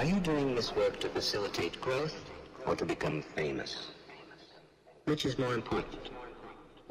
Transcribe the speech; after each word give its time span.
Are 0.00 0.06
you 0.06 0.18
doing 0.18 0.54
this 0.54 0.74
work 0.74 0.98
to 1.00 1.10
facilitate 1.10 1.78
growth 1.78 2.14
or 2.64 2.74
to 2.74 2.86
become 2.86 3.20
famous? 3.20 3.88
Which 5.04 5.26
is 5.26 5.38
more 5.38 5.52
important, 5.52 6.08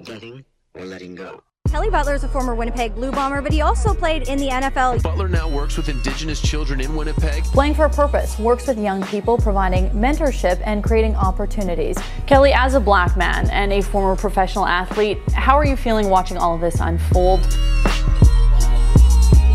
getting 0.04 0.46
or 0.76 0.86
letting 0.86 1.16
go? 1.16 1.42
Kelly 1.72 1.90
Butler 1.90 2.14
is 2.14 2.24
a 2.24 2.28
former 2.28 2.54
Winnipeg 2.54 2.94
Blue 2.94 3.12
Bomber, 3.12 3.42
but 3.42 3.52
he 3.52 3.62
also 3.62 3.96
played 3.96 4.28
in 4.28 4.38
the 4.38 4.50
NFL. 4.50 5.02
Butler 5.02 5.28
now 5.28 5.50
works 5.50 5.76
with 5.76 5.90
Indigenous 5.90 6.40
children 6.40 6.80
in 6.82 6.96
Winnipeg. 6.96 7.46
Playing 7.46 7.74
for 7.74 7.86
a 7.86 7.90
Purpose 7.90 8.38
works 8.38 8.68
with 8.68 8.78
young 8.78 9.02
people, 9.08 9.40
providing 9.40 9.90
mentorship 9.90 10.62
and 10.64 10.84
creating 10.84 11.16
opportunities. 11.16 11.98
Kelly, 12.28 12.54
as 12.54 12.76
a 12.76 12.80
black 12.80 13.18
man 13.18 13.50
and 13.50 13.74
a 13.74 13.82
former 13.82 14.16
professional 14.16 14.68
athlete, 14.68 15.18
how 15.32 15.58
are 15.58 15.66
you 15.66 15.76
feeling 15.76 16.12
watching 16.12 16.38
all 16.38 16.54
of 16.54 16.62
this 16.62 16.80
unfold? 16.80 17.40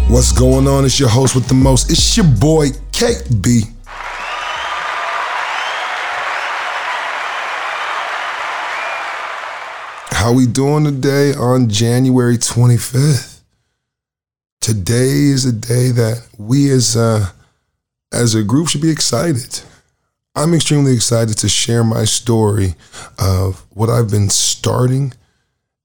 What's 0.09 0.33
going 0.33 0.69
on? 0.69 0.85
It's 0.85 1.01
your 1.01 1.09
host 1.09 1.35
with 1.35 1.47
the 1.49 1.55
most. 1.55 1.91
It's 1.91 2.17
your 2.17 2.27
boy, 2.27 2.69
KB. 2.95 3.65
How 10.13 10.33
we 10.33 10.47
doing 10.47 10.85
today 10.85 11.35
on 11.35 11.69
January 11.69 12.39
25th? 12.39 13.41
Today 14.61 15.09
is 15.09 15.45
a 15.45 15.53
day 15.53 15.91
that 15.91 16.25
we 16.39 16.71
as 16.71 16.95
a, 16.95 17.33
as 18.13 18.37
a 18.37 18.45
group 18.45 18.69
should 18.69 18.81
be 18.81 18.91
excited. 18.91 19.61
I'm 20.37 20.55
extremely 20.55 20.95
excited 20.95 21.37
to 21.39 21.49
share 21.49 21.83
my 21.83 22.05
story 22.05 22.77
of 23.19 23.67
what 23.71 23.91
I've 23.91 24.09
been 24.09 24.31
starting 24.31 25.15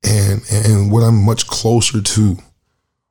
and, 0.08 0.44
and 0.52 0.92
what 0.92 1.02
I'm 1.02 1.26
much 1.26 1.48
closer 1.48 2.04
to. 2.04 2.38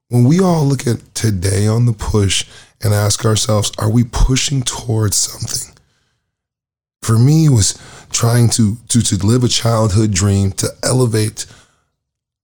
When 0.07 0.23
we 0.23 0.39
all 0.39 0.65
look 0.65 0.87
at 0.87 1.17
today 1.17 1.67
on 1.67 1.87
the 1.87 1.93
push 1.93 2.47
and 2.83 2.95
ask 2.95 3.25
ourselves, 3.25 3.73
are 3.79 3.91
we 3.91 4.05
pushing 4.05 4.63
towards 4.63 5.17
something? 5.17 5.75
For 7.03 7.19
me, 7.19 7.47
it 7.47 7.51
was 7.51 7.81
trying 8.11 8.49
to, 8.51 8.77
to, 8.89 9.01
to 9.03 9.27
live 9.27 9.45
a 9.45 9.49
childhood 9.49 10.13
dream, 10.13 10.53
to 10.53 10.69
elevate 10.83 11.47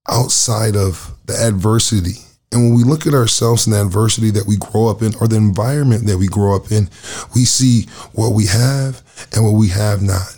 outside 0.09 0.77
of 0.77 1.15
the 1.27 1.35
adversity. 1.35 2.21
And 2.53 2.63
when 2.63 2.75
we 2.75 2.85
look 2.85 3.07
at 3.07 3.15
ourselves 3.15 3.67
in 3.67 3.73
the 3.73 3.83
adversity 3.83 4.31
that 4.31 4.47
we 4.47 4.57
grow 4.57 4.89
up 4.89 5.03
in 5.03 5.15
or 5.21 5.27
the 5.27 5.37
environment 5.37 6.07
that 6.07 6.19
we 6.19 6.29
grow 6.29 6.55
up 6.55 6.71
in, 6.71 6.89
we 7.35 7.45
see 7.45 7.87
what 8.13 8.31
we 8.31 8.47
have 8.47 9.03
and 9.33 9.45
what 9.45 9.59
we 9.59 9.69
have 9.69 10.03
not. 10.03 10.37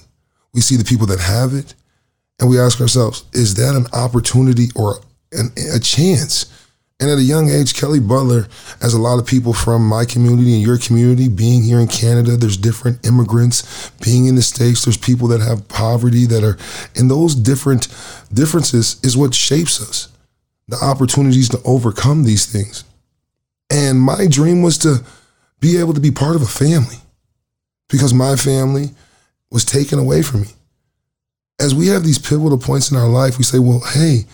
We 0.55 0.61
see 0.62 0.77
the 0.77 0.84
people 0.84 1.06
that 1.08 1.20
have 1.20 1.52
it 1.52 1.74
and 2.39 2.50
we 2.50 2.58
ask 2.58 2.80
ourselves, 2.80 3.24
is 3.33 3.55
that 3.55 3.74
an 3.74 3.86
opportunity 3.92 4.69
or 4.74 5.00
an, 5.33 5.50
a 5.74 5.78
chance 5.78 6.52
and 6.98 7.11
at 7.11 7.19
a 7.19 7.22
young 7.22 7.50
age, 7.50 7.75
Kelly 7.75 8.00
Butler, 8.00 8.48
as 8.80 8.94
a 8.94 9.00
lot 9.00 9.19
of 9.19 9.27
people 9.27 9.52
from 9.52 9.86
my 9.86 10.06
community 10.06 10.55
and 10.55 10.62
your 10.62 10.78
community, 10.78 11.28
being 11.28 11.62
here 11.62 11.78
in 11.78 11.89
Canada, 11.89 12.39
there's 12.39 12.56
different 12.56 13.06
immigrants. 13.06 13.91
Being 14.02 14.27
in 14.27 14.34
the 14.34 14.42
States, 14.42 14.84
there's 14.84 14.97
people 14.97 15.28
that 15.28 15.42
have 15.42 15.69
poverty 15.69 16.24
that 16.27 16.42
are, 16.42 16.56
and 16.98 17.11
those 17.11 17.34
different 17.34 17.89
differences 18.33 18.98
is 19.02 19.17
what 19.17 19.34
shapes 19.34 19.80
us. 19.80 20.08
The 20.69 20.83
opportunities 20.83 21.50
to 21.50 21.61
overcome 21.64 22.24
these 22.24 22.47
things. 22.47 22.84
And 23.70 24.00
my 24.00 24.27
dream 24.27 24.62
was 24.62 24.78
to 24.78 25.05
be 25.61 25.78
able 25.78 25.94
to 25.94 26.00
be 26.00 26.11
part 26.11 26.34
of 26.34 26.42
a 26.42 26.47
family 26.47 26.97
because 27.89 28.14
my 28.14 28.36
family 28.36 28.91
was 29.50 29.64
taken 29.64 29.98
away 29.98 30.22
from 30.22 30.42
me. 30.42 30.48
As 31.61 31.74
we 31.74 31.89
have 31.89 32.05
these 32.05 32.19
pivotal 32.19 32.58
points 32.58 32.91
in 32.91 32.97
our 32.97 33.08
life, 33.08 33.39
we 33.39 33.44
say, 33.44 33.58
well, 33.58 33.80
hey, 33.80 34.24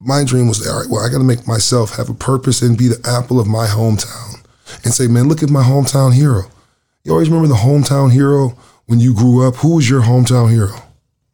my 0.00 0.24
dream 0.24 0.48
was, 0.48 0.66
all 0.66 0.80
right, 0.80 0.88
well, 0.90 1.04
I 1.04 1.10
got 1.10 1.18
to 1.18 1.24
make 1.24 1.46
myself 1.46 1.96
have 1.96 2.08
a 2.08 2.14
purpose 2.14 2.62
and 2.62 2.78
be 2.78 2.88
the 2.88 3.00
apple 3.04 3.40
of 3.40 3.46
my 3.46 3.66
hometown 3.66 4.44
and 4.84 4.92
say, 4.92 5.06
man, 5.06 5.28
look 5.28 5.42
at 5.42 5.50
my 5.50 5.62
hometown 5.62 6.14
hero. 6.14 6.42
You 7.04 7.12
always 7.12 7.28
remember 7.28 7.48
the 7.48 7.60
hometown 7.60 8.12
hero 8.12 8.56
when 8.86 9.00
you 9.00 9.14
grew 9.14 9.46
up. 9.46 9.56
Who 9.56 9.76
was 9.76 9.88
your 9.88 10.02
hometown 10.02 10.50
hero? 10.50 10.76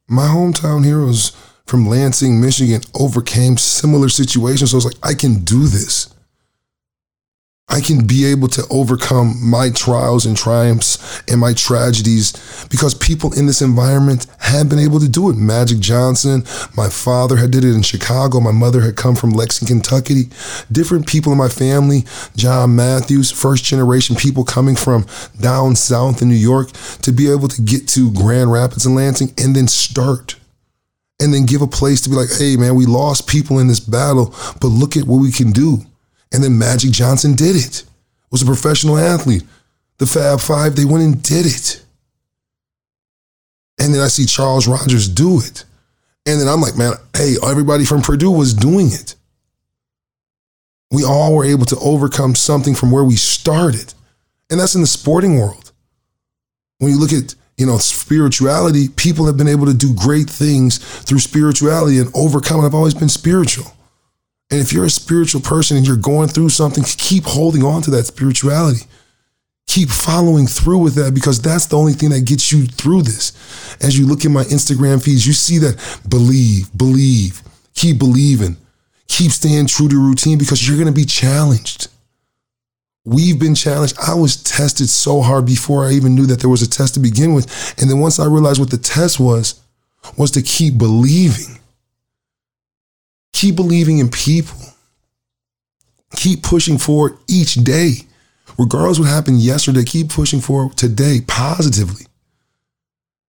My 0.08 0.26
hometown 0.26 0.84
heroes 0.84 1.32
from 1.66 1.86
Lansing, 1.86 2.40
Michigan 2.40 2.82
overcame 2.94 3.56
similar 3.56 4.08
situations. 4.08 4.70
So 4.70 4.76
I 4.76 4.78
was 4.78 4.84
like, 4.84 4.98
I 5.02 5.14
can 5.14 5.44
do 5.44 5.66
this. 5.66 6.13
I 7.68 7.80
can 7.80 8.06
be 8.06 8.26
able 8.26 8.46
to 8.48 8.62
overcome 8.70 9.34
my 9.42 9.70
trials 9.70 10.26
and 10.26 10.36
triumphs 10.36 11.22
and 11.28 11.40
my 11.40 11.54
tragedies 11.54 12.66
because 12.70 12.94
people 12.94 13.32
in 13.32 13.46
this 13.46 13.62
environment 13.62 14.26
have 14.38 14.68
been 14.68 14.78
able 14.78 15.00
to 15.00 15.08
do 15.08 15.28
it. 15.28 15.36
Magic 15.36 15.80
Johnson, 15.80 16.44
my 16.76 16.88
father 16.88 17.36
had 17.36 17.50
did 17.50 17.64
it 17.64 17.74
in 17.74 17.82
Chicago. 17.82 18.38
My 18.38 18.52
mother 18.52 18.82
had 18.82 18.94
come 18.94 19.16
from 19.16 19.30
Lexington, 19.30 19.80
Kentucky. 19.80 20.28
Different 20.70 21.08
people 21.08 21.32
in 21.32 21.38
my 21.38 21.48
family, 21.48 22.04
John 22.36 22.76
Matthews, 22.76 23.32
first 23.32 23.64
generation 23.64 24.14
people 24.14 24.44
coming 24.44 24.76
from 24.76 25.06
down 25.40 25.74
south 25.74 26.22
in 26.22 26.28
New 26.28 26.36
York 26.36 26.70
to 27.02 27.12
be 27.12 27.28
able 27.28 27.48
to 27.48 27.62
get 27.62 27.88
to 27.88 28.12
Grand 28.12 28.52
Rapids 28.52 28.86
and 28.86 28.94
Lansing 28.94 29.32
and 29.36 29.56
then 29.56 29.66
start 29.66 30.36
and 31.18 31.34
then 31.34 31.46
give 31.46 31.62
a 31.62 31.66
place 31.66 32.02
to 32.02 32.10
be 32.10 32.14
like, 32.14 32.30
hey 32.38 32.56
man, 32.56 32.76
we 32.76 32.86
lost 32.86 33.26
people 33.26 33.58
in 33.58 33.66
this 33.66 33.80
battle, 33.80 34.34
but 34.60 34.68
look 34.68 34.96
at 34.96 35.06
what 35.06 35.20
we 35.20 35.32
can 35.32 35.50
do. 35.50 35.82
And 36.34 36.42
then 36.42 36.58
Magic 36.58 36.90
Johnson 36.90 37.34
did 37.34 37.54
it. 37.54 37.84
Was 38.32 38.42
a 38.42 38.46
professional 38.46 38.98
athlete. 38.98 39.44
The 39.98 40.06
Fab 40.06 40.40
Five, 40.40 40.74
they 40.74 40.84
went 40.84 41.04
and 41.04 41.22
did 41.22 41.46
it. 41.46 41.84
And 43.78 43.94
then 43.94 44.00
I 44.00 44.08
see 44.08 44.26
Charles 44.26 44.66
Rogers 44.66 45.08
do 45.08 45.38
it. 45.38 45.64
And 46.26 46.40
then 46.40 46.48
I'm 46.48 46.60
like, 46.60 46.76
man, 46.76 46.94
hey, 47.14 47.36
everybody 47.46 47.84
from 47.84 48.02
Purdue 48.02 48.32
was 48.32 48.52
doing 48.52 48.88
it. 48.88 49.14
We 50.90 51.04
all 51.04 51.36
were 51.36 51.44
able 51.44 51.66
to 51.66 51.78
overcome 51.78 52.34
something 52.34 52.74
from 52.74 52.90
where 52.90 53.04
we 53.04 53.14
started. 53.14 53.94
And 54.50 54.58
that's 54.58 54.74
in 54.74 54.80
the 54.80 54.88
sporting 54.88 55.38
world. 55.38 55.70
When 56.78 56.90
you 56.90 56.98
look 56.98 57.12
at, 57.12 57.36
you 57.56 57.66
know, 57.66 57.78
spirituality, 57.78 58.88
people 58.88 59.26
have 59.26 59.36
been 59.36 59.46
able 59.46 59.66
to 59.66 59.74
do 59.74 59.94
great 59.94 60.28
things 60.28 60.78
through 60.78 61.20
spirituality 61.20 61.98
and 61.98 62.10
overcome. 62.12 62.64
I've 62.64 62.74
always 62.74 62.94
been 62.94 63.08
spiritual. 63.08 63.72
And 64.50 64.60
if 64.60 64.72
you're 64.72 64.84
a 64.84 64.90
spiritual 64.90 65.40
person 65.40 65.76
and 65.76 65.86
you're 65.86 65.96
going 65.96 66.28
through 66.28 66.50
something, 66.50 66.84
keep 66.84 67.24
holding 67.24 67.62
on 67.64 67.82
to 67.82 67.90
that 67.92 68.04
spirituality. 68.04 68.86
Keep 69.66 69.88
following 69.88 70.46
through 70.46 70.78
with 70.78 70.94
that 70.94 71.14
because 71.14 71.40
that's 71.40 71.66
the 71.66 71.76
only 71.76 71.94
thing 71.94 72.10
that 72.10 72.26
gets 72.26 72.52
you 72.52 72.66
through 72.66 73.02
this. 73.02 73.32
As 73.80 73.98
you 73.98 74.06
look 74.06 74.24
at 74.24 74.30
my 74.30 74.44
Instagram 74.44 75.02
feeds, 75.02 75.26
you 75.26 75.32
see 75.32 75.58
that 75.58 76.00
believe, 76.08 76.76
believe, 76.76 77.42
keep 77.74 77.98
believing, 77.98 78.56
keep 79.08 79.32
staying 79.32 79.66
true 79.66 79.88
to 79.88 79.98
routine 79.98 80.38
because 80.38 80.66
you're 80.68 80.76
going 80.76 80.86
to 80.86 80.92
be 80.92 81.06
challenged. 81.06 81.88
We've 83.06 83.38
been 83.38 83.54
challenged. 83.54 83.96
I 83.98 84.14
was 84.14 84.42
tested 84.42 84.88
so 84.88 85.20
hard 85.20 85.46
before 85.46 85.84
I 85.84 85.92
even 85.92 86.14
knew 86.14 86.26
that 86.26 86.40
there 86.40 86.50
was 86.50 86.62
a 86.62 86.68
test 86.68 86.94
to 86.94 87.00
begin 87.00 87.34
with. 87.34 87.74
And 87.78 87.90
then 87.90 88.00
once 88.00 88.18
I 88.18 88.26
realized 88.26 88.60
what 88.60 88.70
the 88.70 88.78
test 88.78 89.18
was, 89.18 89.60
was 90.16 90.30
to 90.32 90.42
keep 90.42 90.78
believing. 90.78 91.58
Keep 93.34 93.56
believing 93.56 93.98
in 93.98 94.08
people. 94.08 94.58
Keep 96.16 96.42
pushing 96.44 96.78
forward 96.78 97.18
each 97.28 97.54
day. 97.54 98.06
Regardless 98.56 99.00
what 99.00 99.08
happened 99.08 99.40
yesterday, 99.40 99.82
keep 99.82 100.08
pushing 100.08 100.40
forward 100.40 100.76
today 100.76 101.20
positively. 101.26 102.06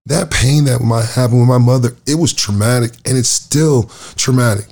That 0.06 0.30
pain 0.30 0.64
that 0.64 0.82
might 0.82 1.06
happen 1.06 1.40
with 1.40 1.48
my 1.48 1.58
mother, 1.58 1.96
it 2.06 2.16
was 2.16 2.34
traumatic 2.34 2.92
and 3.06 3.16
it's 3.16 3.30
still 3.30 3.84
traumatic. 4.16 4.66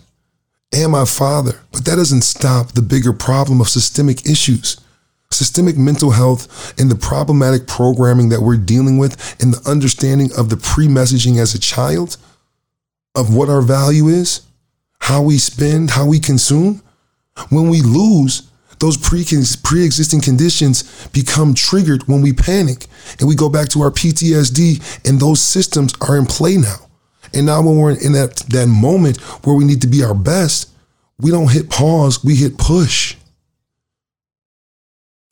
And 0.75 0.93
my 0.93 1.07
father. 1.07 1.61
But 1.73 1.87
that 1.87 1.97
doesn't 1.97 2.23
stop 2.23 2.73
the 2.73 2.83
bigger 2.83 3.15
problem 3.15 3.61
of 3.63 3.69
systemic 3.69 4.27
issues. 4.29 4.79
Systemic 5.31 5.79
mental 5.79 6.11
health 6.11 6.79
and 6.79 6.91
the 6.91 6.95
problematic 6.95 7.67
programming 7.67 8.29
that 8.29 8.43
we're 8.43 8.59
dealing 8.59 8.99
with 8.99 9.37
and 9.41 9.55
the 9.55 9.71
understanding 9.71 10.31
of 10.37 10.51
the 10.51 10.59
pre 10.59 10.87
messaging 10.89 11.39
as 11.39 11.55
a 11.55 11.59
child 11.59 12.19
of 13.15 13.35
what 13.35 13.49
our 13.49 13.63
value 13.63 14.09
is 14.09 14.43
how 15.03 15.21
we 15.21 15.37
spend, 15.37 15.91
how 15.91 16.07
we 16.07 16.21
consume, 16.21 16.81
when 17.49 17.69
we 17.69 17.83
lose, 17.83 18.49
those 18.79 18.97
pre 18.97 19.25
pre-existing 19.25 20.21
conditions 20.21 21.09
become 21.09 21.55
triggered 21.55 22.07
when 22.07 22.23
we 22.23 22.33
panic 22.33 22.87
and 23.19 23.29
we 23.29 23.35
go 23.35 23.49
back 23.49 23.69
to 23.71 23.83
our 23.83 23.91
PTSD 23.91 25.09
and 25.09 25.19
those 25.19 25.41
systems 25.41 25.93
are 26.01 26.17
in 26.17 26.25
play 26.27 26.57
now. 26.57 26.89
And 27.35 27.47
now 27.47 27.63
when 27.63 27.79
we're 27.79 27.99
in 27.99 28.13
that, 28.13 28.37
that 28.51 28.69
moment 28.69 29.21
where 29.45 29.57
we 29.57 29.65
need 29.65 29.81
to 29.81 29.89
be 29.89 30.05
our 30.05 30.15
best, 30.15 30.71
we 31.19 31.33
don't 31.33 31.51
hit 31.51 31.69
pause, 31.69 32.23
we 32.23 32.37
hit 32.37 32.57
push. 32.57 33.17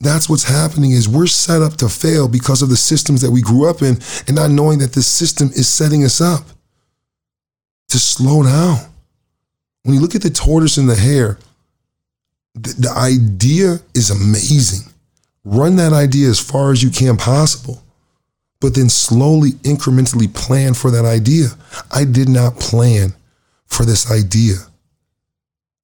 That's 0.01 0.27
what's 0.29 0.43
happening 0.43 0.91
is 0.91 1.07
we're 1.07 1.27
set 1.27 1.61
up 1.61 1.77
to 1.77 1.87
fail 1.87 2.27
because 2.27 2.61
of 2.61 2.69
the 2.69 2.77
systems 2.77 3.21
that 3.21 3.31
we 3.31 3.41
grew 3.41 3.69
up 3.69 3.81
in 3.81 3.99
and 4.27 4.35
not 4.35 4.51
knowing 4.51 4.79
that 4.79 4.93
this 4.93 5.07
system 5.07 5.47
is 5.49 5.69
setting 5.69 6.03
us 6.03 6.19
up 6.19 6.43
to 7.87 7.99
slow 7.99 8.43
down 8.43 8.90
when 9.83 9.95
you 9.95 10.01
look 10.01 10.15
at 10.15 10.21
the 10.21 10.29
tortoise 10.29 10.77
and 10.77 10.89
the 10.89 10.95
hare, 10.95 11.37
the, 12.53 12.73
the 12.79 12.91
idea 12.91 13.79
is 13.93 14.09
amazing. 14.09 14.91
Run 15.43 15.75
that 15.77 15.93
idea 15.93 16.29
as 16.29 16.39
far 16.39 16.71
as 16.71 16.83
you 16.83 16.89
can 16.89 17.17
possible, 17.17 17.81
but 18.59 18.75
then 18.75 18.89
slowly, 18.89 19.51
incrementally 19.63 20.31
plan 20.33 20.73
for 20.73 20.91
that 20.91 21.05
idea. 21.05 21.47
I 21.91 22.05
did 22.05 22.29
not 22.29 22.59
plan 22.59 23.13
for 23.65 23.85
this 23.85 24.11
idea. 24.11 24.55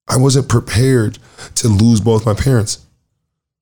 I 0.08 0.16
wasn't 0.16 0.48
prepared 0.48 1.18
to 1.56 1.68
lose 1.68 2.00
both 2.00 2.24
my 2.24 2.34
parents. 2.34 2.84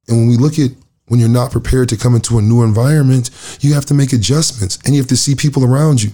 And 0.09 0.19
when 0.19 0.29
we 0.29 0.37
look 0.37 0.59
at 0.59 0.71
when 1.09 1.21
you're 1.21 1.29
not 1.29 1.53
prepared 1.53 1.89
to 1.89 1.97
come 1.97 2.15
into 2.15 2.39
a 2.39 2.43
new 2.43 2.63
environment, 2.63 3.31
you 3.61 3.75
have 3.75 3.87
to 3.87 3.95
make 3.95 4.13
adjustments 4.13 4.79
and 4.85 4.95
you 4.95 5.01
have 5.01 5.09
to 5.09 5.17
see 5.17 5.35
people 5.35 5.65
around 5.65 6.03
you. 6.03 6.11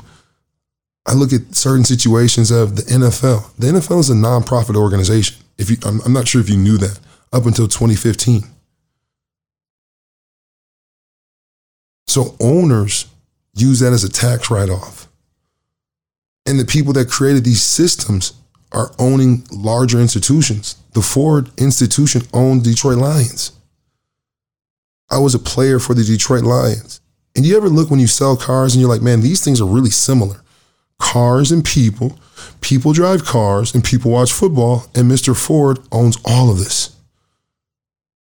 I 1.06 1.14
look 1.14 1.32
at 1.32 1.54
certain 1.54 1.84
situations 1.84 2.50
of 2.50 2.76
the 2.76 2.82
NFL. 2.82 3.54
The 3.56 3.66
NFL 3.68 4.00
is 4.00 4.10
a 4.10 4.14
nonprofit 4.14 4.76
organization. 4.76 5.36
If 5.58 5.70
you, 5.70 5.76
I'm, 5.84 6.00
I'm 6.02 6.12
not 6.12 6.28
sure 6.28 6.40
if 6.40 6.48
you 6.48 6.56
knew 6.56 6.78
that 6.78 6.98
up 7.32 7.46
until 7.46 7.66
2015. 7.66 8.44
So 12.06 12.36
owners 12.40 13.06
use 13.54 13.80
that 13.80 13.92
as 13.92 14.04
a 14.04 14.10
tax 14.10 14.50
write 14.50 14.70
off. 14.70 15.08
And 16.46 16.58
the 16.58 16.64
people 16.64 16.92
that 16.94 17.08
created 17.08 17.44
these 17.44 17.62
systems 17.62 18.34
are 18.72 18.92
owning 18.98 19.44
larger 19.50 20.00
institutions. 20.00 20.76
The 20.92 21.02
Ford 21.02 21.50
institution 21.58 22.22
owned 22.32 22.64
Detroit 22.64 22.98
Lions. 22.98 23.52
I 25.10 25.18
was 25.18 25.34
a 25.34 25.38
player 25.38 25.78
for 25.78 25.94
the 25.94 26.04
Detroit 26.04 26.44
Lions. 26.44 27.00
And 27.34 27.46
you 27.46 27.56
ever 27.56 27.68
look 27.68 27.90
when 27.90 28.00
you 28.00 28.06
sell 28.06 28.36
cars 28.36 28.74
and 28.74 28.80
you're 28.80 28.90
like, 28.90 29.02
man, 29.02 29.20
these 29.20 29.42
things 29.44 29.60
are 29.60 29.66
really 29.66 29.90
similar. 29.90 30.41
Cars 31.02 31.50
and 31.50 31.64
people, 31.64 32.16
people 32.60 32.92
drive 32.92 33.24
cars 33.24 33.74
and 33.74 33.82
people 33.84 34.12
watch 34.12 34.32
football, 34.32 34.86
and 34.94 35.10
Mr. 35.10 35.36
Ford 35.36 35.80
owns 35.90 36.16
all 36.24 36.48
of 36.48 36.58
this 36.58 36.96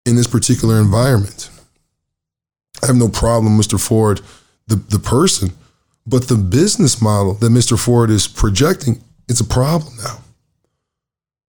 in 0.06 0.16
this 0.16 0.26
particular 0.26 0.80
environment. 0.80 1.50
I 2.82 2.86
have 2.86 2.96
no 2.96 3.08
problem, 3.08 3.58
Mr. 3.58 3.78
Ford, 3.78 4.22
the, 4.66 4.76
the 4.76 4.98
person, 4.98 5.50
but 6.06 6.28
the 6.28 6.36
business 6.36 7.02
model 7.02 7.34
that 7.34 7.52
Mr. 7.52 7.78
Ford 7.78 8.10
is 8.10 8.26
projecting, 8.26 9.04
it's 9.28 9.40
a 9.40 9.44
problem 9.44 9.92
now. 10.02 10.18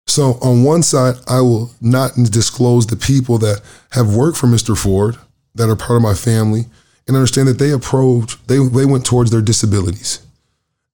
So 0.08 0.40
on 0.42 0.64
one 0.64 0.82
side, 0.82 1.16
I 1.28 1.42
will 1.42 1.72
not 1.80 2.16
disclose 2.16 2.88
the 2.88 2.98
people 2.98 3.38
that 3.38 3.62
have 3.92 4.16
worked 4.16 4.38
for 4.38 4.48
Mr. 4.48 4.76
Ford 4.76 5.16
that 5.54 5.70
are 5.70 5.76
part 5.76 5.98
of 5.98 6.02
my 6.02 6.16
family 6.16 6.66
and 7.08 7.16
understand 7.16 7.48
that 7.50 7.60
they 7.60 7.70
approach, 7.70 8.36
they, 8.48 8.58
they 8.58 8.86
went 8.86 9.06
towards 9.06 9.30
their 9.30 9.42
disabilities. 9.42 10.26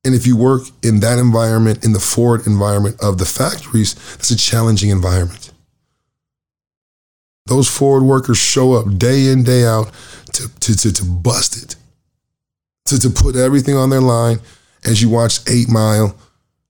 And 0.06 0.14
if 0.14 0.28
you 0.28 0.38
work 0.38 0.64
in 0.84 1.00
that 1.00 1.18
environment, 1.18 1.84
in 1.84 1.92
the 1.92 2.00
Ford 2.00 2.46
environment 2.46 2.98
of 3.02 3.18
the 3.18 3.26
factories, 3.26 3.96
that's 4.16 4.30
a 4.30 4.38
challenging 4.38 4.92
environment. 4.92 5.52
Those 7.48 7.68
Ford 7.68 8.04
workers 8.04 8.38
show 8.38 8.74
up 8.74 8.98
day 8.98 9.28
in, 9.28 9.44
day 9.44 9.66
out 9.66 9.92
to, 10.34 10.60
to, 10.60 10.78
to, 10.78 10.94
to 10.94 11.04
bust 11.04 11.62
it, 11.62 11.76
to, 12.86 13.00
to 13.00 13.10
put 13.10 13.36
everything 13.36 13.76
on 13.76 13.90
their 13.90 14.02
line 14.02 14.40
as 14.84 15.02
you 15.02 15.10
watch 15.10 15.40
Eight 15.50 15.70
Mile, 15.70 16.16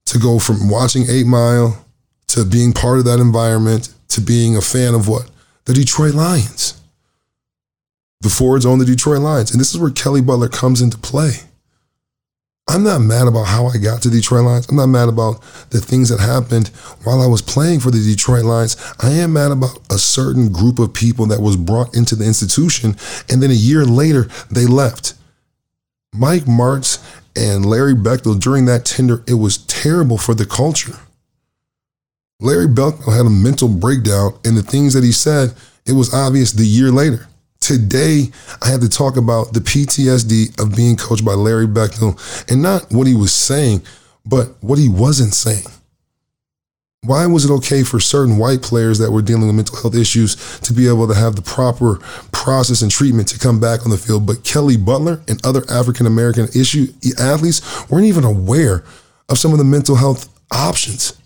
to 0.06 0.18
go 0.18 0.40
from 0.40 0.70
watching 0.70 1.06
Eight 1.10 1.26
Mile 1.26 1.86
to 2.28 2.46
being 2.46 2.72
part 2.74 3.00
of 3.00 3.06
that 3.06 3.20
environment 3.20 3.94
to 4.10 4.22
being 4.22 4.56
a 4.56 4.62
fan 4.62 4.94
of 4.94 5.08
what? 5.08 5.30
The 5.66 5.74
Detroit 5.74 6.14
Lions. 6.14 6.80
The 8.22 8.30
Fords 8.30 8.66
own 8.66 8.80
the 8.80 8.86
Detroit 8.86 9.20
Lions. 9.20 9.52
And 9.52 9.60
this 9.60 9.74
is 9.74 9.80
where 9.80 9.92
Kelly 9.92 10.22
Butler 10.22 10.48
comes 10.48 10.82
into 10.82 10.98
play. 10.98 11.42
I'm 12.68 12.84
not 12.84 13.02
mad 13.02 13.28
about 13.28 13.46
how 13.46 13.68
I 13.68 13.78
got 13.78 14.02
to 14.02 14.10
Detroit 14.10 14.46
Lions. 14.46 14.68
I'm 14.68 14.76
not 14.76 14.88
mad 14.88 15.08
about 15.08 15.42
the 15.70 15.80
things 15.80 16.10
that 16.10 16.20
happened 16.20 16.70
while 17.04 17.22
I 17.22 17.28
was 17.28 17.42
playing 17.42 17.80
for 17.80 17.92
the 17.92 18.04
Detroit 18.04 18.44
Lions. 18.44 18.76
I 19.00 19.12
am 19.12 19.34
mad 19.34 19.52
about 19.52 19.80
a 19.92 20.00
certain 20.00 20.52
group 20.52 20.80
of 20.80 20.94
people 20.94 21.28
that 21.28 21.42
was 21.42 21.58
brought 21.58 21.96
into 21.96 22.16
the 22.16 22.26
institution 22.26 22.96
and 23.30 23.42
then 23.42 23.52
a 23.52 23.54
year 23.54 23.86
later 23.86 24.24
they 24.50 24.66
left. 24.66 25.14
Mike 26.14 26.46
Martz 26.46 26.98
and 27.36 27.66
Larry 27.66 27.94
Beightol 27.94 28.40
during 28.40 28.66
that 28.66 28.86
tender, 28.86 29.24
it 29.28 29.36
was 29.36 29.60
terrible 29.60 30.18
for 30.18 30.34
the 30.34 30.46
culture. 30.46 30.98
Larry 32.40 32.68
Beightol 32.68 33.16
had 33.16 33.28
a 33.28 33.30
mental 33.30 33.68
breakdown 33.68 34.38
and 34.44 34.58
the 34.58 34.64
things 34.64 34.94
that 34.96 35.04
he 35.04 35.12
said, 35.12 35.54
it 35.86 35.94
was 35.94 36.14
obvious 36.14 36.52
the 36.52 36.66
year 36.66 36.92
later. 36.92 37.28
Today, 37.66 38.26
I 38.62 38.70
had 38.70 38.82
to 38.82 38.88
talk 38.88 39.18
about 39.18 39.54
the 39.54 39.60
PTSD 39.60 40.62
of 40.62 40.76
being 40.76 40.96
coached 40.96 41.26
by 41.26 41.34
Larry 41.34 41.66
Beightol 41.66 42.14
and 42.48 42.62
not 42.62 42.92
what 42.92 43.08
he 43.08 43.16
was 43.16 43.34
saying, 43.34 43.82
but 44.24 44.50
what 44.62 44.78
he 44.78 44.88
wasn't 44.88 45.34
saying. 45.34 45.66
Why 47.02 47.26
was 47.26 47.44
it 47.44 47.52
okay 47.54 47.82
for 47.82 48.00
certain 48.00 48.38
white 48.38 48.62
players 48.62 49.00
that 49.00 49.10
were 49.10 49.24
dealing 49.24 49.48
with 49.48 49.56
mental 49.56 49.82
health 49.82 49.96
issues 49.96 50.60
to 50.60 50.74
be 50.74 50.88
able 50.88 51.08
to 51.08 51.16
have 51.16 51.36
the 51.36 51.42
proper 51.42 51.96
process 52.32 52.84
and 52.84 52.92
treatment 52.92 53.30
to 53.30 53.40
come 53.40 53.60
back 53.60 53.84
on 53.84 53.90
the 53.90 53.98
field? 53.98 54.28
But 54.28 54.44
Kelly 54.44 54.78
Butler 54.78 55.22
and 55.28 55.44
other 55.44 55.64
African 55.68 56.06
American 56.06 56.48
issue 56.54 56.94
athletes 57.20 57.90
weren't 57.90 58.06
even 58.06 58.26
aware 58.26 58.84
of 59.28 59.40
some 59.40 59.54
of 59.54 59.58
the 59.58 59.64
mental 59.64 59.96
health 59.96 60.30
options. 60.52 61.20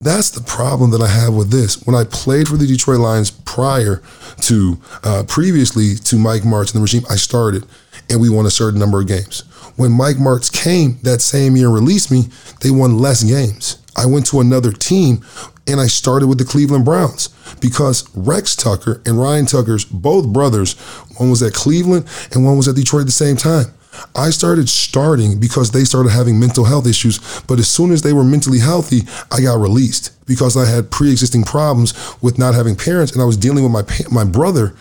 That's 0.00 0.30
the 0.30 0.42
problem 0.42 0.90
that 0.90 1.00
I 1.00 1.08
have 1.08 1.34
with 1.34 1.50
this. 1.50 1.82
When 1.86 1.96
I 1.96 2.04
played 2.04 2.48
for 2.48 2.56
the 2.56 2.66
Detroit 2.66 3.00
Lions 3.00 3.30
prior 3.30 4.02
to, 4.42 4.78
uh, 5.02 5.24
previously 5.26 5.94
to 5.94 6.18
Mike 6.18 6.42
Martz 6.42 6.74
and 6.74 6.78
the 6.78 6.82
regime, 6.82 7.04
I 7.08 7.16
started 7.16 7.64
and 8.10 8.20
we 8.20 8.28
won 8.28 8.44
a 8.44 8.50
certain 8.50 8.78
number 8.78 9.00
of 9.00 9.08
games. 9.08 9.40
When 9.76 9.92
Mike 9.92 10.16
Martz 10.16 10.52
came 10.52 10.98
that 11.02 11.22
same 11.22 11.56
year 11.56 11.66
and 11.66 11.74
released 11.74 12.10
me, 12.10 12.24
they 12.60 12.70
won 12.70 12.98
less 12.98 13.22
games. 13.22 13.78
I 13.96 14.06
went 14.06 14.26
to 14.26 14.40
another 14.40 14.72
team 14.72 15.24
and 15.66 15.80
I 15.80 15.86
started 15.86 16.26
with 16.26 16.38
the 16.38 16.44
Cleveland 16.44 16.84
Browns 16.84 17.28
because 17.60 18.08
Rex 18.14 18.54
Tucker 18.54 19.00
and 19.06 19.18
Ryan 19.18 19.46
Tucker's 19.46 19.84
both 19.84 20.26
brothers, 20.32 20.74
one 21.16 21.30
was 21.30 21.42
at 21.42 21.54
Cleveland 21.54 22.06
and 22.32 22.44
one 22.44 22.56
was 22.56 22.68
at 22.68 22.74
Detroit 22.74 23.02
at 23.02 23.06
the 23.06 23.12
same 23.12 23.36
time. 23.36 23.66
I 24.14 24.30
started 24.30 24.68
starting 24.68 25.38
because 25.38 25.70
they 25.70 25.84
started 25.84 26.10
having 26.10 26.38
mental 26.38 26.64
health 26.64 26.86
issues. 26.86 27.18
But 27.42 27.58
as 27.58 27.68
soon 27.68 27.92
as 27.92 28.02
they 28.02 28.12
were 28.12 28.24
mentally 28.24 28.58
healthy, 28.58 29.02
I 29.30 29.40
got 29.40 29.60
released 29.60 30.12
because 30.26 30.56
I 30.56 30.64
had 30.64 30.90
pre-existing 30.90 31.44
problems 31.44 31.94
with 32.22 32.38
not 32.38 32.54
having 32.54 32.76
parents, 32.76 33.12
and 33.12 33.22
I 33.22 33.24
was 33.24 33.36
dealing 33.36 33.64
with 33.64 33.72
my 33.72 33.84
my 34.10 34.24
brother 34.24 34.74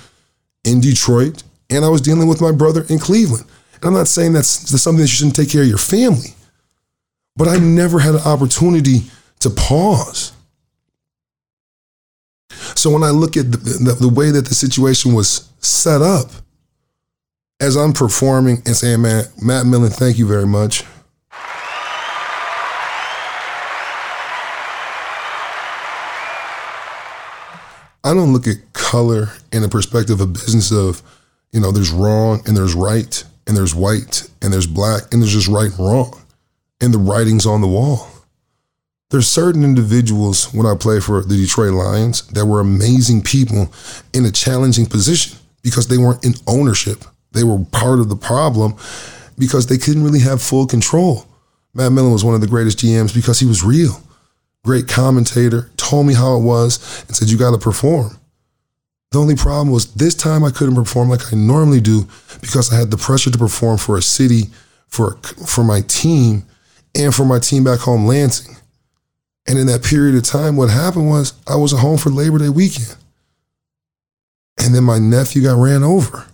in 0.64 0.80
Detroit, 0.80 1.44
and 1.70 1.84
I 1.84 1.90
was 1.90 2.02
dealing 2.02 2.28
with 2.28 2.42
my 2.42 2.52
brother 2.52 2.86
in 2.90 3.00
Cleveland. 3.00 3.46
And 3.76 3.86
I'm 3.86 3.94
not 3.94 4.08
saying 4.08 4.34
that's, 4.34 4.72
that's 4.72 4.82
something 4.82 5.02
that 5.02 5.12
you 5.12 5.16
shouldn't 5.16 5.36
take 5.36 5.50
care 5.50 5.64
of 5.64 5.68
your 5.68 5.78
family, 5.78 6.36
but 7.36 7.50
I 7.50 7.58
never 7.58 8.00
had 8.00 8.16
an 8.16 8.22
opportunity 8.22 9.02
to 9.40 9.50
pause. 9.50 10.32
So 12.76 12.90
when 12.92 13.04
I 13.04 13.10
look 13.10 13.36
at 13.36 13.52
the, 13.52 13.58
the, 13.58 13.98
the 14.00 14.10
way 14.10 14.32
that 14.32 14.46
the 14.46 14.56
situation 14.56 15.14
was 15.14 15.50
set 15.60 16.02
up, 16.02 16.28
as 17.64 17.78
I'm 17.78 17.94
performing 17.94 18.58
and 18.66 18.76
saying, 18.76 19.02
man, 19.02 19.24
Matt 19.42 19.66
Millen, 19.66 19.90
thank 19.90 20.20
you 20.20 20.28
very 20.28 20.46
much. 20.46 20.84
I 28.04 28.14
don't 28.14 28.34
look 28.34 28.48
at 28.48 28.58
color 28.74 29.30
in 29.54 29.62
the 29.62 29.70
perspective 29.70 30.20
of 30.20 30.34
business 30.34 30.74
of, 30.74 31.02
you 31.54 31.62
know, 31.62 31.72
there's 31.72 31.90
wrong 31.90 32.44
and 32.46 32.58
there's 32.58 32.76
right 32.76 33.24
and 33.48 33.56
there's 33.56 33.74
white 33.74 34.30
and 34.42 34.52
there's 34.52 34.68
black 34.68 35.04
and 35.14 35.22
there's 35.22 35.32
just 35.32 35.48
right 35.48 35.72
and 35.72 35.80
wrong. 35.80 36.22
And 36.82 36.94
the 36.94 36.98
writing's 36.98 37.46
on 37.46 37.62
the 37.62 37.68
wall. 37.68 38.10
There's 39.10 39.30
certain 39.30 39.64
individuals 39.64 40.54
when 40.54 40.66
I 40.66 40.76
play 40.76 41.00
for 41.00 41.22
the 41.22 41.38
Detroit 41.38 41.72
Lions 41.72 42.28
that 42.28 42.46
were 42.46 42.60
amazing 42.60 43.22
people 43.22 43.72
in 44.14 44.26
a 44.26 44.32
challenging 44.32 44.86
position 44.86 45.38
because 45.62 45.88
they 45.88 45.98
weren't 45.98 46.26
in 46.26 46.34
ownership. 46.46 47.06
They 47.34 47.44
were 47.44 47.64
part 47.72 48.00
of 48.00 48.10
the 48.10 48.16
problem 48.16 48.76
because 49.38 49.68
they 49.68 49.78
couldn't 49.78 50.04
really 50.04 50.20
have 50.20 50.42
full 50.42 50.66
control. 50.66 51.26
Matt 51.74 51.92
Millen 51.92 52.14
was 52.14 52.24
one 52.24 52.36
of 52.36 52.42
the 52.42 52.48
greatest 52.48 52.80
GMs 52.80 53.14
because 53.14 53.40
he 53.40 53.46
was 53.46 53.64
real. 53.64 54.02
Great 54.64 54.88
commentator, 54.88 55.70
told 55.76 56.06
me 56.06 56.14
how 56.14 56.38
it 56.38 56.44
was, 56.44 57.04
and 57.08 57.16
said, 57.16 57.30
You 57.30 57.38
got 57.38 57.52
to 57.52 57.58
perform. 57.58 58.18
The 59.12 59.20
only 59.20 59.36
problem 59.36 59.72
was 59.72 59.94
this 59.94 60.16
time 60.16 60.44
I 60.44 60.50
couldn't 60.50 60.76
perform 60.76 61.10
like 61.10 61.34
I 61.34 61.36
normally 61.36 61.82
do 61.82 62.08
because 62.42 62.72
I 62.72 62.78
had 62.78 62.90
the 62.90 62.98
pressure 62.98 63.30
to 63.30 63.38
perform 63.38 63.78
for 63.78 63.98
a 63.98 64.02
city, 64.02 64.44
for, 64.88 65.18
for 65.48 65.64
my 65.64 65.82
team, 65.82 66.46
and 66.96 67.14
for 67.14 67.26
my 67.26 67.40
team 67.40 67.64
back 67.64 67.80
home, 67.80 68.06
Lansing. 68.06 68.56
And 69.48 69.60
in 69.60 69.68
that 69.68 69.84
period 69.84 70.16
of 70.16 70.24
time, 70.24 70.56
what 70.56 70.70
happened 70.70 71.10
was 71.10 71.34
I 71.48 71.56
was 71.58 71.74
at 71.74 71.80
home 71.80 71.98
for 71.98 72.10
Labor 72.10 72.40
Day 72.40 72.50
weekend. 72.50 72.96
And 74.58 74.74
then 74.74 74.84
my 74.84 75.00
nephew 75.00 75.44
got 75.44 75.62
ran 75.62 75.84
over. 75.84 76.26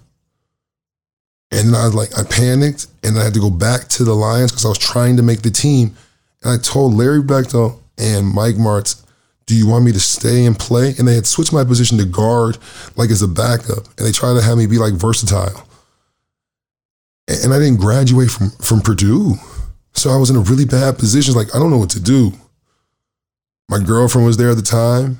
And 1.51 1.75
I 1.75 1.87
like, 1.87 2.17
I 2.17 2.23
panicked 2.23 2.87
and 3.03 3.17
I 3.17 3.23
had 3.23 3.33
to 3.33 3.39
go 3.39 3.49
back 3.49 3.87
to 3.89 4.03
the 4.03 4.13
Lions 4.13 4.51
because 4.51 4.65
I 4.65 4.69
was 4.69 4.77
trying 4.77 5.17
to 5.17 5.23
make 5.23 5.41
the 5.41 5.49
team. 5.49 5.95
And 6.43 6.51
I 6.53 6.57
told 6.57 6.93
Larry 6.93 7.21
Beightol 7.21 7.79
and 7.97 8.27
Mike 8.27 8.55
Martz, 8.55 9.03
do 9.47 9.55
you 9.55 9.67
want 9.67 9.83
me 9.83 9.91
to 9.91 9.99
stay 9.99 10.45
and 10.45 10.57
play? 10.57 10.93
And 10.99 11.07
they 11.07 11.15
had 11.15 11.25
switched 11.25 11.51
my 11.51 11.63
position 11.63 11.97
to 11.97 12.05
guard, 12.05 12.59
like 12.95 13.09
as 13.09 13.23
a 13.23 13.27
backup. 13.27 13.87
And 13.97 14.05
they 14.05 14.11
tried 14.11 14.35
to 14.35 14.43
have 14.43 14.57
me 14.57 14.67
be 14.67 14.77
like 14.77 14.93
versatile. 14.93 15.67
And 17.27 17.51
I 17.51 17.57
didn't 17.57 17.79
graduate 17.79 18.29
from, 18.29 18.51
from 18.51 18.81
Purdue. 18.81 19.33
So 19.93 20.11
I 20.11 20.17
was 20.17 20.29
in 20.29 20.35
a 20.35 20.41
really 20.41 20.65
bad 20.65 20.99
position. 20.99 21.33
Like, 21.33 21.55
I 21.55 21.59
don't 21.59 21.71
know 21.71 21.79
what 21.79 21.89
to 21.91 21.99
do. 21.99 22.31
My 23.69 23.79
girlfriend 23.79 24.27
was 24.27 24.37
there 24.37 24.51
at 24.51 24.55
the 24.55 24.61
time. 24.61 25.19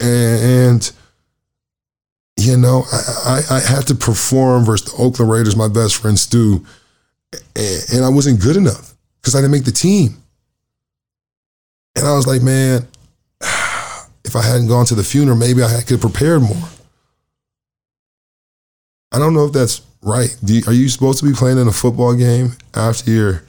And, 0.00 0.92
you 2.36 2.56
know, 2.56 2.84
I, 2.92 3.40
I, 3.50 3.56
I, 3.56 3.60
had 3.60 3.86
to 3.86 3.94
perform 3.94 4.64
versus 4.64 4.92
the 4.92 5.02
Oakland 5.02 5.30
Raiders, 5.30 5.56
my 5.56 5.68
best 5.68 5.96
friend 5.96 6.18
Stu, 6.18 6.64
and, 7.32 7.84
and 7.94 8.04
I 8.04 8.10
wasn't 8.10 8.40
good 8.40 8.56
enough 8.56 8.94
because 9.20 9.34
I 9.34 9.38
didn't 9.38 9.52
make 9.52 9.64
the 9.64 9.72
team. 9.72 10.16
And 11.96 12.06
I 12.06 12.14
was 12.14 12.26
like, 12.26 12.42
man, 12.42 12.86
if 14.24 14.36
I 14.36 14.42
hadn't 14.42 14.68
gone 14.68 14.84
to 14.86 14.94
the 14.94 15.02
funeral, 15.02 15.36
maybe 15.36 15.62
I 15.62 15.80
could 15.80 15.90
have 15.92 16.00
prepared 16.00 16.42
more. 16.42 16.68
I 19.12 19.18
don't 19.18 19.32
know 19.32 19.46
if 19.46 19.52
that's 19.52 19.80
right. 20.02 20.36
You, 20.44 20.62
are 20.66 20.74
you 20.74 20.88
supposed 20.90 21.20
to 21.20 21.26
be 21.26 21.32
playing 21.32 21.58
in 21.58 21.68
a 21.68 21.72
football 21.72 22.14
game 22.14 22.52
after 22.74 23.10
your 23.10 23.42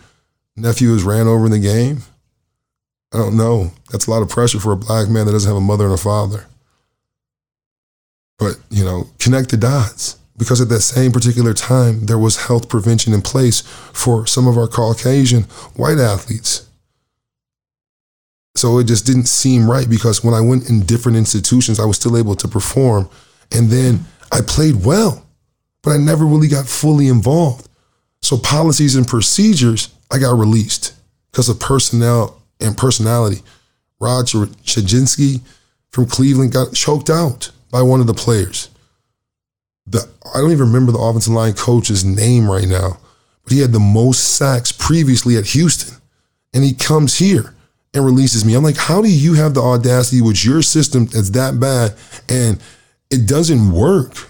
nephew 0.56 0.94
is 0.94 1.04
ran 1.04 1.28
over 1.28 1.46
in 1.46 1.52
the 1.52 1.60
game? 1.60 2.04
I 3.14 3.18
don't 3.18 3.36
know. 3.36 3.72
That's 3.92 4.08
a 4.08 4.12
lot 4.12 4.22
of 4.22 4.30
pressure 4.30 4.60
for 4.60 4.72
a 4.72 4.78
black 4.78 5.10
man 5.10 5.26
that 5.26 5.34
doesn't 5.34 5.50
have 5.50 5.58
a 5.58 5.62
mother 5.62 5.86
and 5.86 5.94
a 5.94 5.98
father. 5.98 6.46
But, 8.38 8.60
you 8.70 8.84
know, 8.84 9.10
connect 9.20 9.50
the 9.50 9.58
dots 9.58 10.18
because 10.38 10.62
at 10.62 10.70
that 10.70 10.82
same 10.82 11.12
particular 11.12 11.54
time, 11.54 12.06
there 12.06 12.20
was 12.20 12.46
health 12.46 12.70
prevention 12.70 13.14
in 13.14 13.22
place 13.22 13.62
for 13.62 14.28
some 14.28 14.48
of 14.48 14.58
our 14.58 14.68
Caucasian 14.68 15.44
white 15.76 15.98
athletes. 15.98 16.68
So 18.56 18.80
it 18.80 18.86
just 18.86 19.06
didn't 19.06 19.28
seem 19.28 19.70
right 19.70 19.90
because 19.90 20.24
when 20.24 20.34
I 20.34 20.42
went 20.42 20.70
in 20.70 20.82
different 20.82 21.18
institutions, 21.18 21.80
I 21.80 21.86
was 21.86 21.98
still 21.98 22.18
able 22.18 22.36
to 22.36 22.48
perform. 22.48 23.10
And 23.52 23.70
then 23.70 24.06
I 24.32 24.42
played 24.42 24.84
well, 24.84 25.26
but 25.84 25.92
I 25.92 25.98
never 25.98 26.26
really 26.26 26.48
got 26.48 26.68
fully 26.68 27.08
involved. 27.08 27.68
So 28.22 28.38
policies 28.38 28.96
and 28.96 29.08
procedures, 29.08 29.90
I 30.12 30.20
got 30.20 30.38
released 30.38 30.94
because 31.32 31.50
of 31.50 31.60
personnel 31.60 32.42
and 32.60 32.78
personality. 32.78 33.42
Roger 34.00 34.46
Chajinski 34.64 35.42
from 35.92 36.08
Cleveland 36.08 36.52
got 36.52 36.74
choked 36.74 37.10
out 37.10 37.52
by 37.72 37.82
one 37.82 38.00
of 38.00 38.08
the 38.08 38.14
players. 38.14 38.70
The 39.86 40.08
I 40.34 40.40
don't 40.40 40.52
even 40.52 40.68
remember 40.68 40.92
the 40.92 41.00
offensive 41.00 41.34
line 41.34 41.54
coach's 41.54 42.04
name 42.04 42.50
right 42.50 42.68
now, 42.68 42.98
but 43.44 43.54
he 43.54 43.60
had 43.60 43.72
the 43.72 43.80
most 43.80 44.36
sacks 44.36 44.72
previously 44.72 45.38
at 45.38 45.46
Houston. 45.48 45.98
And 46.54 46.64
he 46.64 46.74
comes 46.74 47.18
here 47.18 47.54
and 47.94 48.06
releases 48.06 48.46
me. 48.46 48.54
I'm 48.56 48.64
like, 48.64 48.78
how 48.78 49.02
do 49.02 49.10
you 49.10 49.34
have 49.36 49.54
the 49.54 49.62
audacity 49.62 50.22
with 50.22 50.44
your 50.44 50.62
system 50.62 51.06
that's 51.06 51.32
that 51.32 51.60
bad 51.60 51.96
and 52.30 52.62
it 53.10 53.28
doesn't 53.28 53.72
work? 53.72 54.30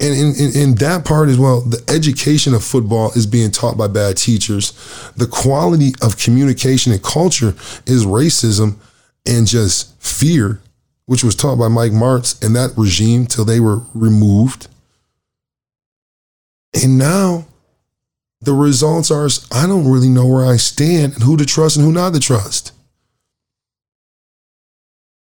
And 0.00 0.14
in, 0.14 0.34
in, 0.36 0.56
in, 0.56 0.74
that 0.76 1.04
part 1.04 1.28
as 1.28 1.38
well, 1.38 1.60
the 1.60 1.82
education 1.88 2.54
of 2.54 2.62
football 2.62 3.10
is 3.12 3.26
being 3.26 3.50
taught 3.50 3.76
by 3.76 3.88
bad 3.88 4.16
teachers. 4.16 4.72
The 5.16 5.26
quality 5.26 5.92
of 6.02 6.16
communication 6.16 6.92
and 6.92 7.02
culture 7.02 7.48
is 7.84 8.06
racism 8.06 8.76
and 9.26 9.44
just 9.44 10.00
fear 10.00 10.60
which 11.08 11.24
was 11.24 11.34
taught 11.34 11.56
by 11.56 11.68
Mike 11.68 11.92
Martz 11.92 12.44
and 12.44 12.54
that 12.54 12.76
regime 12.76 13.24
till 13.24 13.46
they 13.46 13.60
were 13.60 13.80
removed. 13.94 14.68
And 16.74 16.98
now 16.98 17.46
the 18.42 18.52
results 18.52 19.10
are 19.10 19.26
I 19.50 19.66
don't 19.66 19.90
really 19.90 20.10
know 20.10 20.26
where 20.26 20.44
I 20.44 20.58
stand 20.58 21.14
and 21.14 21.22
who 21.22 21.38
to 21.38 21.46
trust 21.46 21.78
and 21.78 21.86
who 21.86 21.92
not 21.92 22.12
to 22.12 22.20
trust. 22.20 22.72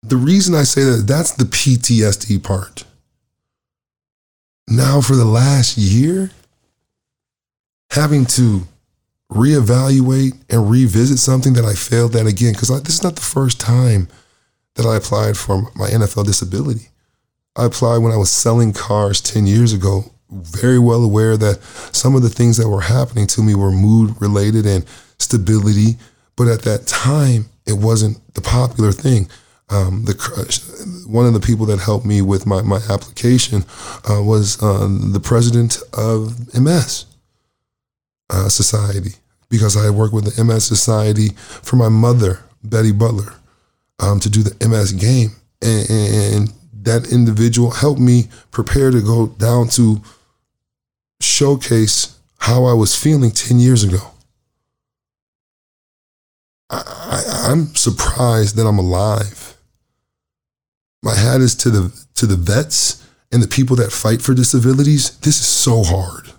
The 0.02 0.18
reason 0.18 0.54
I 0.54 0.64
say 0.64 0.84
that, 0.84 1.06
that's 1.06 1.32
the 1.32 1.44
PTSD 1.44 2.42
part. 2.42 2.84
Now, 4.68 5.00
for 5.00 5.16
the 5.16 5.24
last 5.24 5.78
year, 5.78 6.30
having 7.90 8.26
to 8.26 8.68
reevaluate 9.32 10.38
and 10.50 10.70
revisit 10.70 11.18
something 11.18 11.54
that 11.54 11.64
I 11.64 11.72
failed 11.72 12.16
at 12.16 12.26
again, 12.26 12.52
because 12.52 12.68
this 12.82 12.96
is 12.96 13.02
not 13.02 13.14
the 13.14 13.22
first 13.22 13.58
time 13.58 14.08
that 14.76 14.86
I 14.86 14.96
applied 14.96 15.36
for 15.36 15.70
my 15.74 15.88
NFL 15.88 16.26
disability. 16.26 16.88
I 17.56 17.66
applied 17.66 17.98
when 17.98 18.12
I 18.12 18.16
was 18.16 18.30
selling 18.30 18.72
cars 18.72 19.20
10 19.20 19.46
years 19.46 19.72
ago, 19.72 20.04
very 20.30 20.78
well 20.78 21.02
aware 21.02 21.36
that 21.36 21.62
some 21.92 22.14
of 22.14 22.22
the 22.22 22.28
things 22.28 22.56
that 22.56 22.68
were 22.68 22.80
happening 22.80 23.26
to 23.28 23.42
me 23.42 23.54
were 23.54 23.72
mood 23.72 24.20
related 24.20 24.66
and 24.66 24.84
stability. 25.18 25.96
But 26.36 26.48
at 26.48 26.62
that 26.62 26.86
time, 26.86 27.46
it 27.66 27.74
wasn't 27.74 28.18
the 28.34 28.40
popular 28.40 28.92
thing. 28.92 29.28
Um, 29.68 30.04
the 30.04 30.14
one 31.06 31.26
of 31.26 31.32
the 31.32 31.40
people 31.40 31.66
that 31.66 31.78
helped 31.78 32.04
me 32.04 32.22
with 32.22 32.44
my, 32.44 32.62
my 32.62 32.80
application 32.88 33.64
uh, 34.08 34.22
was 34.22 34.60
uh, 34.62 34.88
the 35.12 35.20
president 35.20 35.78
of 35.92 36.54
MS 36.54 37.06
uh, 38.30 38.48
Society 38.48 39.14
because 39.48 39.76
I 39.76 39.90
worked 39.90 40.14
with 40.14 40.34
the 40.34 40.44
MS 40.44 40.64
Society 40.64 41.28
for 41.36 41.76
my 41.76 41.88
mother, 41.88 42.40
Betty 42.64 42.90
Butler 42.90 43.34
um, 44.00 44.20
to 44.20 44.30
do 44.30 44.42
the 44.42 44.68
MS 44.68 44.92
game. 44.92 45.30
And, 45.62 45.90
and 45.90 46.52
that 46.82 47.12
individual 47.12 47.70
helped 47.70 48.00
me 48.00 48.28
prepare 48.50 48.90
to 48.90 49.00
go 49.00 49.28
down 49.28 49.68
to 49.68 50.00
showcase 51.20 52.18
how 52.38 52.64
I 52.64 52.72
was 52.72 52.96
feeling 52.96 53.30
10 53.30 53.58
years 53.58 53.84
ago. 53.84 54.12
I, 56.70 57.50
am 57.50 57.74
surprised 57.74 58.56
that 58.56 58.66
I'm 58.66 58.78
alive. 58.78 59.56
My 61.02 61.14
hat 61.14 61.40
is 61.40 61.54
to 61.56 61.70
the 61.70 62.06
to 62.14 62.26
the 62.26 62.36
vets 62.36 63.06
and 63.32 63.42
the 63.42 63.48
people 63.48 63.76
that 63.76 63.90
fight 63.90 64.22
for 64.22 64.34
disabilities. 64.34 65.18
This 65.18 65.40
is 65.40 65.46
so 65.46 65.82
hard, 65.82 66.30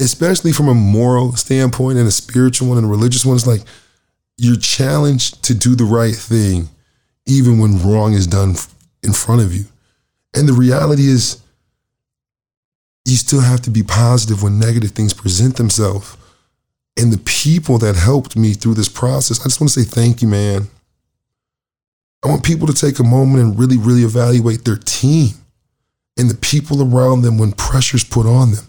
especially 0.00 0.52
from 0.52 0.68
a 0.68 0.74
moral 0.74 1.32
standpoint 1.36 1.98
and 1.98 2.06
a 2.06 2.10
spiritual 2.10 2.68
one 2.68 2.78
and 2.78 2.86
a 2.86 2.90
religious 2.90 3.24
one. 3.24 3.36
It's 3.36 3.46
like 3.46 3.62
you're 4.42 4.56
challenged 4.56 5.44
to 5.44 5.54
do 5.54 5.76
the 5.76 5.84
right 5.84 6.16
thing, 6.16 6.68
even 7.26 7.58
when 7.58 7.80
wrong 7.80 8.12
is 8.12 8.26
done 8.26 8.56
in 9.04 9.12
front 9.12 9.40
of 9.40 9.54
you. 9.54 9.64
And 10.34 10.48
the 10.48 10.52
reality 10.52 11.06
is, 11.06 11.40
you 13.04 13.14
still 13.14 13.40
have 13.40 13.60
to 13.62 13.70
be 13.70 13.84
positive 13.84 14.42
when 14.42 14.58
negative 14.58 14.90
things 14.90 15.14
present 15.14 15.56
themselves. 15.56 16.16
And 16.96 17.12
the 17.12 17.18
people 17.18 17.78
that 17.78 17.94
helped 17.94 18.36
me 18.36 18.54
through 18.54 18.74
this 18.74 18.88
process, 18.88 19.40
I 19.40 19.44
just 19.44 19.60
want 19.60 19.72
to 19.72 19.80
say 19.80 19.88
thank 19.88 20.22
you, 20.22 20.28
man. 20.28 20.66
I 22.24 22.28
want 22.28 22.42
people 22.42 22.66
to 22.66 22.74
take 22.74 22.98
a 22.98 23.04
moment 23.04 23.44
and 23.44 23.56
really, 23.56 23.78
really 23.78 24.02
evaluate 24.02 24.64
their 24.64 24.76
team 24.76 25.34
and 26.16 26.28
the 26.28 26.36
people 26.36 26.82
around 26.82 27.22
them 27.22 27.38
when 27.38 27.52
pressure's 27.52 28.04
put 28.04 28.26
on 28.26 28.52
them 28.52 28.64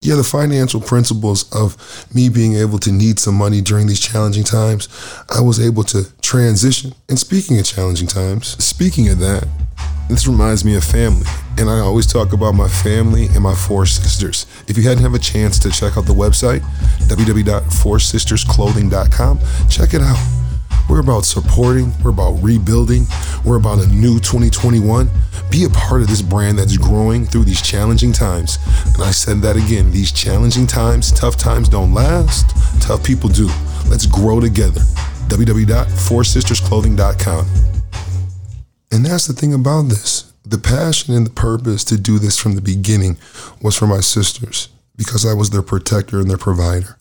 yeah, 0.00 0.14
the 0.14 0.22
financial 0.22 0.80
principles 0.80 1.52
of 1.52 1.76
me 2.14 2.28
being 2.28 2.54
able 2.54 2.78
to 2.78 2.92
need 2.92 3.18
some 3.18 3.34
money 3.34 3.60
during 3.60 3.88
these 3.88 3.98
challenging 3.98 4.44
times, 4.44 4.88
I 5.28 5.40
was 5.40 5.58
able 5.58 5.82
to 5.84 6.04
transition. 6.20 6.94
And 7.08 7.18
speaking 7.18 7.58
of 7.58 7.66
challenging 7.66 8.06
times, 8.06 8.46
speaking 8.62 9.08
of 9.08 9.18
that, 9.18 9.48
this 10.08 10.28
reminds 10.28 10.64
me 10.64 10.76
of 10.76 10.84
family. 10.84 11.26
And 11.58 11.68
I 11.68 11.80
always 11.80 12.06
talk 12.06 12.32
about 12.32 12.54
my 12.54 12.68
family 12.68 13.26
and 13.26 13.40
my 13.40 13.56
four 13.56 13.86
sisters. 13.86 14.46
If 14.68 14.76
you 14.76 14.84
hadn't 14.84 15.02
have 15.02 15.14
a 15.14 15.18
chance 15.18 15.58
to 15.60 15.70
check 15.70 15.96
out 15.98 16.06
the 16.06 16.14
website, 16.14 16.60
www.foursistersclothing.com, 17.08 19.40
check 19.68 19.94
it 19.94 20.00
out. 20.00 20.37
We're 20.88 21.00
about 21.00 21.26
supporting, 21.26 21.92
we're 22.02 22.10
about 22.10 22.42
rebuilding, 22.42 23.06
we're 23.44 23.58
about 23.58 23.78
a 23.78 23.86
new 23.88 24.18
2021. 24.20 25.10
Be 25.50 25.64
a 25.64 25.70
part 25.70 26.00
of 26.00 26.08
this 26.08 26.22
brand 26.22 26.58
that's 26.58 26.78
growing 26.78 27.26
through 27.26 27.44
these 27.44 27.60
challenging 27.60 28.12
times. 28.12 28.56
And 28.94 29.02
I 29.02 29.10
said 29.10 29.42
that 29.42 29.56
again 29.56 29.90
these 29.90 30.10
challenging 30.10 30.66
times, 30.66 31.12
tough 31.12 31.36
times 31.36 31.68
don't 31.68 31.92
last, 31.92 32.56
tough 32.80 33.04
people 33.04 33.28
do. 33.28 33.50
Let's 33.90 34.06
grow 34.06 34.40
together. 34.40 34.80
www.foursistersclothing.com. 35.28 37.46
And 38.90 39.04
that's 39.04 39.26
the 39.26 39.34
thing 39.34 39.52
about 39.52 39.88
this. 39.88 40.32
The 40.46 40.56
passion 40.56 41.12
and 41.14 41.26
the 41.26 41.30
purpose 41.30 41.84
to 41.84 41.98
do 41.98 42.18
this 42.18 42.38
from 42.38 42.54
the 42.54 42.62
beginning 42.62 43.18
was 43.60 43.76
for 43.76 43.86
my 43.86 44.00
sisters 44.00 44.70
because 44.96 45.26
I 45.26 45.34
was 45.34 45.50
their 45.50 45.60
protector 45.60 46.18
and 46.18 46.30
their 46.30 46.38
provider. 46.38 46.96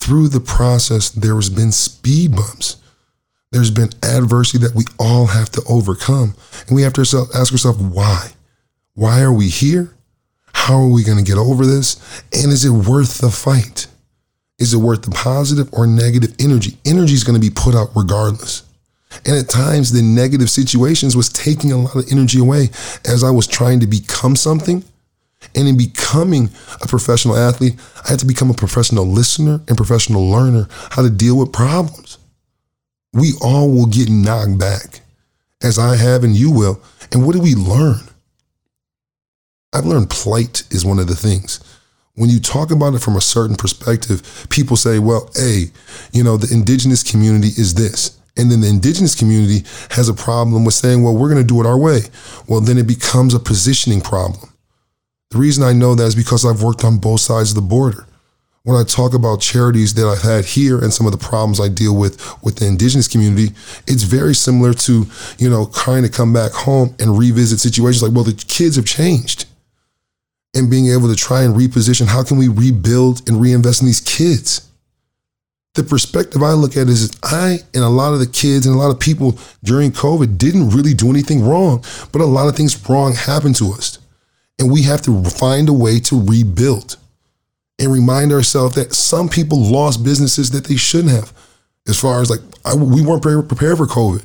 Through 0.00 0.26
the 0.28 0.40
process, 0.40 1.10
there 1.10 1.36
has 1.36 1.48
been 1.48 1.70
speed 1.70 2.34
bumps 2.34 2.78
there's 3.54 3.70
been 3.70 3.90
adversity 4.02 4.58
that 4.58 4.74
we 4.74 4.82
all 4.98 5.26
have 5.26 5.48
to 5.50 5.62
overcome. 5.68 6.34
And 6.66 6.74
we 6.74 6.82
have 6.82 6.92
to 6.94 7.02
ask 7.02 7.52
ourselves, 7.52 7.78
why? 7.78 8.32
Why 8.94 9.22
are 9.22 9.32
we 9.32 9.48
here? 9.48 9.94
How 10.52 10.74
are 10.74 10.88
we 10.88 11.04
going 11.04 11.18
to 11.18 11.24
get 11.24 11.38
over 11.38 11.64
this? 11.64 11.94
And 12.32 12.50
is 12.50 12.64
it 12.64 12.70
worth 12.70 13.18
the 13.18 13.30
fight? 13.30 13.86
Is 14.58 14.74
it 14.74 14.78
worth 14.78 15.02
the 15.02 15.12
positive 15.12 15.68
or 15.72 15.86
negative 15.86 16.34
energy? 16.40 16.78
Energy 16.84 17.14
is 17.14 17.22
going 17.22 17.40
to 17.40 17.40
be 17.40 17.54
put 17.54 17.76
out 17.76 17.90
regardless. 17.94 18.64
And 19.24 19.36
at 19.36 19.48
times, 19.48 19.92
the 19.92 20.02
negative 20.02 20.50
situations 20.50 21.14
was 21.14 21.28
taking 21.28 21.70
a 21.70 21.76
lot 21.76 21.94
of 21.94 22.10
energy 22.10 22.40
away 22.40 22.70
as 23.04 23.22
I 23.22 23.30
was 23.30 23.46
trying 23.46 23.78
to 23.80 23.86
become 23.86 24.34
something. 24.34 24.82
And 25.54 25.68
in 25.68 25.76
becoming 25.76 26.50
a 26.82 26.88
professional 26.88 27.36
athlete, 27.36 27.78
I 28.04 28.10
had 28.10 28.18
to 28.18 28.26
become 28.26 28.50
a 28.50 28.54
professional 28.54 29.06
listener 29.06 29.60
and 29.68 29.76
professional 29.76 30.28
learner 30.28 30.66
how 30.90 31.02
to 31.02 31.10
deal 31.10 31.38
with 31.38 31.52
problems 31.52 32.18
we 33.14 33.32
all 33.40 33.70
will 33.70 33.86
get 33.86 34.10
knocked 34.10 34.58
back, 34.58 35.00
as 35.62 35.78
I 35.78 35.96
have 35.96 36.24
and 36.24 36.36
you 36.36 36.50
will. 36.50 36.82
And 37.12 37.24
what 37.24 37.34
do 37.34 37.40
we 37.40 37.54
learn? 37.54 38.00
I've 39.72 39.86
learned 39.86 40.10
plight 40.10 40.64
is 40.70 40.84
one 40.84 40.98
of 40.98 41.06
the 41.06 41.16
things. 41.16 41.60
When 42.16 42.30
you 42.30 42.38
talk 42.38 42.70
about 42.70 42.94
it 42.94 43.00
from 43.00 43.16
a 43.16 43.20
certain 43.20 43.56
perspective, 43.56 44.46
people 44.50 44.76
say, 44.76 44.98
well, 44.98 45.30
hey, 45.34 45.66
you 46.12 46.22
know, 46.22 46.36
the 46.36 46.52
indigenous 46.52 47.02
community 47.02 47.48
is 47.48 47.74
this. 47.74 48.18
And 48.36 48.50
then 48.50 48.60
the 48.60 48.68
indigenous 48.68 49.14
community 49.14 49.64
has 49.90 50.08
a 50.08 50.14
problem 50.14 50.64
with 50.64 50.74
saying, 50.74 51.02
well, 51.02 51.16
we're 51.16 51.28
going 51.28 51.42
to 51.42 51.46
do 51.46 51.60
it 51.60 51.66
our 51.66 51.78
way. 51.78 52.00
Well, 52.48 52.60
then 52.60 52.78
it 52.78 52.86
becomes 52.86 53.34
a 53.34 53.40
positioning 53.40 54.00
problem. 54.00 54.52
The 55.30 55.38
reason 55.38 55.64
I 55.64 55.72
know 55.72 55.94
that 55.94 56.04
is 56.04 56.14
because 56.14 56.44
I've 56.44 56.62
worked 56.62 56.84
on 56.84 56.98
both 56.98 57.20
sides 57.20 57.50
of 57.50 57.56
the 57.56 57.62
border. 57.62 58.06
When 58.64 58.76
I 58.76 58.82
talk 58.82 59.12
about 59.12 59.42
charities 59.42 59.92
that 59.94 60.06
I've 60.06 60.22
had 60.22 60.46
here 60.46 60.78
and 60.78 60.92
some 60.92 61.04
of 61.06 61.12
the 61.12 61.18
problems 61.18 61.60
I 61.60 61.68
deal 61.68 61.94
with 61.94 62.42
with 62.42 62.56
the 62.56 62.66
indigenous 62.66 63.06
community, 63.06 63.54
it's 63.86 64.02
very 64.02 64.34
similar 64.34 64.72
to, 64.72 65.06
you 65.38 65.50
know, 65.50 65.70
trying 65.74 66.02
to 66.02 66.08
come 66.08 66.32
back 66.32 66.52
home 66.52 66.94
and 66.98 67.18
revisit 67.18 67.60
situations 67.60 68.02
like, 68.02 68.12
well, 68.12 68.24
the 68.24 68.32
kids 68.32 68.76
have 68.76 68.86
changed. 68.86 69.44
And 70.56 70.70
being 70.70 70.88
able 70.88 71.08
to 71.08 71.16
try 71.16 71.42
and 71.42 71.54
reposition, 71.54 72.06
how 72.06 72.24
can 72.24 72.38
we 72.38 72.48
rebuild 72.48 73.28
and 73.28 73.38
reinvest 73.38 73.82
in 73.82 73.86
these 73.86 74.00
kids? 74.00 74.70
The 75.74 75.82
perspective 75.82 76.42
I 76.42 76.52
look 76.52 76.76
at 76.76 76.88
is 76.88 77.10
I 77.22 77.58
and 77.74 77.84
a 77.84 77.88
lot 77.88 78.14
of 78.14 78.20
the 78.20 78.26
kids 78.26 78.64
and 78.64 78.74
a 78.74 78.78
lot 78.78 78.90
of 78.90 78.98
people 78.98 79.38
during 79.62 79.90
COVID 79.90 80.38
didn't 80.38 80.70
really 80.70 80.94
do 80.94 81.10
anything 81.10 81.44
wrong, 81.44 81.84
but 82.12 82.22
a 82.22 82.24
lot 82.24 82.48
of 82.48 82.56
things 82.56 82.88
wrong 82.88 83.12
happened 83.12 83.56
to 83.56 83.72
us. 83.72 83.98
And 84.58 84.72
we 84.72 84.82
have 84.82 85.02
to 85.02 85.22
find 85.24 85.68
a 85.68 85.72
way 85.72 85.98
to 86.00 86.18
rebuild 86.18 86.96
and 87.78 87.92
remind 87.92 88.32
ourselves 88.32 88.76
that 88.76 88.94
some 88.94 89.28
people 89.28 89.58
lost 89.58 90.04
businesses 90.04 90.50
that 90.52 90.64
they 90.64 90.76
shouldn't 90.76 91.12
have. 91.12 91.32
As 91.86 91.98
far 91.98 92.20
as 92.20 92.30
like, 92.30 92.40
I, 92.64 92.74
we 92.74 93.02
weren't 93.02 93.22
prepared 93.22 93.76
for 93.76 93.86
COVID. 93.86 94.24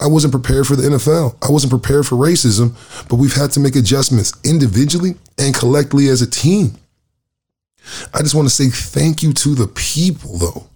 I 0.00 0.06
wasn't 0.06 0.32
prepared 0.32 0.66
for 0.66 0.74
the 0.74 0.88
NFL. 0.88 1.36
I 1.42 1.50
wasn't 1.50 1.70
prepared 1.70 2.06
for 2.06 2.16
racism, 2.16 2.74
but 3.08 3.16
we've 3.16 3.34
had 3.34 3.52
to 3.52 3.60
make 3.60 3.76
adjustments 3.76 4.32
individually 4.44 5.14
and 5.38 5.54
collectively 5.54 6.08
as 6.08 6.22
a 6.22 6.30
team. 6.30 6.74
I 8.12 8.20
just 8.22 8.34
want 8.34 8.48
to 8.48 8.54
say 8.54 8.68
thank 8.68 9.22
you 9.22 9.32
to 9.32 9.54
the 9.54 9.68
people, 9.68 10.38
though, 10.38 10.66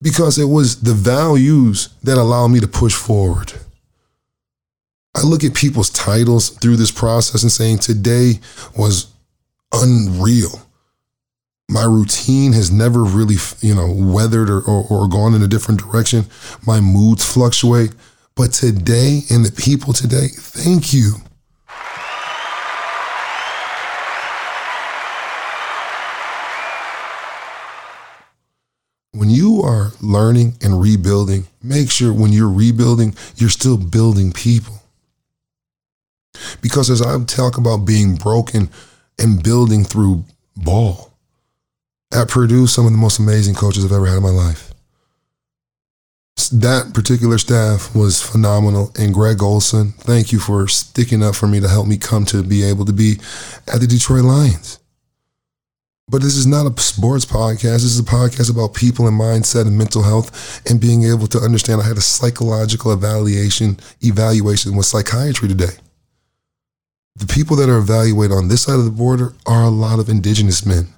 because 0.00 0.38
it 0.38 0.46
was 0.46 0.82
the 0.82 0.94
values 0.94 1.90
that 2.02 2.18
allowed 2.18 2.48
me 2.48 2.60
to 2.60 2.68
push 2.68 2.94
forward. 2.94 3.52
I 5.14 5.22
look 5.22 5.44
at 5.44 5.54
people's 5.54 5.90
titles 5.90 6.50
through 6.50 6.76
this 6.76 6.90
process 6.90 7.42
and 7.42 7.52
saying 7.52 7.78
today 7.78 8.40
was 8.76 9.11
unreal. 9.72 10.62
My 11.68 11.84
routine 11.84 12.52
has 12.52 12.70
never 12.70 13.02
really, 13.02 13.36
you 13.60 13.74
know, 13.74 13.90
weathered 13.90 14.50
or, 14.50 14.60
or, 14.60 14.86
or 14.90 15.08
gone 15.08 15.34
in 15.34 15.42
a 15.42 15.48
different 15.48 15.80
direction. 15.80 16.26
My 16.66 16.80
moods 16.80 17.24
fluctuate. 17.24 17.92
But 18.34 18.52
today 18.52 19.22
and 19.30 19.44
the 19.44 19.52
people 19.52 19.92
today, 19.92 20.28
thank 20.28 20.92
you. 20.92 21.16
When 29.12 29.28
you 29.28 29.60
are 29.62 29.92
learning 30.00 30.54
and 30.62 30.80
rebuilding, 30.80 31.46
make 31.62 31.90
sure 31.90 32.12
when 32.12 32.32
you're 32.32 32.50
rebuilding, 32.50 33.14
you're 33.36 33.50
still 33.50 33.76
building 33.76 34.32
people. 34.32 34.82
Because 36.62 36.88
as 36.88 37.02
I 37.02 37.22
talk 37.24 37.58
about 37.58 37.84
being 37.84 38.16
broken, 38.16 38.70
and 39.18 39.42
building 39.42 39.84
through 39.84 40.24
ball. 40.56 41.12
At 42.12 42.28
Purdue, 42.28 42.66
some 42.66 42.84
of 42.86 42.92
the 42.92 42.98
most 42.98 43.18
amazing 43.18 43.54
coaches 43.54 43.84
I've 43.84 43.92
ever 43.92 44.06
had 44.06 44.18
in 44.18 44.22
my 44.22 44.28
life. 44.28 44.72
That 46.52 46.92
particular 46.92 47.38
staff 47.38 47.94
was 47.94 48.20
phenomenal. 48.20 48.90
And 48.98 49.14
Greg 49.14 49.42
Olson, 49.42 49.92
thank 49.92 50.32
you 50.32 50.38
for 50.38 50.68
sticking 50.68 51.22
up 51.22 51.34
for 51.34 51.46
me 51.46 51.60
to 51.60 51.68
help 51.68 51.86
me 51.86 51.96
come 51.96 52.26
to 52.26 52.42
be 52.42 52.62
able 52.64 52.84
to 52.84 52.92
be 52.92 53.14
at 53.72 53.80
the 53.80 53.86
Detroit 53.86 54.24
Lions. 54.24 54.78
But 56.08 56.20
this 56.20 56.36
is 56.36 56.46
not 56.46 56.66
a 56.66 56.80
sports 56.82 57.24
podcast. 57.24 57.80
This 57.80 57.84
is 57.84 58.00
a 58.00 58.02
podcast 58.02 58.50
about 58.50 58.74
people 58.74 59.06
and 59.06 59.18
mindset 59.18 59.66
and 59.66 59.78
mental 59.78 60.02
health 60.02 60.60
and 60.68 60.80
being 60.80 61.04
able 61.04 61.26
to 61.28 61.38
understand. 61.38 61.80
I 61.80 61.86
had 61.86 61.96
a 61.96 62.02
psychological 62.02 62.92
evaluation 62.92 63.78
evaluation 64.02 64.76
with 64.76 64.84
psychiatry 64.84 65.48
today 65.48 65.78
the 67.16 67.26
people 67.26 67.56
that 67.56 67.68
are 67.68 67.78
evaluated 67.78 68.36
on 68.36 68.48
this 68.48 68.62
side 68.62 68.78
of 68.78 68.84
the 68.84 68.90
border 68.90 69.34
are 69.46 69.62
a 69.62 69.68
lot 69.68 69.98
of 69.98 70.08
indigenous 70.08 70.64
men 70.64 70.88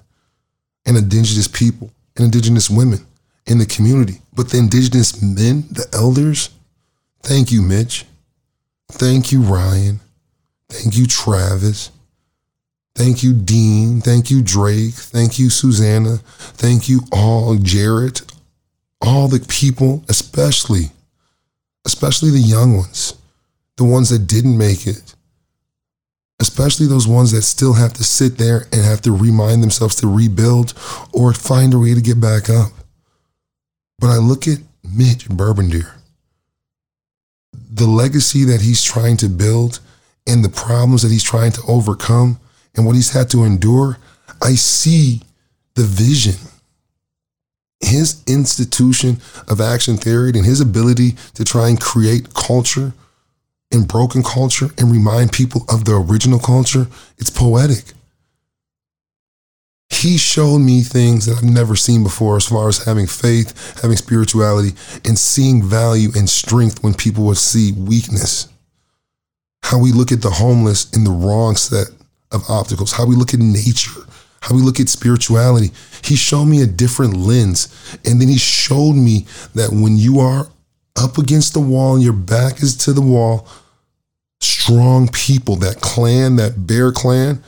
and 0.85 0.97
indigenous 0.97 1.47
people 1.47 1.91
and 2.15 2.25
indigenous 2.25 2.69
women 2.69 3.05
in 3.45 3.57
the 3.57 3.65
community. 3.65 4.21
But 4.33 4.49
the 4.49 4.57
indigenous 4.57 5.21
men, 5.21 5.65
the 5.69 5.87
elders, 5.93 6.49
thank 7.21 7.51
you, 7.51 7.61
Mitch. 7.61 8.05
Thank 8.91 9.31
you, 9.31 9.41
Ryan. 9.41 9.99
Thank 10.69 10.97
you, 10.97 11.05
Travis. 11.05 11.91
Thank 12.95 13.23
you, 13.23 13.33
Dean. 13.33 13.99
Thank 13.99 14.31
you, 14.31 14.41
Drake. 14.41 14.93
Thank 14.93 15.37
you, 15.37 15.49
Susanna. 15.49 16.17
Thank 16.37 16.87
you, 16.87 17.01
all, 17.11 17.55
Jarrett. 17.55 18.21
All 19.01 19.27
the 19.27 19.45
people, 19.49 20.03
especially, 20.07 20.91
especially 21.85 22.31
the 22.31 22.39
young 22.39 22.77
ones, 22.77 23.15
the 23.75 23.83
ones 23.83 24.09
that 24.09 24.27
didn't 24.27 24.57
make 24.57 24.87
it, 24.87 25.13
especially 26.39 26.87
those 26.87 27.07
ones 27.07 27.31
that 27.31 27.43
still 27.43 27.73
have 27.73 27.93
to 27.93 28.03
sit 28.03 28.37
there 28.37 28.67
and 28.71 28.83
have 28.83 29.01
to 29.01 29.11
remind 29.11 29.63
themselves 29.63 29.95
to 29.95 30.07
rebuild 30.07 30.73
or 31.13 31.33
find 31.33 31.73
a 31.73 31.79
way 31.79 31.93
to 31.93 32.01
get 32.01 32.19
back 32.19 32.49
up. 32.49 32.71
But 33.99 34.09
I 34.09 34.17
look 34.17 34.47
at 34.47 34.59
Mitch 34.83 35.29
Bourbonniere, 35.29 35.95
the 37.53 37.87
legacy 37.87 38.43
that 38.45 38.61
he's 38.61 38.83
trying 38.83 39.17
to 39.17 39.29
build 39.29 39.79
and 40.27 40.43
the 40.43 40.49
problems 40.49 41.03
that 41.03 41.11
he's 41.11 41.23
trying 41.23 41.51
to 41.53 41.61
overcome 41.67 42.39
and 42.75 42.85
what 42.85 42.95
he's 42.95 43.11
had 43.11 43.29
to 43.29 43.43
endure. 43.43 43.97
I 44.41 44.55
see 44.55 45.21
the 45.75 45.83
vision. 45.83 46.35
His 47.79 48.23
institution 48.27 49.21
of 49.47 49.61
action 49.61 49.97
theory 49.97 50.31
and 50.35 50.45
his 50.45 50.59
ability 50.59 51.11
to 51.35 51.43
try 51.43 51.69
and 51.69 51.79
create 51.79 52.33
culture 52.33 52.93
in 53.71 53.83
broken 53.83 54.23
culture 54.23 54.69
and 54.77 54.91
remind 54.91 55.31
people 55.31 55.65
of 55.69 55.85
the 55.85 55.95
original 55.95 56.39
culture, 56.39 56.87
it's 57.17 57.29
poetic. 57.29 57.93
He 59.89 60.17
showed 60.17 60.59
me 60.59 60.81
things 60.81 61.25
that 61.25 61.37
I've 61.37 61.43
never 61.43 61.75
seen 61.75 62.03
before 62.03 62.37
as 62.37 62.47
far 62.47 62.67
as 62.67 62.83
having 62.85 63.07
faith, 63.07 63.81
having 63.81 63.97
spirituality, 63.97 64.75
and 65.05 65.17
seeing 65.17 65.63
value 65.63 66.09
and 66.15 66.29
strength 66.29 66.83
when 66.83 66.93
people 66.93 67.25
would 67.25 67.37
see 67.37 67.71
weakness. 67.71 68.47
How 69.63 69.79
we 69.79 69.91
look 69.91 70.11
at 70.11 70.21
the 70.21 70.29
homeless 70.29 70.91
in 70.91 71.03
the 71.03 71.11
wrong 71.11 71.55
set 71.55 71.87
of 72.31 72.49
obstacles, 72.49 72.91
how 72.91 73.05
we 73.05 73.15
look 73.15 73.33
at 73.33 73.39
nature, 73.39 74.01
how 74.41 74.53
we 74.55 74.61
look 74.61 74.79
at 74.79 74.89
spirituality. 74.89 75.71
He 76.03 76.15
showed 76.15 76.45
me 76.45 76.61
a 76.61 76.67
different 76.67 77.17
lens. 77.17 77.97
And 78.05 78.21
then 78.21 78.27
he 78.27 78.37
showed 78.37 78.93
me 78.93 79.25
that 79.55 79.71
when 79.71 79.97
you 79.97 80.19
are 80.19 80.47
up 80.95 81.17
against 81.17 81.53
the 81.53 81.59
wall 81.59 81.95
and 81.95 82.03
your 82.03 82.13
back 82.13 82.61
is 82.61 82.75
to 82.77 82.93
the 82.93 83.01
wall, 83.01 83.47
strong 84.39 85.07
people, 85.09 85.55
that 85.57 85.81
clan, 85.81 86.37
that 86.37 86.65
bear 86.67 86.91
clan, 86.91 87.43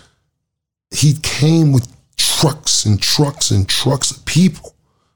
he 0.92 1.16
came 1.22 1.72
with 1.72 1.88
trucks 2.18 2.86
and 2.86 3.02
trucks 3.02 3.52
and 3.52 3.68
trucks 3.68 4.12
of 4.12 4.26
people 4.26 4.76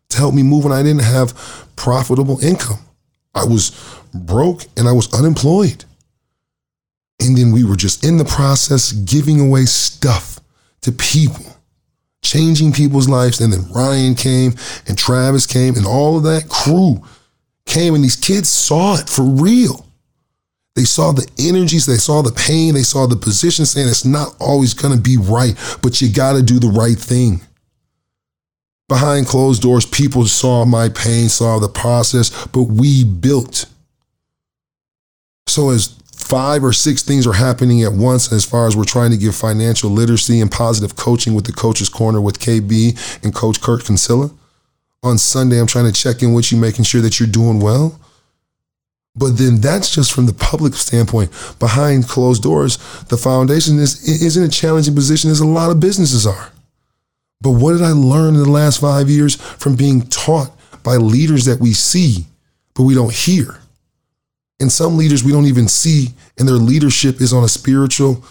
to 0.10 0.18
help 0.18 0.34
me 0.34 0.44
move 0.44 0.64
when 0.64 0.74
I 0.74 0.84
didn't 0.84 1.04
have 1.04 1.68
profitable 1.76 2.44
income. 2.44 2.80
I 3.34 3.46
was 3.46 3.72
broke 4.14 4.66
and 4.78 4.88
I 4.88 4.92
was 4.92 5.14
unemployed. 5.14 5.86
And 7.20 7.38
then 7.38 7.52
we 7.52 7.64
were 7.64 7.76
just 7.76 8.04
in 8.04 8.18
the 8.18 8.26
process 8.26 8.92
giving 8.92 9.40
away 9.40 9.66
stuff 9.66 10.40
to 10.82 10.92
people, 10.92 11.46
changing 12.24 12.74
people's 12.74 13.08
lives. 13.08 13.40
And 13.40 13.54
then 13.54 13.72
Ryan 13.72 14.16
came 14.16 14.54
and 14.88 14.98
Travis 14.98 15.46
came 15.46 15.76
and 15.76 15.86
all 15.86 16.18
of 16.18 16.24
that 16.24 16.50
crew 16.50 17.04
came 17.72 17.96
and 17.96 18.04
these 18.04 18.16
kids 18.16 18.50
saw 18.50 18.96
it 19.00 19.10
for 19.10 19.24
real. 19.24 19.86
They 20.76 20.84
saw 20.84 21.12
the 21.12 21.30
energies, 21.40 21.86
they 21.86 21.98
saw 21.98 22.22
the 22.22 22.32
pain, 22.32 22.74
they 22.74 22.84
saw 22.84 23.06
the 23.06 23.16
position 23.16 23.66
saying 23.66 23.90
it's 23.90 24.06
not 24.06 24.36
always 24.40 24.74
going 24.74 24.96
to 24.96 25.02
be 25.02 25.18
right, 25.18 25.56
but 25.82 26.02
you 26.02 26.12
got 26.12 26.34
to 26.34 26.42
do 26.42 26.60
the 26.60 26.70
right 26.70 26.98
thing. 26.98 27.42
Behind 28.88 29.26
closed 29.26 29.62
doors, 29.62 29.86
people 29.86 30.26
saw 30.26 30.66
my 30.66 30.90
pain, 30.90 31.30
saw 31.30 31.60
the 31.60 31.70
process, 31.70 32.48
but 32.48 32.64
we 32.64 33.04
built. 33.04 33.66
So, 35.48 35.70
as 35.70 35.98
five 36.14 36.64
or 36.64 36.74
six 36.74 37.04
things 37.04 37.28
are 37.28 37.34
happening 37.34 37.84
at 37.84 37.94
once, 37.94 38.32
as 38.32 38.46
far 38.46 38.68
as 38.68 38.76
we're 38.76 38.84
trying 38.84 39.12
to 39.12 39.18
give 39.18 39.36
financial 39.36 39.90
literacy 39.90 40.40
and 40.40 40.52
positive 40.52 40.96
coaching 40.96 41.34
with 41.34 41.46
the 41.46 41.54
Coach's 41.54 41.90
Corner 41.90 42.22
with 42.22 42.40
KB 42.40 43.24
and 43.24 43.34
Coach 43.34 43.62
Kurt 43.62 43.84
Kinsella. 43.84 44.32
On 45.04 45.18
Sunday, 45.18 45.60
I'm 45.60 45.68
trying 45.68 45.92
to 45.92 45.92
check 45.92 46.22
in 46.22 46.34
with 46.34 46.52
you, 46.52 46.58
making 46.58 46.86
sure 46.86 47.02
that 47.02 47.20
you're 47.20 47.30
doing 47.30 47.60
well. 47.60 48.00
But 49.16 49.38
then 49.38 49.60
that's 49.60 49.94
just 49.94 50.14
from 50.14 50.26
the 50.26 50.34
public 50.34 50.74
standpoint. 50.74 51.32
Behind 51.60 52.08
closed 52.08 52.44
doors, 52.44 52.78
the 53.10 53.18
foundation 53.18 53.78
is, 53.80 54.08
is 54.08 54.38
in 54.38 54.44
a 54.44 54.48
challenging 54.48 54.96
position 54.96 55.30
as 55.32 55.40
a 55.40 55.48
lot 55.48 55.72
of 55.72 55.80
businesses 55.80 56.26
are. 56.26 56.52
But 57.42 57.52
what 57.52 57.74
did 57.74 57.82
I 57.82 57.92
learn 57.92 58.36
in 58.36 58.44
the 58.44 58.50
last 58.50 58.80
five 58.80 59.10
years 59.10 59.36
from 59.36 59.76
being 59.76 60.04
taught 60.04 60.56
by 60.84 60.96
leaders 60.96 61.46
that 61.46 61.60
we 61.60 61.74
see, 61.74 62.26
but 62.74 62.84
we 62.84 62.94
don't 62.94 63.14
hear? 63.14 63.60
And 64.60 64.72
some 64.72 64.96
leaders 64.96 65.24
we 65.24 65.32
don't 65.32 65.48
even 65.48 65.68
see, 65.68 66.10
and 66.38 66.48
their 66.48 66.56
leadership 66.56 67.20
is 67.20 67.34
on 67.34 67.44
a 67.44 67.50
spiritual 67.50 68.24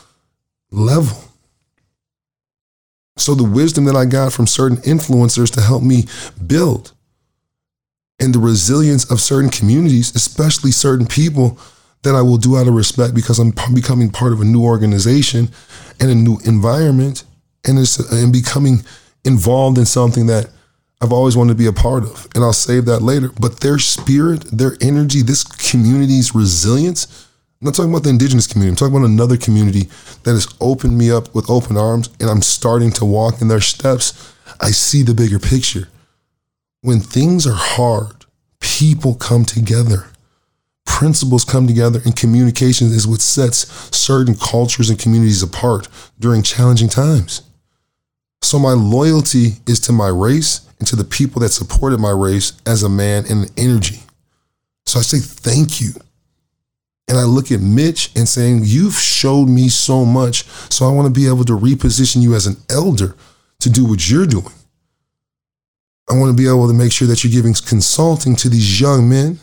level. 0.70 1.18
So 3.16 3.35
the 3.35 3.44
wisdom 3.44 3.85
that 3.85 3.96
I 3.96 4.07
got 4.07 4.33
from 4.33 4.46
certain 4.46 4.79
influencers 4.79 5.53
to 5.55 5.61
help 5.61 5.83
me 5.83 6.05
build 6.46 6.92
and 8.20 8.35
the 8.35 8.38
resilience 8.38 9.11
of 9.11 9.20
certain 9.20 9.51
communities, 9.51 10.14
especially 10.14 10.70
certain 10.70 11.07
people 11.07 11.59
that 12.03 12.14
I 12.14 12.23
will 12.23 12.37
do 12.37 12.57
out 12.57 12.68
of 12.68 12.75
respect 12.75 13.14
because 13.14 13.38
I'm 13.38 13.53
becoming 13.75 14.11
part 14.11 14.33
of 14.33 14.40
a 14.40 14.44
new 14.44 14.62
organization 14.62 15.49
and 15.99 16.11
a 16.11 16.14
new 16.14 16.38
environment 16.44 17.25
and 17.66 17.79
and 18.11 18.33
becoming 18.33 18.85
involved 19.25 19.79
in 19.79 19.85
something 19.85 20.27
that 20.27 20.49
I've 21.03 21.12
always 21.12 21.37
wanted 21.37 21.55
to 21.55 21.59
be 21.59 21.66
a 21.66 21.73
part 21.73 22.05
of, 22.05 22.29
and 22.35 22.44
I'll 22.44 22.53
save 22.53 22.85
that 22.87 23.01
later. 23.01 23.31
But 23.40 23.61
their 23.61 23.79
spirit, 23.79 24.44
their 24.53 24.77
energy, 24.83 25.23
this 25.23 25.44
community's 25.44 26.35
resilience. 26.35 27.27
I'm 27.61 27.66
not 27.66 27.75
talking 27.75 27.90
about 27.90 28.05
the 28.05 28.11
indigenous 28.11 28.46
community. 28.46 28.70
I'm 28.70 28.77
talking 28.77 28.96
about 28.96 29.11
another 29.11 29.37
community 29.37 29.90
that 30.23 30.31
has 30.31 30.49
opened 30.62 30.96
me 30.96 31.11
up 31.11 31.35
with 31.35 31.51
open 31.51 31.77
arms, 31.77 32.09
and 32.18 32.31
I'm 32.31 32.40
starting 32.40 32.90
to 32.92 33.05
walk 33.05 33.42
in 33.42 33.49
their 33.49 33.61
steps. 33.61 34.35
I 34.62 34.70
see 34.70 35.03
the 35.03 35.12
bigger 35.12 35.38
picture. 35.38 35.88
When 36.81 37.01
things 37.01 37.46
are 37.46 37.53
hard, 37.55 38.25
people 38.61 39.14
come 39.14 39.44
together. 39.44 40.07
Principles 40.87 41.44
come 41.44 41.66
together, 41.66 42.01
and 42.07 42.16
communication 42.16 42.87
is 42.87 43.07
what 43.07 43.20
sets 43.20 43.68
certain 43.94 44.37
cultures 44.37 44.88
and 44.88 44.99
communities 44.99 45.42
apart 45.42 45.87
during 46.18 46.42
challenging 46.42 46.88
times. 46.88 47.42
So, 48.40 48.59
my 48.59 48.73
loyalty 48.73 49.57
is 49.66 49.81
to 49.81 49.92
my 49.92 50.09
race 50.09 50.66
and 50.79 50.88
to 50.88 50.96
the 50.96 51.05
people 51.05 51.42
that 51.42 51.51
supported 51.51 52.01
my 52.01 52.11
race 52.11 52.55
as 52.64 52.83
a 52.83 52.88
man 52.88 53.27
and 53.29 53.44
an 53.44 53.51
energy. 53.59 54.01
So, 54.87 54.99
I 54.99 55.03
say 55.03 55.18
thank 55.18 55.83
you. 55.83 55.90
And 57.11 57.18
I 57.18 57.25
look 57.25 57.51
at 57.51 57.61
Mitch 57.61 58.12
and 58.14 58.29
saying, 58.29 58.61
You've 58.62 58.94
showed 58.94 59.49
me 59.49 59.68
so 59.68 60.05
much. 60.05 60.44
So, 60.73 60.87
I 60.87 60.92
want 60.92 61.12
to 61.12 61.20
be 61.20 61.27
able 61.27 61.44
to 61.44 61.59
reposition 61.59 62.23
you 62.23 62.37
as 62.37 62.46
an 62.46 62.57
elder 62.70 63.16
to 63.59 63.68
do 63.68 63.85
what 63.85 64.09
you're 64.09 64.27
doing. 64.27 64.55
I 66.09 66.16
want 66.16 66.31
to 66.31 66.40
be 66.40 66.49
able 66.49 66.68
to 66.68 66.73
make 66.73 66.92
sure 66.92 67.09
that 67.09 67.25
you're 67.25 67.33
giving 67.33 67.53
consulting 67.53 68.37
to 68.37 68.49
these 68.49 68.81
young 68.81 69.09
men. 69.09 69.40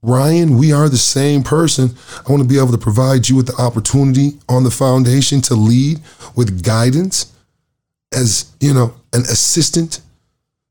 Ryan, 0.00 0.56
we 0.56 0.72
are 0.72 0.88
the 0.88 0.96
same 0.96 1.42
person. 1.42 1.90
I 2.26 2.30
want 2.32 2.42
to 2.42 2.48
be 2.48 2.58
able 2.58 2.72
to 2.72 2.78
provide 2.78 3.28
you 3.28 3.36
with 3.36 3.48
the 3.48 3.62
opportunity 3.62 4.38
on 4.48 4.64
the 4.64 4.70
foundation 4.70 5.42
to 5.42 5.54
lead 5.54 6.00
with 6.34 6.64
guidance 6.64 7.32
as, 8.14 8.50
you 8.60 8.72
know, 8.72 8.94
an 9.12 9.22
assistant 9.22 10.00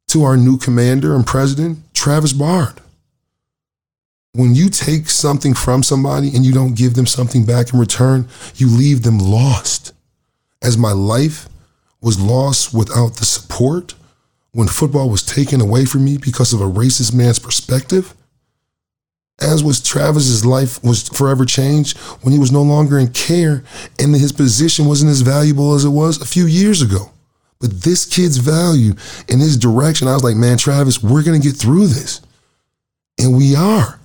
to 0.10 0.24
our 0.24 0.38
new 0.38 0.58
commander 0.58 1.16
and 1.16 1.26
president, 1.26 1.80
Travis 1.94 2.34
Bard. 2.34 2.80
When 4.36 4.56
you 4.56 4.70
take 4.70 5.10
something 5.10 5.54
from 5.54 5.84
somebody 5.84 6.36
and 6.36 6.44
you 6.44 6.52
don't 6.52 6.76
give 6.76 6.96
them 6.96 7.06
something 7.06 7.46
back 7.46 7.72
in 7.72 7.80
return, 7.80 8.28
you 8.56 8.68
leave 8.68 9.04
them 9.04 9.20
lost. 9.20 9.94
As 10.64 10.76
my 10.76 10.92
life 10.92 11.48
was 12.02 12.20
lost 12.20 12.74
without 12.74 13.18
the 13.18 13.26
support, 13.26 13.94
when 14.52 14.68
football 14.68 15.10
was 15.10 15.24
taken 15.24 15.62
away 15.62 15.86
from 15.86 16.06
me 16.06 16.18
because 16.18 16.52
of 16.52 16.62
a 16.62 16.66
racist 16.66 17.14
man's 17.14 17.38
perspective, 17.38 18.16
as 19.40 19.64
was 19.64 19.82
Travis's 19.82 20.44
life 20.44 20.84
was 20.84 21.10
forever 21.10 21.46
changed 21.46 21.98
when 22.22 22.34
he 22.34 22.40
was 22.40 22.52
no 22.52 22.62
longer 22.64 22.98
in 22.98 23.10
care 23.10 23.64
and 24.00 24.16
his 24.16 24.32
position 24.32 24.86
wasn't 24.86 25.12
as 25.12 25.22
valuable 25.22 25.76
as 25.76 25.86
it 25.86 25.90
was 25.90 26.20
a 26.22 26.26
few 26.26 26.48
years 26.48 26.82
ago. 26.82 27.12
But 27.60 27.82
this 27.82 28.06
kid's 28.06 28.38
value 28.38 28.94
and 29.30 29.42
his 29.42 29.58
direction, 29.58 30.08
I 30.08 30.14
was 30.14 30.24
like, 30.24 30.36
man, 30.36 30.58
Travis, 30.58 31.04
we're 31.04 31.24
going 31.24 31.40
to 31.40 31.48
get 31.48 31.56
through 31.56 31.88
this. 31.88 32.22
And 33.20 33.38
we 33.38 33.56
are. 33.56 34.00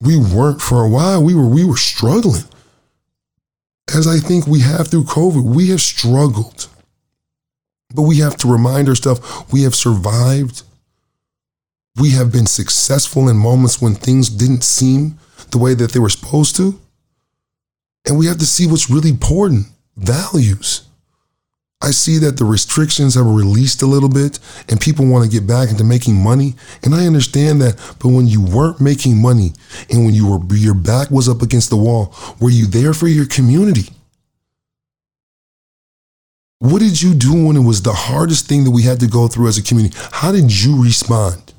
We 0.00 0.16
weren't 0.16 0.62
for 0.62 0.84
a 0.84 0.88
while. 0.88 1.22
We 1.22 1.34
were 1.34 1.48
we 1.48 1.64
were 1.64 1.76
struggling. 1.76 2.44
As 3.94 4.06
I 4.06 4.18
think 4.18 4.46
we 4.46 4.60
have 4.60 4.88
through 4.88 5.04
COVID, 5.04 5.42
we 5.42 5.68
have 5.70 5.80
struggled. 5.80 6.68
But 7.94 8.02
we 8.02 8.18
have 8.18 8.36
to 8.38 8.52
remind 8.52 8.88
ourselves 8.88 9.20
we 9.50 9.62
have 9.62 9.74
survived. 9.74 10.62
We 11.96 12.10
have 12.10 12.30
been 12.30 12.46
successful 12.46 13.28
in 13.28 13.36
moments 13.36 13.80
when 13.80 13.94
things 13.94 14.28
didn't 14.28 14.62
seem 14.62 15.18
the 15.50 15.58
way 15.58 15.74
that 15.74 15.92
they 15.92 15.98
were 15.98 16.10
supposed 16.10 16.54
to. 16.56 16.78
And 18.06 18.18
we 18.18 18.26
have 18.26 18.38
to 18.38 18.46
see 18.46 18.66
what's 18.66 18.90
really 18.90 19.10
important 19.10 19.66
values. 19.96 20.87
I 21.80 21.92
see 21.92 22.18
that 22.18 22.36
the 22.36 22.44
restrictions 22.44 23.14
have 23.14 23.26
released 23.26 23.82
a 23.82 23.86
little 23.86 24.08
bit 24.08 24.40
and 24.68 24.80
people 24.80 25.06
want 25.06 25.24
to 25.24 25.30
get 25.30 25.46
back 25.46 25.70
into 25.70 25.84
making 25.84 26.16
money. 26.16 26.54
And 26.82 26.94
I 26.94 27.06
understand 27.06 27.60
that. 27.62 27.76
But 28.00 28.08
when 28.08 28.26
you 28.26 28.42
weren't 28.44 28.80
making 28.80 29.22
money 29.22 29.52
and 29.88 30.04
when 30.04 30.12
you 30.12 30.26
were, 30.26 30.54
your 30.56 30.74
back 30.74 31.10
was 31.10 31.28
up 31.28 31.40
against 31.40 31.70
the 31.70 31.76
wall, 31.76 32.14
were 32.40 32.50
you 32.50 32.66
there 32.66 32.94
for 32.94 33.06
your 33.06 33.26
community? 33.26 33.90
What 36.58 36.80
did 36.80 37.00
you 37.00 37.14
do 37.14 37.46
when 37.46 37.56
it 37.56 37.62
was 37.62 37.82
the 37.82 37.92
hardest 37.92 38.48
thing 38.48 38.64
that 38.64 38.72
we 38.72 38.82
had 38.82 38.98
to 39.00 39.06
go 39.06 39.28
through 39.28 39.46
as 39.46 39.58
a 39.58 39.62
community? 39.62 39.96
How 40.10 40.32
did 40.32 40.50
you 40.50 40.82
respond? 40.82 41.54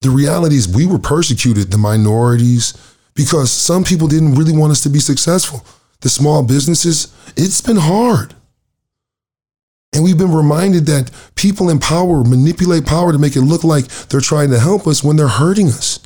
The 0.00 0.10
reality 0.10 0.56
is, 0.56 0.68
we 0.68 0.84
were 0.84 0.98
persecuted, 0.98 1.70
the 1.70 1.78
minorities, 1.78 2.74
because 3.14 3.50
some 3.52 3.84
people 3.84 4.08
didn't 4.08 4.34
really 4.34 4.52
want 4.52 4.72
us 4.72 4.82
to 4.82 4.90
be 4.90 4.98
successful. 4.98 5.64
The 6.04 6.10
small 6.10 6.42
businesses, 6.42 7.08
it's 7.34 7.62
been 7.62 7.78
hard. 7.78 8.34
And 9.94 10.04
we've 10.04 10.18
been 10.18 10.34
reminded 10.34 10.84
that 10.84 11.10
people 11.34 11.70
in 11.70 11.78
power 11.78 12.22
manipulate 12.22 12.84
power 12.84 13.10
to 13.10 13.18
make 13.18 13.36
it 13.36 13.40
look 13.40 13.64
like 13.64 13.86
they're 13.86 14.20
trying 14.20 14.50
to 14.50 14.60
help 14.60 14.86
us 14.86 15.02
when 15.02 15.16
they're 15.16 15.28
hurting 15.28 15.68
us. 15.68 16.00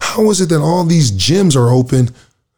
How 0.00 0.30
is 0.30 0.40
it 0.40 0.48
that 0.48 0.62
all 0.62 0.82
these 0.84 1.12
gyms 1.12 1.54
are 1.54 1.68
open 1.68 2.08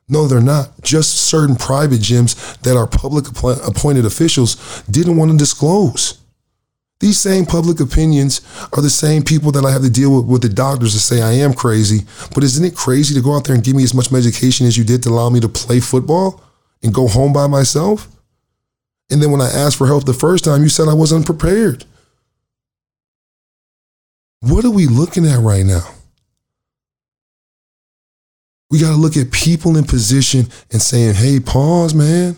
no, 0.09 0.29
they're 0.29 0.41
not. 0.41 0.83
Just 0.83 1.15
certain 1.15 1.57
private 1.57 2.01
gyms 2.01 2.61
that 2.61 2.77
our 2.77 2.87
public 2.87 3.27
appointed 3.67 4.05
officials 4.05 4.83
didn't 4.83 5.17
want 5.17 5.31
to 5.33 5.39
disclose. 5.39 6.19
These 7.01 7.19
same 7.19 7.47
public 7.47 7.81
opinions 7.81 8.43
are 8.75 8.83
the 8.83 8.91
same 8.91 9.23
people 9.23 9.51
that 9.53 9.65
I 9.65 9.73
have 9.73 9.83
to 9.83 9.91
deal 9.91 10.15
with 10.15 10.27
with 10.27 10.43
the 10.43 10.49
doctors 10.49 10.93
to 10.93 11.01
say 11.01 11.23
I 11.23 11.33
am 11.33 11.55
crazy. 11.55 12.07
But 12.35 12.45
isn't 12.45 12.65
it 12.65 12.77
crazy 12.77 13.15
to 13.15 13.23
go 13.23 13.35
out 13.35 13.45
there 13.45 13.55
and 13.55 13.65
give 13.65 13.77
me 13.77 13.83
as 13.83 13.95
much 13.95 14.13
medication 14.13 14.67
as 14.67 14.77
you 14.77 14.85
did 14.85 15.03
to 15.03 15.09
allow 15.09 15.31
me 15.31 15.41
to 15.41 15.49
play 15.49 15.81
football 15.81 16.44
and 16.85 16.95
go 16.95 17.09
home 17.09 17.33
by 17.33 17.49
myself? 17.49 18.07
And 19.11 19.21
then 19.21 19.33
when 19.33 19.41
I 19.41 19.51
asked 19.51 19.77
for 19.77 19.89
help 19.89 20.05
the 20.05 20.15
first 20.15 20.45
time, 20.45 20.63
you 20.63 20.69
said 20.69 20.89
I 20.89 20.95
wasn't 20.95 21.27
prepared. 21.27 21.85
What 24.41 24.65
are 24.65 24.71
we 24.71 24.87
looking 24.87 25.27
at 25.27 25.41
right 25.41 25.65
now? 25.65 25.89
We 28.71 28.79
got 28.79 28.91
to 28.91 28.97
look 28.97 29.17
at 29.17 29.31
people 29.31 29.77
in 29.77 29.85
position 29.85 30.47
and 30.71 30.83
saying, 30.83 31.15
hey, 31.15 31.41
pause, 31.41 31.95
man. 31.95 32.37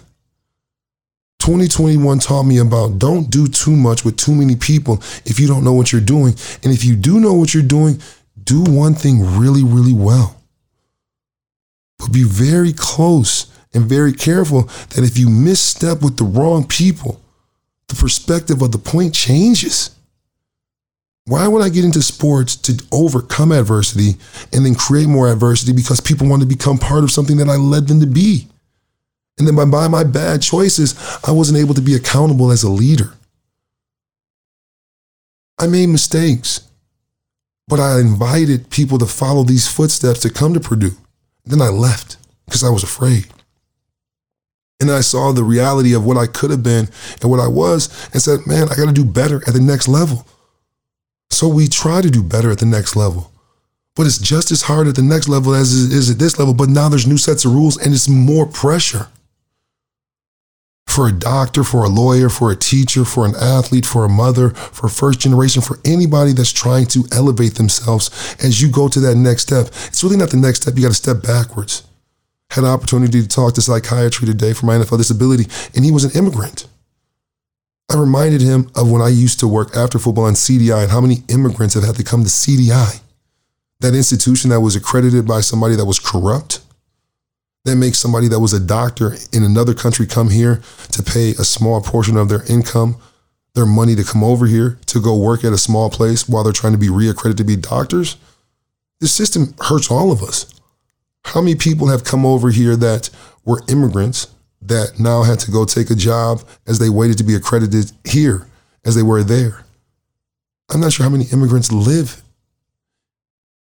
2021 1.40 2.18
taught 2.18 2.42
me 2.42 2.59
about 2.59 2.98
don't 2.98 3.30
do 3.30 3.46
too 3.46 3.74
much 3.74 4.04
with 4.04 4.16
too 4.16 4.35
many 4.35 4.56
people 4.56 4.96
if 5.24 5.38
you 5.38 5.46
don't 5.46 5.64
know 5.64 5.72
what 5.72 5.92
you're 5.92 6.00
doing. 6.00 6.35
And 6.62 6.72
if 6.72 6.85
you 6.85 6.96
do 6.96 7.20
know 7.20 7.35
what 7.35 7.54
you're 7.54 7.62
doing, 7.62 8.00
do 8.42 8.62
one 8.62 8.94
thing 8.94 9.38
really, 9.38 9.62
really 9.62 9.92
well. 9.92 10.37
But 11.98 12.12
be 12.12 12.24
very 12.24 12.72
close 12.72 13.46
and 13.76 13.84
very 13.84 14.12
careful 14.12 14.62
that 14.62 15.04
if 15.04 15.18
you 15.18 15.28
misstep 15.28 16.02
with 16.02 16.16
the 16.16 16.24
wrong 16.24 16.66
people, 16.66 17.20
the 17.88 17.94
perspective 17.94 18.62
of 18.62 18.72
the 18.72 18.78
point 18.78 19.14
changes. 19.14 19.90
Why 21.26 21.46
would 21.46 21.62
I 21.62 21.68
get 21.68 21.84
into 21.84 22.02
sports 22.02 22.56
to 22.56 22.82
overcome 22.90 23.52
adversity 23.52 24.16
and 24.52 24.64
then 24.64 24.74
create 24.74 25.08
more 25.08 25.30
adversity 25.30 25.72
because 25.72 26.00
people 26.00 26.28
want 26.28 26.40
to 26.40 26.48
become 26.48 26.78
part 26.78 27.04
of 27.04 27.10
something 27.10 27.36
that 27.36 27.48
I 27.48 27.56
led 27.56 27.86
them 27.86 28.00
to 28.00 28.06
be? 28.06 28.48
And 29.38 29.46
then 29.46 29.54
by, 29.54 29.66
by 29.66 29.88
my 29.88 30.04
bad 30.04 30.40
choices, 30.40 30.94
I 31.26 31.32
wasn't 31.32 31.58
able 31.58 31.74
to 31.74 31.82
be 31.82 31.94
accountable 31.94 32.50
as 32.50 32.62
a 32.62 32.70
leader. 32.70 33.12
I 35.58 35.66
made 35.66 35.88
mistakes, 35.88 36.66
but 37.68 37.80
I 37.80 38.00
invited 38.00 38.70
people 38.70 38.98
to 38.98 39.06
follow 39.06 39.42
these 39.42 39.68
footsteps 39.68 40.20
to 40.20 40.30
come 40.30 40.54
to 40.54 40.60
Purdue. 40.60 40.96
Then 41.44 41.60
I 41.60 41.68
left 41.68 42.16
because 42.46 42.64
I 42.64 42.70
was 42.70 42.82
afraid. 42.82 43.26
And 44.78 44.90
then 44.90 44.96
I 44.96 45.00
saw 45.00 45.32
the 45.32 45.44
reality 45.44 45.94
of 45.94 46.04
what 46.04 46.18
I 46.18 46.26
could 46.26 46.50
have 46.50 46.62
been 46.62 46.88
and 47.22 47.30
what 47.30 47.40
I 47.40 47.48
was 47.48 47.88
and 48.12 48.20
said, 48.20 48.46
man, 48.46 48.68
I 48.68 48.74
got 48.74 48.86
to 48.86 48.92
do 48.92 49.04
better 49.04 49.36
at 49.46 49.54
the 49.54 49.60
next 49.60 49.88
level. 49.88 50.26
So 51.30 51.48
we 51.48 51.66
try 51.66 52.02
to 52.02 52.10
do 52.10 52.22
better 52.22 52.50
at 52.50 52.58
the 52.58 52.66
next 52.66 52.94
level. 52.94 53.32
But 53.94 54.06
it's 54.06 54.18
just 54.18 54.50
as 54.50 54.62
hard 54.62 54.86
at 54.86 54.94
the 54.94 55.02
next 55.02 55.28
level 55.28 55.54
as 55.54 55.86
it 55.86 55.96
is 55.96 56.10
at 56.10 56.18
this 56.18 56.38
level. 56.38 56.52
But 56.52 56.68
now 56.68 56.90
there's 56.90 57.06
new 57.06 57.16
sets 57.16 57.46
of 57.46 57.54
rules 57.54 57.78
and 57.78 57.94
it's 57.94 58.08
more 58.08 58.46
pressure. 58.46 59.08
For 60.86 61.08
a 61.08 61.12
doctor, 61.12 61.64
for 61.64 61.84
a 61.84 61.88
lawyer, 61.88 62.28
for 62.28 62.50
a 62.50 62.56
teacher, 62.56 63.04
for 63.04 63.26
an 63.26 63.34
athlete, 63.34 63.86
for 63.86 64.04
a 64.04 64.08
mother, 64.08 64.50
for 64.50 64.88
first 64.88 65.20
generation, 65.20 65.60
for 65.62 65.78
anybody 65.84 66.32
that's 66.32 66.52
trying 66.52 66.86
to 66.86 67.04
elevate 67.12 67.56
themselves 67.56 68.36
as 68.42 68.62
you 68.62 68.70
go 68.70 68.88
to 68.88 69.00
that 69.00 69.14
next 69.14 69.42
step. 69.42 69.66
It's 69.88 70.04
really 70.04 70.16
not 70.16 70.30
the 70.30 70.36
next 70.36 70.62
step. 70.62 70.74
You 70.76 70.82
got 70.82 70.88
to 70.88 70.94
step 70.94 71.22
backwards. 71.22 71.86
Had 72.50 72.64
an 72.64 72.70
opportunity 72.70 73.20
to 73.20 73.28
talk 73.28 73.54
to 73.54 73.62
psychiatry 73.62 74.26
today 74.26 74.52
for 74.52 74.66
my 74.66 74.76
NFL 74.76 74.98
disability, 74.98 75.46
and 75.74 75.85
he 75.85 75.90
was 75.90 76.04
an 76.04 76.12
immigrant. 76.18 76.66
I 77.90 77.98
reminded 77.98 78.40
him 78.40 78.70
of 78.74 78.90
when 78.90 79.02
I 79.02 79.09
used 79.09 79.38
to 79.40 79.48
work 79.48 79.76
after 79.76 79.98
football 79.98 80.24
on 80.24 80.35
CDI 80.35 80.82
and 80.82 80.90
how 80.90 81.00
many 81.00 81.22
immigrants 81.28 81.74
have 81.74 81.85
had 81.85 81.96
to 81.96 82.04
come 82.04 82.22
to 82.22 82.28
CDI, 82.28 83.00
that 83.80 83.94
institution 83.94 84.50
that 84.50 84.61
was 84.61 84.74
accredited 84.74 85.26
by 85.26 85.40
somebody 85.40 85.76
that 85.76 85.85
was 85.85 85.98
corrupt. 85.98 86.61
That 87.64 87.76
makes 87.76 87.98
somebody 87.98 88.28
that 88.28 88.40
was 88.40 88.52
a 88.52 88.61
doctor 88.61 89.16
in 89.32 89.42
another 89.42 89.74
country 89.74 90.06
come 90.06 90.30
here 90.30 90.62
to 90.92 91.02
pay 91.02 91.30
a 91.30 91.44
small 91.44 91.80
portion 91.80 92.16
of 92.16 92.28
their 92.28 92.44
income, 92.50 92.96
their 93.54 93.66
money 93.66 93.96
to 93.96 94.04
come 94.04 94.22
over 94.22 94.46
here 94.46 94.78
to 94.87 95.00
go 95.00 95.16
work 95.16 95.44
at 95.44 95.52
a 95.52 95.59
small 95.59 95.90
place 95.90 96.28
while 96.28 96.44
they're 96.44 96.52
trying 96.52 96.74
to 96.74 96.78
be 96.78 96.88
reaccredited 96.88 97.38
to 97.38 97.44
be 97.44 97.56
doctors. 97.56 98.16
The 99.00 99.09
system 99.09 99.54
hurts 99.61 99.90
all 99.90 100.12
of 100.12 100.22
us. 100.22 100.52
How 101.26 101.40
many 101.40 101.54
people 101.54 101.88
have 101.88 102.04
come 102.04 102.24
over 102.24 102.50
here 102.50 102.76
that 102.76 103.10
were 103.44 103.62
immigrants 103.68 104.28
that 104.62 104.98
now 104.98 105.22
had 105.22 105.38
to 105.40 105.50
go 105.50 105.64
take 105.64 105.90
a 105.90 105.94
job 105.94 106.42
as 106.66 106.78
they 106.78 106.88
waited 106.88 107.18
to 107.18 107.24
be 107.24 107.34
accredited 107.34 107.92
here 108.04 108.46
as 108.84 108.94
they 108.94 109.02
were 109.02 109.22
there. 109.22 109.64
I'm 110.72 110.80
not 110.80 110.92
sure 110.92 111.04
how 111.04 111.10
many 111.10 111.26
immigrants 111.32 111.70
live 111.70 112.22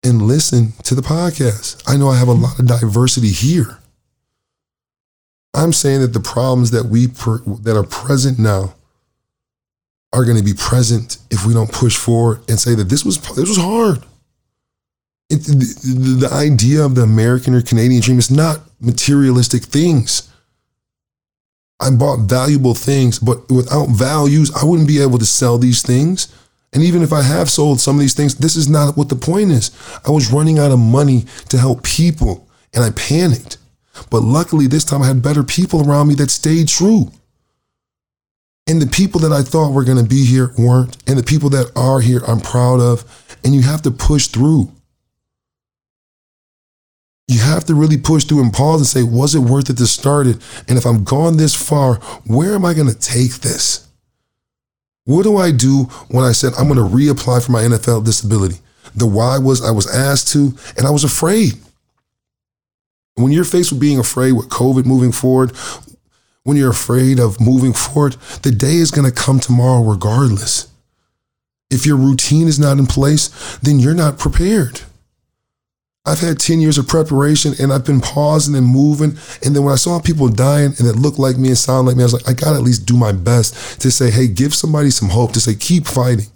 and 0.03 0.21
listen 0.21 0.73
to 0.83 0.95
the 0.95 1.01
podcast. 1.01 1.83
I 1.87 1.97
know 1.97 2.09
I 2.09 2.17
have 2.17 2.27
a 2.27 2.33
lot 2.33 2.59
of 2.59 2.67
diversity 2.67 3.29
here. 3.29 3.79
I'm 5.53 5.73
saying 5.73 6.01
that 6.01 6.13
the 6.13 6.19
problems 6.19 6.71
that 6.71 6.85
we 6.85 7.07
per, 7.07 7.39
that 7.39 7.77
are 7.77 7.83
present 7.83 8.39
now 8.39 8.75
are 10.13 10.23
going 10.23 10.37
to 10.37 10.43
be 10.43 10.53
present 10.53 11.17
if 11.29 11.45
we 11.45 11.53
don't 11.53 11.71
push 11.71 11.95
forward 11.95 12.39
and 12.47 12.59
say 12.59 12.75
that 12.75 12.89
this 12.89 13.03
was 13.03 13.19
this 13.35 13.49
was 13.49 13.57
hard. 13.57 14.03
It, 15.29 15.43
the, 15.43 16.27
the 16.27 16.33
idea 16.33 16.83
of 16.83 16.95
the 16.95 17.01
American 17.01 17.53
or 17.53 17.61
Canadian 17.61 18.01
dream 18.01 18.19
is 18.19 18.31
not 18.31 18.61
materialistic 18.79 19.63
things. 19.63 20.31
I 21.79 21.91
bought 21.91 22.21
valuable 22.21 22.73
things, 22.73 23.19
but 23.19 23.49
without 23.51 23.89
values, 23.89 24.51
I 24.55 24.65
wouldn't 24.65 24.87
be 24.87 25.01
able 25.01 25.19
to 25.19 25.25
sell 25.25 25.57
these 25.57 25.81
things. 25.81 26.33
And 26.73 26.83
even 26.83 27.01
if 27.01 27.13
I 27.13 27.21
have 27.21 27.49
sold 27.49 27.79
some 27.79 27.95
of 27.95 28.01
these 28.01 28.13
things, 28.13 28.35
this 28.35 28.55
is 28.55 28.69
not 28.69 28.97
what 28.97 29.09
the 29.09 29.15
point 29.15 29.51
is. 29.51 29.71
I 30.05 30.11
was 30.11 30.31
running 30.31 30.59
out 30.59 30.71
of 30.71 30.79
money 30.79 31.25
to 31.49 31.57
help 31.57 31.83
people 31.83 32.47
and 32.73 32.83
I 32.83 32.91
panicked. 32.91 33.57
But 34.09 34.21
luckily, 34.21 34.67
this 34.67 34.83
time 34.83 35.01
I 35.01 35.07
had 35.07 35.21
better 35.21 35.43
people 35.43 35.87
around 35.87 36.07
me 36.07 36.15
that 36.15 36.29
stayed 36.29 36.67
true. 36.67 37.11
And 38.67 38.81
the 38.81 38.87
people 38.87 39.21
that 39.21 39.31
I 39.31 39.41
thought 39.41 39.71
were 39.71 39.85
going 39.85 39.97
to 39.97 40.07
be 40.07 40.25
here 40.25 40.51
weren't. 40.57 40.97
And 41.07 41.17
the 41.17 41.23
people 41.23 41.49
that 41.51 41.71
are 41.75 42.01
here, 42.01 42.21
I'm 42.27 42.41
proud 42.41 42.79
of. 42.79 43.05
And 43.43 43.55
you 43.55 43.61
have 43.61 43.81
to 43.83 43.91
push 43.91 44.27
through. 44.27 44.71
You 47.27 47.39
have 47.39 47.65
to 47.65 47.75
really 47.75 47.97
push 47.97 48.23
through 48.23 48.41
and 48.41 48.53
pause 48.53 48.79
and 48.79 48.87
say, 48.87 49.03
was 49.03 49.35
it 49.35 49.39
worth 49.39 49.69
it 49.69 49.77
to 49.77 49.87
start 49.87 50.27
it? 50.27 50.37
And 50.69 50.77
if 50.77 50.85
I'm 50.85 51.03
gone 51.03 51.37
this 51.37 51.55
far, 51.55 51.95
where 52.25 52.55
am 52.55 52.63
I 52.63 52.73
going 52.73 52.87
to 52.87 52.97
take 52.97 53.35
this? 53.35 53.87
What 55.03 55.23
do 55.23 55.37
I 55.37 55.51
do 55.51 55.83
when 56.09 56.23
I 56.23 56.31
said 56.31 56.53
I'm 56.57 56.67
going 56.67 56.77
to 56.77 56.95
reapply 56.95 57.45
for 57.45 57.51
my 57.51 57.63
NFL 57.63 58.05
disability? 58.05 58.59
The 58.95 59.05
why 59.05 59.37
was 59.37 59.63
I 59.63 59.71
was 59.71 59.93
asked 59.93 60.29
to, 60.29 60.53
and 60.77 60.87
I 60.87 60.91
was 60.91 61.03
afraid. 61.03 61.53
When 63.15 63.31
you're 63.31 63.43
faced 63.43 63.71
with 63.71 63.81
being 63.81 63.99
afraid 63.99 64.33
with 64.33 64.49
COVID 64.49 64.85
moving 64.85 65.11
forward, 65.11 65.51
when 66.43 66.55
you're 66.55 66.71
afraid 66.71 67.19
of 67.19 67.41
moving 67.41 67.73
forward, 67.73 68.13
the 68.43 68.51
day 68.51 68.75
is 68.75 68.91
going 68.91 69.09
to 69.09 69.15
come 69.15 69.39
tomorrow 69.39 69.81
regardless. 69.81 70.71
If 71.69 71.85
your 71.85 71.97
routine 71.97 72.47
is 72.47 72.59
not 72.59 72.77
in 72.77 72.85
place, 72.85 73.57
then 73.57 73.79
you're 73.79 73.93
not 73.93 74.17
prepared. 74.17 74.81
I've 76.07 76.21
had 76.21 76.39
10 76.39 76.61
years 76.61 76.77
of 76.77 76.87
preparation 76.87 77.53
and 77.59 77.73
I've 77.73 77.85
been 77.85 77.99
pausing 77.99 78.55
and 78.55 78.65
moving. 78.65 79.17
And 79.43 79.53
then 79.53 79.63
when 79.63 79.73
I 79.73 79.77
saw 79.77 79.99
people 79.99 80.29
dying 80.29 80.73
and 80.79 80.87
it 80.87 80.95
looked 80.95 81.19
like 81.19 81.37
me 81.37 81.49
and 81.49 81.57
sound 81.57 81.85
like 81.85 81.97
me, 81.97 82.03
I 82.03 82.05
was 82.05 82.13
like, 82.13 82.29
I 82.29 82.33
got 82.33 82.51
to 82.51 82.57
at 82.57 82.63
least 82.63 82.85
do 82.85 82.95
my 82.95 83.11
best 83.11 83.81
to 83.81 83.91
say, 83.91 84.09
hey, 84.09 84.27
give 84.27 84.55
somebody 84.55 84.89
some 84.89 85.09
hope, 85.09 85.33
to 85.33 85.41
say, 85.41 85.53
keep 85.53 85.85
fighting. 85.85 86.27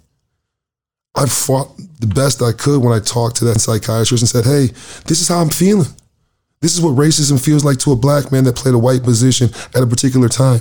I 1.14 1.24
fought 1.24 1.74
the 2.00 2.06
best 2.06 2.42
I 2.42 2.52
could 2.52 2.82
when 2.82 2.92
I 2.92 3.00
talked 3.00 3.36
to 3.36 3.46
that 3.46 3.60
psychiatrist 3.60 4.22
and 4.22 4.28
said, 4.28 4.44
hey, 4.44 4.74
this 5.06 5.22
is 5.22 5.28
how 5.28 5.40
I'm 5.40 5.48
feeling. 5.48 5.88
This 6.60 6.74
is 6.74 6.82
what 6.82 6.94
racism 6.94 7.42
feels 7.42 7.64
like 7.64 7.78
to 7.78 7.92
a 7.92 7.96
black 7.96 8.30
man 8.30 8.44
that 8.44 8.56
played 8.56 8.74
a 8.74 8.78
white 8.78 9.02
position 9.02 9.48
at 9.74 9.82
a 9.82 9.86
particular 9.86 10.28
time. 10.28 10.60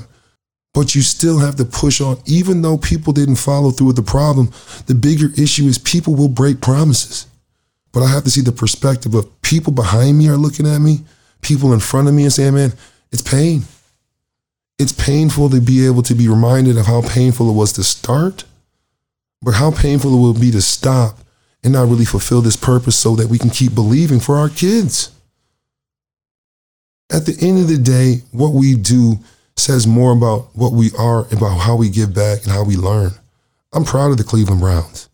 But 0.74 0.96
you 0.96 1.02
still 1.02 1.40
have 1.40 1.58
to 1.58 1.66
push 1.66 2.00
on, 2.00 2.18
even 2.26 2.62
though 2.62 2.78
people 2.78 3.12
didn't 3.12 3.36
follow 3.36 3.72
through 3.72 3.88
with 3.88 3.98
the 3.98 4.04
problem. 4.04 4.52
The 4.88 4.96
bigger 4.96 5.28
issue 5.38 5.66
is 5.66 5.78
people 5.78 6.16
will 6.16 6.30
break 6.30 6.62
promises. 6.62 7.28
But 7.92 8.04
I 8.04 8.08
have 8.08 8.24
to 8.24 8.32
see 8.32 8.42
the 8.42 8.52
perspective 8.52 9.14
of 9.16 9.42
people 9.42 9.74
behind 9.74 10.18
me 10.18 10.30
are 10.30 10.38
looking 10.38 10.68
at 10.68 10.80
me, 10.80 11.02
people 11.42 11.74
in 11.74 11.80
front 11.80 12.08
of 12.08 12.14
me 12.14 12.24
and 12.24 12.34
saying, 12.34 12.54
man, 12.54 12.74
it's 13.12 13.22
pain. 13.22 13.64
It's 14.80 14.94
painful 14.94 15.50
to 15.50 15.62
be 15.62 15.86
able 15.86 16.02
to 16.04 16.16
be 16.16 16.28
reminded 16.28 16.78
of 16.78 16.86
how 16.86 17.02
painful 17.02 17.50
it 17.50 17.54
was 17.54 17.74
to 17.74 17.84
start, 17.84 18.46
but 19.42 19.52
how 19.52 19.72
painful 19.72 20.14
it 20.14 20.22
will 20.22 20.40
be 20.40 20.52
to 20.52 20.62
stop 20.62 21.20
and 21.64 21.74
not 21.74 21.88
really 21.88 22.06
fulfill 22.06 22.42
this 22.42 22.56
purpose 22.56 22.96
so 22.96 23.16
that 23.16 23.28
we 23.28 23.38
can 23.38 23.50
keep 23.50 23.76
believing 23.76 24.20
for 24.20 24.38
our 24.38 24.50
kids 24.50 25.12
at 27.12 27.26
the 27.26 27.38
end 27.46 27.60
of 27.60 27.68
the 27.68 27.78
day, 27.78 28.22
what 28.32 28.54
we 28.54 28.76
do 28.76 29.20
says 29.58 29.86
more 29.86 30.14
about 30.14 30.50
what 30.54 30.72
we 30.72 30.92
are, 30.98 31.28
about 31.32 31.60
how 31.60 31.76
we 31.76 31.90
give 31.90 32.14
back 32.14 32.44
and 32.44 32.52
how 32.52 32.64
we 32.64 32.76
learn. 32.76 33.12
I'm 33.74 33.84
proud 33.84 34.12
of 34.12 34.18
the 34.18 34.24
Cleveland 34.24 34.62
Browns. 34.62 35.10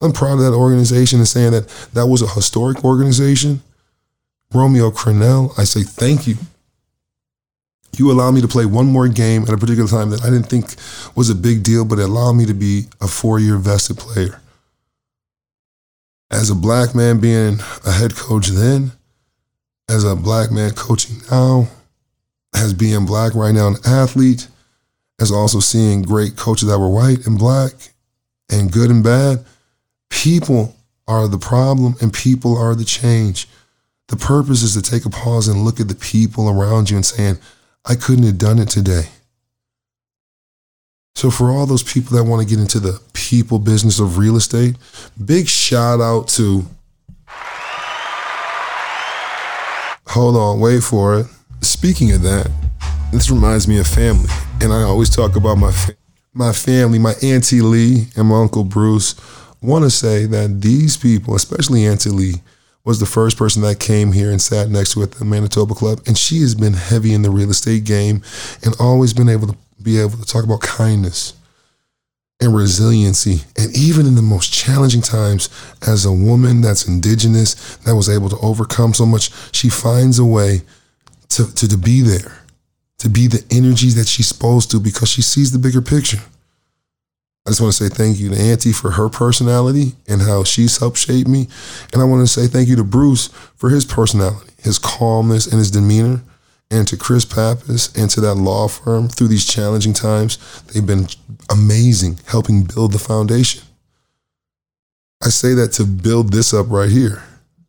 I'm 0.00 0.12
proud 0.12 0.34
of 0.34 0.40
that 0.40 0.54
organization 0.54 1.18
and 1.18 1.28
saying 1.28 1.52
that 1.52 1.68
that 1.92 2.06
was 2.06 2.22
a 2.22 2.28
historic 2.28 2.84
organization. 2.84 3.62
Romeo 4.54 4.90
Crennel, 4.90 5.58
I 5.58 5.64
say 5.64 5.82
thank 5.82 6.26
you. 6.26 6.36
You 7.96 8.12
allowed 8.12 8.32
me 8.32 8.40
to 8.40 8.48
play 8.48 8.64
one 8.64 8.86
more 8.86 9.08
game 9.08 9.42
at 9.42 9.50
a 9.50 9.58
particular 9.58 9.88
time 9.88 10.10
that 10.10 10.22
I 10.22 10.30
didn't 10.30 10.46
think 10.46 10.76
was 11.16 11.30
a 11.30 11.34
big 11.34 11.62
deal, 11.62 11.84
but 11.84 11.98
it 11.98 12.04
allowed 12.04 12.34
me 12.34 12.46
to 12.46 12.54
be 12.54 12.84
a 13.00 13.08
four 13.08 13.40
year 13.40 13.56
vested 13.56 13.98
player. 13.98 14.40
As 16.30 16.50
a 16.50 16.54
black 16.54 16.94
man 16.94 17.18
being 17.18 17.58
a 17.84 17.90
head 17.90 18.14
coach 18.14 18.48
then, 18.48 18.92
as 19.88 20.04
a 20.04 20.14
black 20.14 20.52
man 20.52 20.72
coaching 20.72 21.16
now, 21.30 21.68
as 22.54 22.74
being 22.74 23.06
black 23.06 23.34
right 23.34 23.54
now, 23.54 23.68
an 23.68 23.76
athlete, 23.84 24.48
as 25.20 25.32
also 25.32 25.58
seeing 25.58 26.02
great 26.02 26.36
coaches 26.36 26.68
that 26.68 26.78
were 26.78 26.88
white 26.88 27.26
and 27.26 27.38
black 27.38 27.72
and 28.50 28.70
good 28.70 28.90
and 28.90 29.02
bad. 29.02 29.44
People 30.10 30.76
are 31.06 31.28
the 31.28 31.38
problem 31.38 31.94
and 32.00 32.12
people 32.12 32.56
are 32.56 32.74
the 32.74 32.84
change. 32.84 33.48
The 34.08 34.16
purpose 34.16 34.62
is 34.62 34.74
to 34.74 34.82
take 34.82 35.04
a 35.04 35.10
pause 35.10 35.48
and 35.48 35.64
look 35.64 35.80
at 35.80 35.88
the 35.88 35.94
people 35.94 36.48
around 36.48 36.90
you 36.90 36.96
and 36.96 37.04
saying, 37.04 37.38
I 37.84 37.94
couldn't 37.94 38.24
have 38.24 38.38
done 38.38 38.58
it 38.58 38.68
today. 38.68 39.08
So, 41.14 41.30
for 41.30 41.50
all 41.50 41.66
those 41.66 41.82
people 41.82 42.16
that 42.16 42.24
want 42.24 42.42
to 42.42 42.48
get 42.48 42.60
into 42.60 42.78
the 42.78 43.00
people 43.12 43.58
business 43.58 43.98
of 43.98 44.18
real 44.18 44.36
estate, 44.36 44.76
big 45.24 45.48
shout 45.48 46.00
out 46.00 46.28
to 46.28 46.64
Hold 50.08 50.36
on, 50.36 50.58
wait 50.58 50.82
for 50.82 51.20
it. 51.20 51.26
Speaking 51.60 52.12
of 52.12 52.22
that, 52.22 52.50
this 53.12 53.30
reminds 53.30 53.68
me 53.68 53.78
of 53.78 53.86
family, 53.86 54.30
and 54.60 54.72
I 54.72 54.80
always 54.82 55.14
talk 55.14 55.36
about 55.36 55.58
my 55.58 55.70
fa- 55.70 55.96
my 56.32 56.50
family, 56.52 56.98
my 56.98 57.12
auntie 57.22 57.60
Lee 57.60 58.06
and 58.16 58.28
my 58.28 58.40
uncle 58.40 58.64
Bruce. 58.64 59.14
Want 59.60 59.84
to 59.84 59.90
say 59.90 60.24
that 60.26 60.60
these 60.60 60.96
people, 60.96 61.34
especially 61.34 61.84
Auntie 61.86 62.10
Lee, 62.10 62.34
was 62.84 63.00
the 63.00 63.06
first 63.06 63.36
person 63.36 63.60
that 63.62 63.80
came 63.80 64.12
here 64.12 64.30
and 64.30 64.40
sat 64.40 64.70
next 64.70 64.94
to 64.94 65.02
at 65.02 65.12
the 65.12 65.24
Manitoba 65.24 65.74
Club, 65.74 66.00
and 66.06 66.16
she 66.16 66.40
has 66.40 66.54
been 66.54 66.72
heavy 66.74 67.12
in 67.12 67.22
the 67.22 67.30
real 67.30 67.50
estate 67.50 67.84
game 67.84 68.22
and 68.64 68.74
always 68.78 69.12
been 69.12 69.28
able 69.28 69.48
to 69.48 69.56
be 69.82 70.00
able 70.00 70.16
to 70.16 70.24
talk 70.24 70.44
about 70.44 70.60
kindness 70.60 71.34
and 72.40 72.54
resiliency. 72.54 73.42
And 73.56 73.76
even 73.76 74.06
in 74.06 74.14
the 74.14 74.22
most 74.22 74.52
challenging 74.52 75.02
times, 75.02 75.48
as 75.86 76.04
a 76.06 76.12
woman 76.12 76.60
that's 76.60 76.86
indigenous, 76.86 77.76
that 77.78 77.96
was 77.96 78.08
able 78.08 78.28
to 78.28 78.38
overcome 78.38 78.94
so 78.94 79.04
much, 79.04 79.30
she 79.54 79.68
finds 79.68 80.18
a 80.18 80.24
way 80.24 80.62
to, 81.30 81.52
to, 81.54 81.68
to 81.68 81.76
be 81.76 82.00
there, 82.00 82.38
to 82.98 83.08
be 83.08 83.26
the 83.26 83.44
energy 83.50 83.90
that 83.90 84.06
she's 84.06 84.28
supposed 84.28 84.70
to 84.70 84.80
because 84.80 85.08
she 85.08 85.22
sees 85.22 85.52
the 85.52 85.58
bigger 85.58 85.82
picture. 85.82 86.20
I 87.48 87.50
just 87.50 87.62
want 87.62 87.72
to 87.72 87.82
say 87.82 87.88
thank 87.88 88.20
you 88.20 88.28
to 88.28 88.36
Auntie 88.38 88.74
for 88.74 88.90
her 88.90 89.08
personality 89.08 89.94
and 90.06 90.20
how 90.20 90.44
she's 90.44 90.76
helped 90.76 90.98
shape 90.98 91.26
me. 91.26 91.48
And 91.94 92.02
I 92.02 92.04
want 92.04 92.20
to 92.20 92.26
say 92.26 92.46
thank 92.46 92.68
you 92.68 92.76
to 92.76 92.84
Bruce 92.84 93.28
for 93.56 93.70
his 93.70 93.86
personality, 93.86 94.52
his 94.62 94.78
calmness, 94.78 95.46
and 95.46 95.56
his 95.58 95.70
demeanor 95.70 96.20
and 96.70 96.86
to 96.88 96.98
Chris 96.98 97.24
Pappas 97.24 97.90
and 97.96 98.10
to 98.10 98.20
that 98.20 98.34
law 98.34 98.68
firm 98.68 99.08
through 99.08 99.28
these 99.28 99.46
challenging 99.46 99.94
times. 99.94 100.36
They've 100.64 100.84
been 100.84 101.06
amazing 101.50 102.20
helping 102.26 102.64
build 102.64 102.92
the 102.92 102.98
foundation. 102.98 103.62
I 105.24 105.30
say 105.30 105.54
that 105.54 105.72
to 105.72 105.84
build 105.84 106.34
this 106.34 106.52
up 106.52 106.66
right 106.68 106.90
here. 106.90 107.22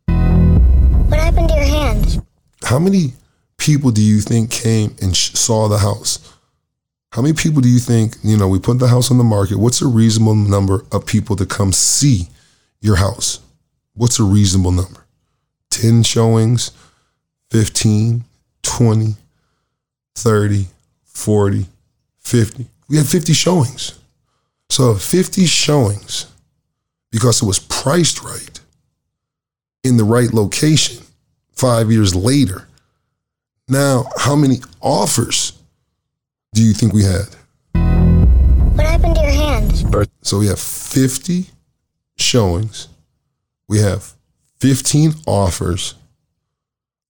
What 0.08 1.18
happened 1.18 1.48
to 1.48 1.54
your 1.54 1.64
hand? 1.64 2.22
How 2.64 2.78
many 2.78 3.14
people 3.56 3.92
do 3.92 4.02
you 4.02 4.20
think 4.20 4.50
came 4.50 4.94
and 5.00 5.16
sh- 5.16 5.30
saw 5.32 5.68
the 5.68 5.78
house? 5.78 6.29
How 7.12 7.22
many 7.22 7.34
people 7.34 7.60
do 7.60 7.68
you 7.68 7.80
think, 7.80 8.16
you 8.22 8.36
know, 8.36 8.48
we 8.48 8.60
put 8.60 8.78
the 8.78 8.86
house 8.86 9.10
on 9.10 9.18
the 9.18 9.24
market? 9.24 9.58
What's 9.58 9.82
a 9.82 9.86
reasonable 9.86 10.36
number 10.36 10.84
of 10.92 11.06
people 11.06 11.34
to 11.36 11.46
come 11.46 11.72
see 11.72 12.28
your 12.80 12.96
house? 12.96 13.40
What's 13.94 14.20
a 14.20 14.24
reasonable 14.24 14.70
number? 14.70 15.04
10 15.70 16.04
showings, 16.04 16.70
15, 17.50 18.24
20, 18.62 19.16
30, 20.14 20.66
40, 21.04 21.66
50. 22.20 22.66
We 22.88 22.96
had 22.96 23.06
50 23.06 23.32
showings. 23.32 23.98
So 24.68 24.94
50 24.94 25.46
showings 25.46 26.26
because 27.10 27.42
it 27.42 27.46
was 27.46 27.58
priced 27.58 28.22
right 28.22 28.60
in 29.82 29.96
the 29.96 30.04
right 30.04 30.32
location 30.32 31.04
five 31.52 31.90
years 31.90 32.14
later. 32.14 32.68
Now, 33.68 34.06
how 34.16 34.36
many 34.36 34.60
offers 34.80 35.59
do 36.52 36.62
you 36.62 36.72
think 36.72 36.92
we 36.92 37.04
had? 37.04 37.28
What 38.76 38.86
happened 38.86 39.14
to 39.16 39.22
your 39.22 39.30
hand? 39.30 39.72
So 40.22 40.38
we 40.38 40.46
have 40.46 40.58
50 40.58 41.46
showings. 42.16 42.88
We 43.68 43.78
have 43.80 44.14
15 44.60 45.12
offers 45.26 45.94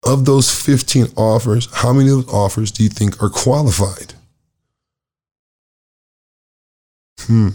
Of 0.02 0.24
those 0.24 0.50
15 0.50 1.08
offers, 1.16 1.68
how 1.74 1.92
many 1.92 2.08
of 2.10 2.26
those 2.26 2.34
offers 2.34 2.70
do 2.70 2.82
you 2.82 2.88
think 2.88 3.22
are 3.22 3.28
qualified? 3.28 4.14
Hmm. 7.20 7.50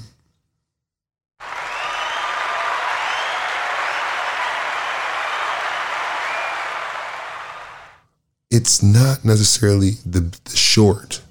It's 8.51 8.81
not 8.83 9.25
necessarily 9.25 9.91
the, 10.05 10.21
the 10.43 10.55
short 10.55 11.21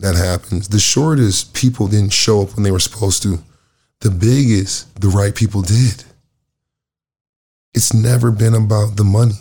that 0.00 0.16
happens. 0.16 0.68
The 0.68 0.80
short 0.80 1.18
is 1.18 1.44
people 1.44 1.86
didn't 1.86 2.12
show 2.12 2.42
up 2.42 2.54
when 2.56 2.64
they 2.64 2.70
were 2.70 2.80
supposed 2.80 3.22
to. 3.22 3.38
The 4.00 4.10
big 4.10 4.50
is 4.50 4.84
the 4.98 5.08
right 5.08 5.34
people 5.34 5.62
did. 5.62 6.04
It's 7.74 7.94
never 7.94 8.30
been 8.30 8.54
about 8.54 8.96
the 8.96 9.04
money. 9.04 9.38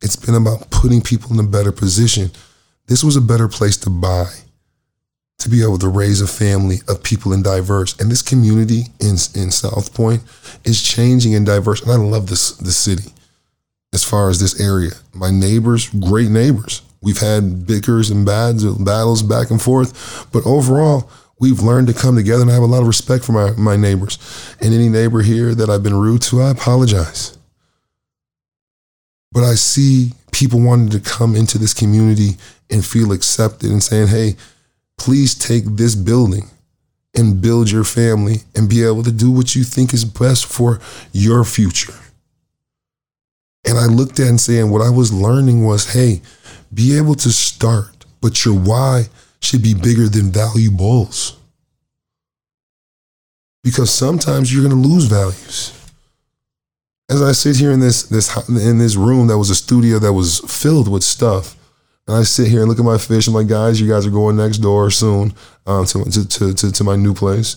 It's 0.00 0.16
been 0.16 0.34
about 0.34 0.70
putting 0.70 1.00
people 1.00 1.32
in 1.32 1.38
a 1.38 1.48
better 1.48 1.72
position. 1.72 2.30
This 2.86 3.04
was 3.04 3.16
a 3.16 3.20
better 3.20 3.48
place 3.48 3.76
to 3.78 3.90
buy, 3.90 4.26
to 5.38 5.48
be 5.48 5.62
able 5.62 5.78
to 5.78 5.88
raise 5.88 6.20
a 6.20 6.26
family 6.26 6.78
of 6.88 7.02
people 7.02 7.32
in 7.32 7.42
diverse. 7.42 7.98
And 8.00 8.10
this 8.10 8.22
community 8.22 8.84
in, 8.98 9.12
in 9.34 9.50
South 9.50 9.94
Point 9.94 10.22
is 10.64 10.82
changing 10.82 11.34
and 11.34 11.46
diverse. 11.46 11.82
And 11.82 11.92
I 11.92 11.96
love 11.96 12.28
this, 12.28 12.52
this 12.56 12.76
city 12.76 13.12
as 13.92 14.02
far 14.02 14.30
as 14.30 14.40
this 14.40 14.58
area. 14.58 14.92
My 15.12 15.30
neighbors, 15.30 15.90
great 15.90 16.30
neighbors. 16.30 16.82
We've 17.02 17.18
had 17.18 17.66
bickers 17.66 18.10
and 18.10 18.24
bads, 18.24 18.64
battles 18.64 19.22
back 19.22 19.50
and 19.50 19.60
forth, 19.60 20.28
but 20.32 20.46
overall, 20.46 21.10
we've 21.40 21.60
learned 21.60 21.88
to 21.88 21.94
come 21.94 22.14
together 22.14 22.42
and 22.42 22.50
I 22.50 22.54
have 22.54 22.62
a 22.62 22.66
lot 22.66 22.82
of 22.82 22.86
respect 22.86 23.24
for 23.24 23.32
my, 23.32 23.50
my 23.52 23.76
neighbors. 23.76 24.18
And 24.60 24.72
any 24.72 24.88
neighbor 24.88 25.22
here 25.22 25.54
that 25.56 25.68
I've 25.68 25.82
been 25.82 25.94
rude 25.94 26.22
to, 26.22 26.40
I 26.40 26.50
apologize. 26.50 27.36
But 29.32 29.42
I 29.42 29.54
see 29.54 30.12
people 30.30 30.60
wanting 30.60 30.90
to 30.90 31.00
come 31.00 31.34
into 31.34 31.58
this 31.58 31.74
community 31.74 32.36
and 32.70 32.84
feel 32.84 33.12
accepted 33.12 33.70
and 33.70 33.82
saying, 33.82 34.08
hey, 34.08 34.36
please 34.96 35.34
take 35.34 35.64
this 35.64 35.96
building 35.96 36.48
and 37.14 37.42
build 37.42 37.70
your 37.70 37.84
family 37.84 38.36
and 38.54 38.68
be 38.70 38.84
able 38.84 39.02
to 39.02 39.12
do 39.12 39.30
what 39.30 39.56
you 39.56 39.64
think 39.64 39.92
is 39.92 40.04
best 40.04 40.46
for 40.46 40.80
your 41.12 41.44
future. 41.44 41.94
And 43.64 43.78
I 43.78 43.86
looked 43.86 44.20
at 44.20 44.28
and 44.28 44.40
saying, 44.40 44.70
what 44.70 44.82
I 44.82 44.90
was 44.90 45.12
learning 45.12 45.64
was, 45.64 45.92
hey, 45.92 46.22
be 46.72 46.96
able 46.96 47.14
to 47.16 47.30
start, 47.30 48.04
but 48.20 48.44
your 48.44 48.54
why 48.54 49.08
should 49.40 49.62
be 49.62 49.74
bigger 49.74 50.08
than 50.08 50.30
valuables. 50.30 51.36
Because 53.64 53.90
sometimes 53.90 54.52
you're 54.52 54.66
going 54.66 54.82
to 54.82 54.88
lose 54.88 55.04
values. 55.04 55.78
As 57.10 57.22
I 57.22 57.32
sit 57.32 57.56
here 57.56 57.72
in 57.72 57.80
this 57.80 58.04
this 58.04 58.34
in 58.48 58.78
this 58.78 58.96
room 58.96 59.26
that 59.26 59.38
was 59.38 59.50
a 59.50 59.54
studio 59.54 59.98
that 59.98 60.12
was 60.12 60.40
filled 60.40 60.88
with 60.88 61.02
stuff, 61.02 61.56
and 62.06 62.16
I 62.16 62.22
sit 62.22 62.48
here 62.48 62.60
and 62.60 62.68
look 62.68 62.78
at 62.78 62.84
my 62.84 62.98
fish. 62.98 63.28
I'm 63.28 63.34
like, 63.34 63.48
guys, 63.48 63.80
you 63.80 63.88
guys 63.88 64.06
are 64.06 64.10
going 64.10 64.36
next 64.36 64.58
door 64.58 64.90
soon 64.90 65.34
um, 65.66 65.84
to, 65.86 66.28
to, 66.28 66.54
to, 66.54 66.72
to 66.72 66.84
my 66.84 66.96
new 66.96 67.14
place. 67.14 67.56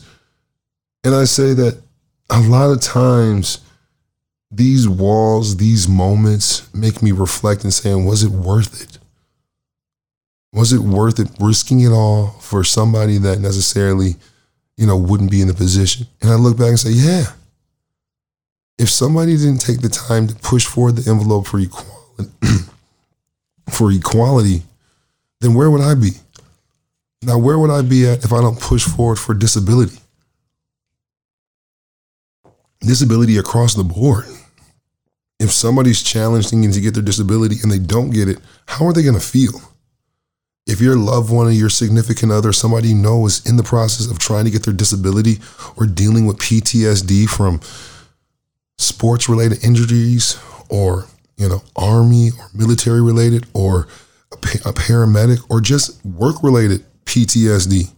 And 1.03 1.15
I 1.15 1.23
say 1.23 1.53
that 1.53 1.81
a 2.29 2.41
lot 2.41 2.71
of 2.71 2.81
times 2.81 3.59
these 4.51 4.87
walls, 4.87 5.57
these 5.57 5.87
moments 5.87 6.73
make 6.73 7.01
me 7.01 7.11
reflect 7.11 7.63
and 7.63 7.73
saying, 7.73 8.05
was 8.05 8.23
it 8.23 8.31
worth 8.31 8.81
it? 8.81 8.97
Was 10.55 10.73
it 10.73 10.79
worth 10.79 11.19
it 11.19 11.29
risking 11.39 11.81
it 11.81 11.91
all 11.91 12.27
for 12.39 12.63
somebody 12.63 13.17
that 13.19 13.39
necessarily, 13.39 14.15
you 14.77 14.87
know, 14.87 14.97
wouldn't 14.97 15.29
be 15.29 15.41
in 15.41 15.47
the 15.47 15.53
position? 15.53 16.07
And 16.21 16.31
I 16.31 16.35
look 16.35 16.57
back 16.57 16.69
and 16.69 16.79
say, 16.79 16.91
yeah. 16.91 17.25
If 18.77 18.89
somebody 18.89 19.37
didn't 19.37 19.59
take 19.59 19.81
the 19.81 19.89
time 19.89 20.27
to 20.27 20.35
push 20.35 20.65
forward 20.65 20.95
the 20.95 21.09
envelope 21.09 21.47
for 21.47 21.59
equality, 21.59 22.31
for 23.69 23.91
equality, 23.91 24.63
then 25.41 25.53
where 25.53 25.69
would 25.69 25.81
I 25.81 25.93
be? 25.93 26.11
Now, 27.21 27.37
where 27.37 27.59
would 27.59 27.71
I 27.71 27.81
be 27.81 28.07
at 28.07 28.23
if 28.23 28.33
I 28.33 28.41
don't 28.41 28.59
push 28.59 28.83
forward 28.83 29.17
for 29.17 29.33
disability? 29.33 29.99
Disability 32.81 33.37
across 33.37 33.75
the 33.75 33.83
board 33.83 34.25
if 35.39 35.51
somebody's 35.51 36.01
challenging 36.01 36.71
to 36.71 36.81
get 36.81 36.93
their 36.93 37.03
disability 37.03 37.57
and 37.61 37.71
they 37.71 37.79
don't 37.79 38.09
get 38.09 38.29
it, 38.29 38.39
how 38.67 38.85
are 38.85 38.93
they 38.93 39.03
going 39.03 39.19
to 39.19 39.21
feel? 39.21 39.61
If 40.65 40.81
your 40.81 40.95
loved 40.95 41.31
one 41.31 41.47
or 41.47 41.51
your 41.51 41.69
significant 41.69 42.31
other, 42.31 42.51
somebody 42.51 42.89
you 42.89 42.95
know 42.95 43.25
is 43.25 43.45
in 43.45 43.57
the 43.57 43.63
process 43.63 44.09
of 44.09 44.17
trying 44.17 44.45
to 44.45 44.51
get 44.51 44.63
their 44.63 44.73
disability 44.73 45.39
or 45.77 45.85
dealing 45.85 46.25
with 46.25 46.37
PTSD 46.37 47.27
from 47.29 47.61
sports 48.77 49.29
related 49.29 49.63
injuries 49.63 50.39
or, 50.69 51.05
you 51.37 51.47
know, 51.47 51.61
army 51.75 52.31
or 52.39 52.49
military 52.53 53.01
related 53.01 53.45
or 53.53 53.87
a, 54.31 54.35
a 54.35 54.73
paramedic 54.73 55.39
or 55.49 55.61
just 55.61 56.03
work 56.03 56.41
related 56.41 56.83
PTSD 57.05 57.91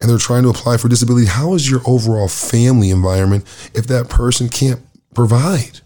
and 0.00 0.10
they're 0.10 0.18
trying 0.18 0.42
to 0.44 0.50
apply 0.50 0.76
for 0.76 0.88
disability, 0.88 1.26
how 1.26 1.54
is 1.54 1.70
your 1.70 1.80
overall 1.86 2.28
family 2.28 2.90
environment 2.90 3.44
if 3.74 3.86
that 3.88 4.08
person 4.08 4.48
can't 4.48 4.80
provide? 5.14 5.80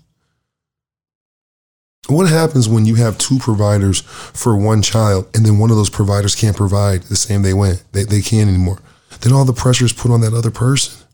What 2.08 2.28
happens 2.28 2.68
when 2.68 2.84
you 2.84 2.96
have 2.96 3.16
two 3.16 3.38
providers 3.38 4.00
for 4.00 4.56
one 4.56 4.82
child 4.82 5.28
and 5.34 5.46
then 5.46 5.58
one 5.58 5.70
of 5.70 5.76
those 5.76 5.90
providers 5.90 6.34
can't 6.34 6.56
provide 6.56 7.04
the 7.04 7.16
same 7.16 7.42
they 7.42 7.54
went? 7.54 7.84
They, 7.92 8.04
they 8.04 8.20
can't 8.20 8.48
anymore. 8.48 8.80
Then 9.20 9.32
all 9.32 9.44
the 9.44 9.52
pressure 9.52 9.84
is 9.84 9.92
put 9.92 10.10
on 10.10 10.20
that 10.22 10.34
other 10.34 10.50
person. 10.50 11.06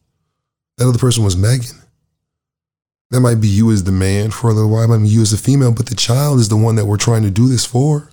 That 0.79 0.88
other 0.88 0.98
person 0.98 1.24
was 1.24 1.37
Megan. 1.37 1.83
That 3.11 3.20
might 3.20 3.40
be 3.40 3.48
you 3.48 3.70
as 3.70 3.85
the 3.85 3.92
man 3.92 4.31
for 4.31 4.51
a 4.51 4.55
little 4.55 4.70
while, 4.70 4.88
might 4.88 4.98
be 4.98 5.09
you 5.09 5.22
as 5.22 5.31
the 5.31 5.37
female, 5.37 5.72
but 5.72 5.87
the 5.87 5.94
child 5.94 6.40
is 6.40 6.48
the 6.48 6.57
one 6.57 6.77
that 6.77 6.87
we're 6.87 6.96
trying 6.96 7.22
to 7.22 7.31
do 7.31 7.48
this 7.48 7.66
for. 7.66 8.11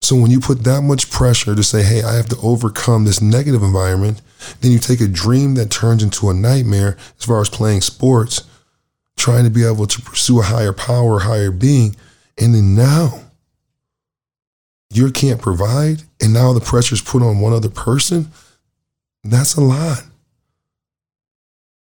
So 0.00 0.16
when 0.16 0.30
you 0.30 0.40
put 0.40 0.64
that 0.64 0.82
much 0.82 1.10
pressure 1.10 1.54
to 1.54 1.62
say, 1.62 1.82
hey, 1.82 2.02
I 2.02 2.14
have 2.14 2.28
to 2.28 2.38
overcome 2.42 3.04
this 3.04 3.20
negative 3.20 3.62
environment, 3.62 4.22
then 4.60 4.72
you 4.72 4.78
take 4.78 5.00
a 5.00 5.08
dream 5.08 5.54
that 5.54 5.70
turns 5.70 6.02
into 6.02 6.30
a 6.30 6.34
nightmare 6.34 6.96
as 7.18 7.24
far 7.24 7.40
as 7.40 7.48
playing 7.48 7.80
sports 7.80 8.42
trying 9.18 9.44
to 9.44 9.50
be 9.50 9.64
able 9.64 9.86
to 9.86 10.00
pursue 10.00 10.40
a 10.40 10.44
higher 10.44 10.72
power, 10.72 11.18
higher 11.20 11.50
being. 11.50 11.96
And 12.38 12.54
then 12.54 12.74
now 12.74 13.20
you 14.90 15.10
can't 15.10 15.40
provide, 15.40 16.02
and 16.20 16.32
now 16.32 16.52
the 16.52 16.60
pressure 16.60 16.94
is 16.94 17.02
put 17.02 17.22
on 17.22 17.40
one 17.40 17.52
other 17.52 17.68
person. 17.68 18.30
That's 19.22 19.56
a 19.56 19.60
lot. 19.60 20.04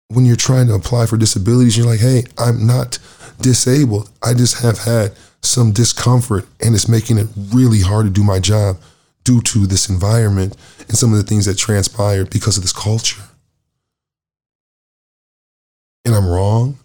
When 0.08 0.26
you're 0.26 0.36
trying 0.36 0.66
to 0.66 0.74
apply 0.74 1.06
for 1.06 1.16
disabilities, 1.16 1.76
you're 1.76 1.86
like, 1.86 2.00
hey, 2.00 2.24
I'm 2.36 2.66
not 2.66 2.98
disabled. 3.40 4.10
I 4.22 4.34
just 4.34 4.62
have 4.62 4.78
had 4.80 5.16
some 5.40 5.72
discomfort, 5.72 6.46
and 6.60 6.74
it's 6.74 6.88
making 6.88 7.18
it 7.18 7.28
really 7.52 7.80
hard 7.80 8.06
to 8.06 8.10
do 8.12 8.22
my 8.22 8.38
job 8.38 8.78
due 9.24 9.40
to 9.40 9.66
this 9.66 9.88
environment 9.88 10.56
and 10.88 10.98
some 10.98 11.12
of 11.12 11.18
the 11.18 11.24
things 11.24 11.46
that 11.46 11.56
transpired 11.56 12.28
because 12.28 12.56
of 12.56 12.62
this 12.62 12.72
culture. 12.72 13.22
And 16.04 16.14
I'm 16.14 16.26
wrong. 16.26 16.78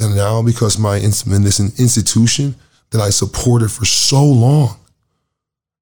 And 0.00 0.16
now, 0.16 0.42
because 0.42 0.78
my 0.78 0.98
this 0.98 1.60
institution 1.60 2.56
that 2.90 3.00
I 3.00 3.10
supported 3.10 3.70
for 3.70 3.84
so 3.84 4.24
long 4.24 4.76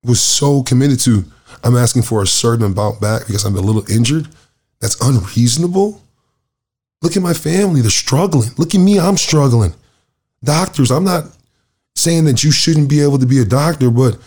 was 0.05 0.21
so 0.21 0.63
committed 0.63 1.01
to, 1.01 1.25
I'm 1.65 1.77
asking 1.77 2.03
for 2.03 2.23
a 2.23 2.27
certain 2.27 2.65
amount 2.65 3.01
back 3.01 3.27
because 3.27 3.45
I'm 3.45 3.57
a 3.57 3.61
little 3.61 3.91
injured. 3.91 4.29
That's 4.81 5.01
unreasonable. 5.01 6.03
Look 7.01 7.17
at 7.17 7.23
my 7.23 7.35
family, 7.35 7.81
they're 7.81 7.91
struggling. 7.91 8.51
Look 8.59 8.75
at 8.75 8.81
me, 8.81 8.99
I'm 8.99 9.17
struggling. 9.17 9.75
Doctors, 10.45 10.91
I'm 10.91 11.05
not 11.05 11.25
saying 11.95 12.25
that 12.25 12.45
you 12.45 12.51
shouldn't 12.51 12.89
be 12.89 13.01
able 13.01 13.19
to 13.19 13.27
be 13.27 13.41
a 13.41 13.45
doctor, 13.45 13.91
but 13.91 14.19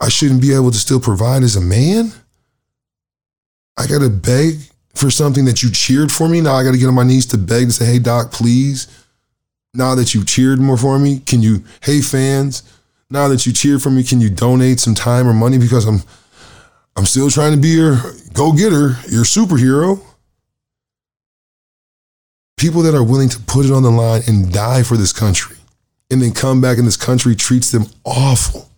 I 0.00 0.08
shouldn't 0.08 0.40
be 0.40 0.54
able 0.54 0.70
to 0.70 0.78
still 0.78 1.00
provide 1.00 1.42
as 1.42 1.56
a 1.56 1.60
man. 1.60 2.12
I 3.76 3.86
got 3.86 4.00
to 4.00 4.10
beg 4.10 4.58
for 4.94 5.10
something 5.10 5.44
that 5.46 5.62
you 5.62 5.70
cheered 5.70 6.12
for 6.12 6.28
me. 6.28 6.40
Now 6.40 6.54
I 6.54 6.64
got 6.64 6.72
to 6.72 6.78
get 6.78 6.86
on 6.86 6.94
my 6.94 7.02
knees 7.02 7.26
to 7.26 7.38
beg 7.38 7.66
to 7.66 7.72
say, 7.72 7.84
hey, 7.86 7.98
doc, 7.98 8.30
please 8.30 9.03
now 9.74 9.94
that 9.96 10.14
you 10.14 10.24
cheered 10.24 10.60
more 10.60 10.76
for 10.76 10.98
me, 10.98 11.18
can 11.18 11.42
you, 11.42 11.64
hey 11.82 12.00
fans, 12.00 12.62
now 13.10 13.28
that 13.28 13.44
you 13.44 13.52
cheered 13.52 13.82
for 13.82 13.90
me, 13.90 14.04
can 14.04 14.20
you 14.20 14.30
donate 14.30 14.80
some 14.80 14.94
time 14.94 15.26
or 15.26 15.34
money 15.34 15.58
because 15.58 15.86
I'm 15.86 16.00
I'm 16.96 17.06
still 17.06 17.28
trying 17.28 17.52
to 17.52 17.60
be 17.60 17.70
your 17.70 17.96
go-getter, 18.34 18.96
your 19.10 19.24
superhero. 19.24 20.00
People 22.56 22.82
that 22.82 22.94
are 22.94 23.02
willing 23.02 23.28
to 23.30 23.40
put 23.40 23.66
it 23.66 23.72
on 23.72 23.82
the 23.82 23.90
line 23.90 24.22
and 24.28 24.52
die 24.52 24.84
for 24.84 24.96
this 24.96 25.12
country 25.12 25.56
and 26.08 26.22
then 26.22 26.32
come 26.32 26.60
back 26.60 26.78
and 26.78 26.86
this 26.86 26.96
country 26.96 27.34
treats 27.34 27.72
them 27.72 27.86
awful. 28.04 28.70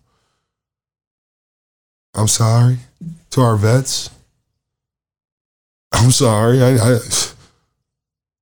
I'm 2.15 2.27
sorry 2.27 2.79
to 3.31 3.43
our 3.43 3.57
vets. 3.57 4.09
I'm 5.93 6.11
sorry. 6.11 6.63
I, 6.63 6.77
I, 6.77 6.99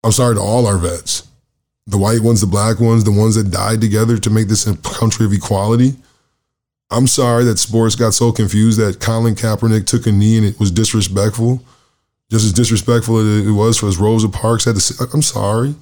I'm 0.05 0.13
sorry 0.13 0.37
to 0.37 0.41
all 0.41 0.69
our 0.69 0.79
vets 0.79 1.27
the 1.87 1.99
white 1.99 2.21
ones, 2.21 2.41
the 2.41 2.47
black 2.47 2.81
ones, 2.81 3.05
the 3.05 3.13
ones 3.13 3.35
that 3.35 3.51
died 3.51 3.81
together 3.81 4.19
to 4.19 4.31
make 4.31 4.49
this 4.49 4.67
a 4.67 4.77
country 4.79 5.27
of 5.27 5.33
equality. 5.33 5.95
I'm 6.91 7.07
sorry 7.07 7.45
that 7.45 7.59
sports 7.59 7.97
got 7.97 8.15
so 8.15 8.33
confused 8.33 8.79
that 8.79 9.01
Colin 9.01 9.35
Kaepernick 9.35 9.87
took 9.87 10.07
a 10.07 10.13
knee 10.13 10.39
and 10.39 10.47
it 10.47 10.61
was 10.61 10.71
disrespectful, 10.71 11.63
just 12.31 12.45
as 12.45 12.53
disrespectful 12.53 13.19
as 13.19 13.47
it 13.47 13.51
was 13.53 13.79
for 13.79 13.91
Rosa 14.03 14.29
Parks 14.29 14.65
had 14.65 14.77
to. 14.77 15.09
I'm 15.13 15.23
sorry. 15.23 15.75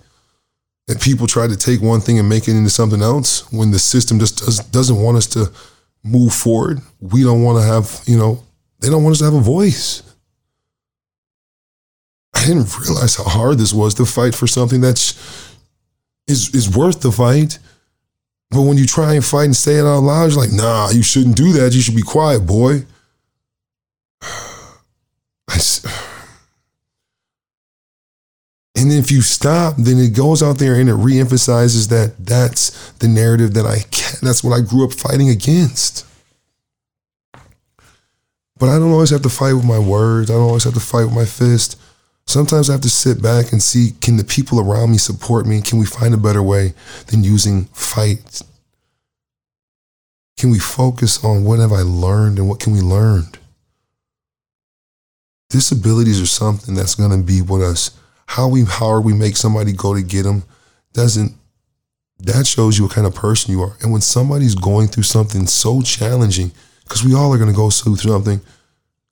that 0.89 1.01
people 1.01 1.27
try 1.27 1.47
to 1.47 1.57
take 1.57 1.81
one 1.81 2.01
thing 2.01 2.19
and 2.19 2.29
make 2.29 2.49
it 2.49 2.57
into 2.57 2.71
something 2.71 3.03
else 3.03 3.51
when 3.53 3.71
the 3.71 3.79
system 3.79 4.19
just 4.19 4.39
does, 4.39 4.59
doesn't 4.59 5.01
want 5.01 5.17
us 5.17 5.27
to 5.29 5.51
move 6.03 6.33
forward. 6.33 6.81
We 7.01 7.23
don't 7.23 7.43
want 7.43 7.59
to 7.59 7.65
have, 7.65 8.01
you 8.07 8.19
know, 8.19 8.43
they 8.81 8.91
don't 8.91 9.05
want 9.05 9.13
us 9.15 9.19
to 9.21 9.27
have 9.27 9.35
a 9.35 9.41
voice. 9.41 10.03
I 12.35 12.47
didn't 12.47 12.77
realize 12.79 13.17
how 13.17 13.25
hard 13.25 13.59
this 13.59 13.73
was 13.73 13.95
to 13.95 14.05
fight 14.07 14.35
for 14.35 14.47
something 14.47 14.81
that's 14.81 15.42
is 16.33 16.55
is 16.55 16.75
worth 16.75 17.01
the 17.01 17.13
fight. 17.13 17.59
But 18.51 18.63
when 18.63 18.77
you 18.77 18.87
try 18.87 19.15
and 19.15 19.25
fight 19.25 19.45
and 19.45 19.57
say 19.57 19.77
it 19.77 19.87
out 19.87 20.01
loud, 20.01 20.33
you're 20.33 20.41
like, 20.41 20.53
nah, 20.53 20.91
you 20.91 21.03
shouldn't 21.03 21.37
do 21.37 21.53
that. 21.53 21.73
You 21.73 21.81
should 21.81 21.97
be 21.97 22.03
quiet, 22.03 22.41
boy. 22.41 22.85
and 28.77 28.93
if 28.93 29.11
you 29.11 29.23
stop, 29.23 29.77
then 29.79 29.99
it 29.99 30.15
goes 30.15 30.43
out 30.43 30.59
there 30.59 30.75
and 30.75 30.91
it 30.91 30.97
reemphasizes 30.97 31.89
that 31.89 32.15
that's 32.19 32.91
the 32.99 33.09
narrative 33.09 33.55
that 33.55 33.65
I 33.65 33.79
can 33.91 34.03
that's 34.23 34.45
what 34.45 34.57
I 34.57 34.61
grew 34.61 34.85
up 34.85 34.93
fighting 34.93 35.29
against. 35.29 36.07
But 38.59 38.69
I 38.69 38.79
don't 38.79 38.93
always 38.93 39.11
have 39.11 39.23
to 39.23 39.29
fight 39.29 39.55
with 39.55 39.65
my 39.65 39.79
words. 39.79 40.31
I 40.31 40.35
don't 40.35 40.45
always 40.45 40.65
have 40.65 40.75
to 40.75 40.81
fight 40.81 41.05
with 41.05 41.15
my 41.15 41.25
fist. 41.25 41.79
Sometimes 42.27 42.71
I 42.71 42.73
have 42.73 42.83
to 42.83 42.91
sit 42.91 43.23
back 43.23 43.53
and 43.53 43.63
see 43.63 43.93
can 44.01 44.17
the 44.17 44.25
people 44.25 44.61
around 44.61 44.91
me 44.91 44.99
support 44.99 45.47
me? 45.47 45.61
Can 45.61 45.79
we 45.79 45.87
find 45.87 46.15
a 46.15 46.19
better 46.19 46.43
way 46.43 46.75
than 47.09 47.25
using 47.25 47.65
fight? 47.67 48.43
Can 50.39 50.51
we 50.51 50.59
focus 50.59 51.23
on 51.25 51.45
what 51.45 51.59
have 51.59 51.73
I 51.73 51.83
learned 51.83 52.39
and 52.39 52.49
what 52.49 52.61
can 52.61 52.73
we 52.73 52.81
learn? 52.81 53.25
Disabilities 55.51 56.21
are 56.21 56.27
something 56.27 56.75
that's 56.75 56.95
going 56.95 57.11
to 57.11 57.23
be 57.25 57.43
with 57.43 57.63
us. 57.63 57.91
How 58.27 58.49
we 58.49 58.65
how 58.65 58.87
are 58.87 59.01
we 59.01 59.13
make 59.13 59.37
somebody 59.37 59.73
go 59.73 59.95
to 59.95 60.03
get 60.03 60.23
them 60.23 60.45
doesn't 60.95 61.37
that 62.23 62.47
shows 62.47 62.79
you 62.79 62.85
what 62.85 62.95
kind 62.95 63.07
of 63.07 63.15
person 63.15 63.53
you 63.53 63.63
are. 63.63 63.77
And 63.83 63.93
when 63.93 64.01
somebody's 64.01 64.55
going 64.55 64.89
through 64.89 65.03
something 65.03 65.47
so 65.47 65.83
challenging, 65.83 66.53
because 66.85 67.05
we 67.05 67.15
all 67.15 67.33
are 67.33 67.39
going 67.39 67.51
to 67.51 67.57
go 67.57 67.71
through 67.71 67.97
something, 67.97 68.41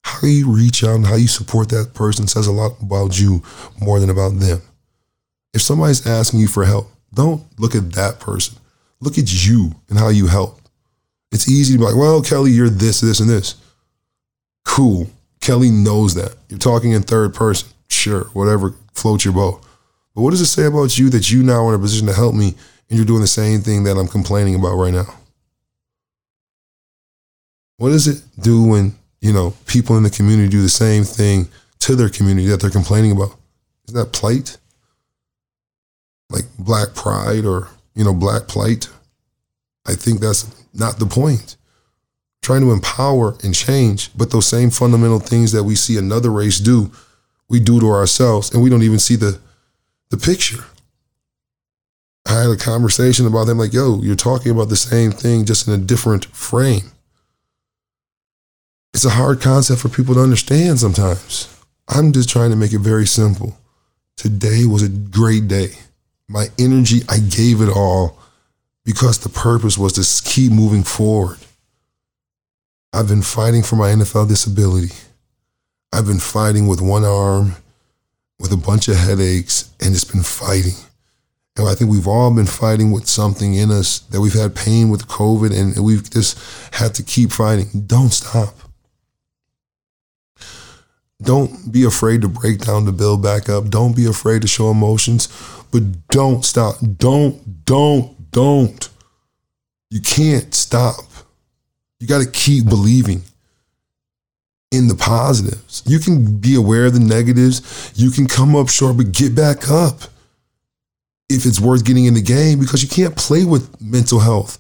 how 0.03 0.27
you 0.27 0.51
reach 0.51 0.83
out 0.85 0.97
and 0.97 1.07
how 1.07 1.17
you 1.17 1.29
support 1.29 1.69
that 1.71 1.95
person 1.95 2.27
says 2.27 2.47
a 2.47 2.53
lot 2.53 2.73
about 2.81 3.19
you 3.19 3.43
more 3.81 4.01
than 4.01 4.11
about 4.11 4.39
them. 4.39 4.61
If 5.53 5.63
somebody's 5.63 6.07
asking 6.07 6.41
you 6.41 6.49
for 6.49 6.65
help, 6.65 6.91
don't 7.13 7.43
look 7.59 7.75
at 7.75 7.93
that 7.93 8.21
person. 8.21 8.57
Look 9.01 9.19
at 9.19 9.47
you 9.47 9.73
and 9.89 9.99
how 9.99 10.09
you 10.09 10.27
help. 10.27 10.61
It's 11.33 11.49
easy 11.49 11.75
to 11.75 11.79
be 11.79 11.85
like, 11.85 11.97
well, 11.97 12.23
Kelly, 12.23 12.51
you're 12.51 12.69
this, 12.69 13.01
this, 13.01 13.21
and 13.21 13.29
this. 13.29 13.55
Cool. 14.65 15.09
Kelly 15.41 15.71
knows 15.71 16.15
that. 16.15 16.37
You're 16.49 16.59
talking 16.59 16.93
in 16.93 17.03
third 17.03 17.35
person. 17.35 17.69
Sure, 17.89 18.25
whatever 18.33 18.75
floats 18.95 19.25
your 19.25 19.35
boat. 19.35 19.63
But 20.15 20.23
what 20.23 20.31
does 20.31 20.41
it 20.41 20.47
say 20.47 20.67
about 20.67 20.99
you 20.99 21.09
that 21.11 21.31
you 21.31 21.43
now 21.43 21.67
are 21.67 21.75
in 21.75 21.81
a 21.81 21.83
position 21.83 22.07
to 22.09 22.15
help 22.15 22.35
me 22.35 22.55
and 22.89 22.99
you're 22.99 23.07
doing 23.07 23.21
the 23.21 23.27
same 23.27 23.61
thing 23.61 23.85
that 23.85 23.97
I'm 23.97 24.09
complaining 24.09 24.55
about 24.55 24.77
right 24.77 24.93
now? 24.93 25.15
What 27.79 27.91
does 27.91 28.07
it 28.07 28.23
do 28.39 28.63
when, 28.65 28.95
you 29.21 29.33
know, 29.33 29.55
people 29.67 29.97
in 29.97 30.03
the 30.03 30.11
community 30.11 30.49
do 30.49 30.63
the 30.63 30.69
same 30.69 31.05
thing 31.05 31.49
to 31.81 31.95
their 31.95 32.09
community 32.09 32.49
that 32.49 32.61
they're 32.61 32.71
complaining 32.71 33.13
about? 33.13 33.35
Is 33.87 33.95
that 33.95 34.13
plight? 34.13 34.57
Like 36.31 36.45
black 36.59 36.95
pride 36.95 37.45
or, 37.45 37.69
you 37.95 38.05
know, 38.05 38.15
black 38.15 38.49
plight? 38.49 38.89
I 39.87 39.95
think 39.95 40.21
that's 40.21 40.55
not 40.73 40.99
the 40.99 41.07
point. 41.07 41.57
Trying 42.43 42.63
to 42.63 42.73
empower 42.73 43.37
and 43.43 43.55
change, 43.55 44.11
but 44.17 44.31
those 44.31 44.47
same 44.47 44.71
fundamental 44.71 45.21
things 45.21 45.53
that 45.53 45.65
we 45.65 45.75
see 45.75 45.99
another 45.99 46.31
race 46.31 46.59
do, 46.59 46.91
we 47.49 47.61
do 47.61 47.81
to 47.81 47.91
ourselves, 47.91 48.53
and 48.53 48.63
we 48.63 48.71
don't 48.71 48.83
even 48.83 48.99
see 48.99 49.17
the 49.17 49.39
the 50.11 50.17
picture. 50.17 50.65
I 52.27 52.43
had 52.43 52.51
a 52.51 52.57
conversation 52.57 53.27
about 53.27 53.45
them 53.45 53.59
like, 53.59 53.73
yo, 53.73 54.01
you're 54.03 54.17
talking 54.17 54.53
about 54.53 54.69
the 54.69 54.77
same 54.77 55.11
thing 55.11 55.45
just 55.45 55.67
in 55.67 55.75
a 55.75 55.79
different 55.79 56.27
frame. 56.27 56.93
It's 59.01 59.07
a 59.07 59.09
hard 59.09 59.41
concept 59.41 59.81
for 59.81 59.89
people 59.89 60.15
to 60.15 60.21
understand 60.21 60.79
sometimes. 60.79 61.49
I'm 61.89 62.13
just 62.13 62.29
trying 62.29 62.51
to 62.51 62.57
make 62.57 62.75
it 62.75 62.81
very 62.81 63.07
simple. 63.07 63.57
Today 64.19 64.67
was 64.67 64.83
a 64.83 64.91
great 64.91 65.49
day. 65.49 65.71
My 66.29 66.49
energy, 66.59 67.01
I 67.09 67.19
gave 67.19 67.63
it 67.63 67.71
all 67.71 68.19
because 68.85 69.17
the 69.19 69.31
purpose 69.31 69.79
was 69.79 69.95
to 69.95 70.31
keep 70.31 70.53
moving 70.53 70.83
forward. 70.83 71.39
I've 72.93 73.09
been 73.09 73.23
fighting 73.23 73.63
for 73.63 73.77
my 73.77 73.89
NFL 73.89 74.29
disability. 74.29 74.95
I've 75.95 76.05
been 76.05 76.21
fighting 76.21 76.67
with 76.67 76.83
one 76.83 77.07
arm, 77.07 77.57
with 78.39 78.53
a 78.53 78.59
bunch 78.59 78.87
of 78.89 78.97
headaches, 78.97 79.71
and 79.81 79.95
it's 79.95 80.05
been 80.05 80.23
fighting. 80.23 80.77
And 81.57 81.67
I 81.67 81.75
think 81.75 81.91
we've 81.91 82.07
all 82.07 82.35
been 82.35 82.45
fighting 82.45 82.93
with 82.93 83.09
something 83.09 83.55
in 83.55 83.71
us 83.71 84.01
that 84.11 84.21
we've 84.21 84.35
had 84.35 84.55
pain 84.55 84.91
with 84.91 85.09
COVID 85.09 85.59
and 85.59 85.83
we've 85.83 86.11
just 86.11 86.39
had 86.75 86.95
to 86.97 87.03
keep 87.03 87.33
fighting. 87.33 87.85
Don't 87.87 88.13
stop. 88.13 88.55
Don't 91.23 91.71
be 91.71 91.85
afraid 91.85 92.23
to 92.23 92.29
break 92.29 92.61
down 92.61 92.87
to 92.87 92.93
build 92.93 93.23
back 93.23 93.49
up. 93.49 93.69
Don't 93.69 93.95
be 93.95 94.07
afraid 94.07 94.43
to 94.43 94.49
show 94.49 94.71
emotions, 94.71 95.29
but 95.71 96.09
don't 96.09 96.45
stop. 96.45 96.77
Don't, 96.97 97.65
don't, 97.65 98.31
don't. 98.31 98.89
You 99.91 100.01
can't 100.01 100.55
stop. 100.55 101.05
You 101.99 102.07
got 102.07 102.23
to 102.23 102.31
keep 102.31 102.67
believing 102.67 103.23
in 104.71 104.89
the 104.89 104.95
positives. 104.95 105.83
You 105.85 105.99
can 105.99 106.39
be 106.39 106.55
aware 106.55 106.87
of 106.87 106.95
the 106.95 107.01
negatives. 107.01 107.93
You 107.95 108.11
can 108.11 108.27
come 108.27 108.57
up 108.57 108.69
short, 108.69 108.97
but 108.97 109.13
get 109.13 109.35
back 109.35 109.69
up 109.71 110.03
if 111.29 111.45
it's 111.45 111.61
worth 111.61 111.85
getting 111.85 112.07
in 112.07 112.15
the 112.15 112.23
game 112.23 112.59
because 112.59 112.83
you 112.83 112.89
can't 112.89 113.17
play 113.17 113.45
with 113.45 113.81
mental 113.81 114.21
health. 114.21 114.59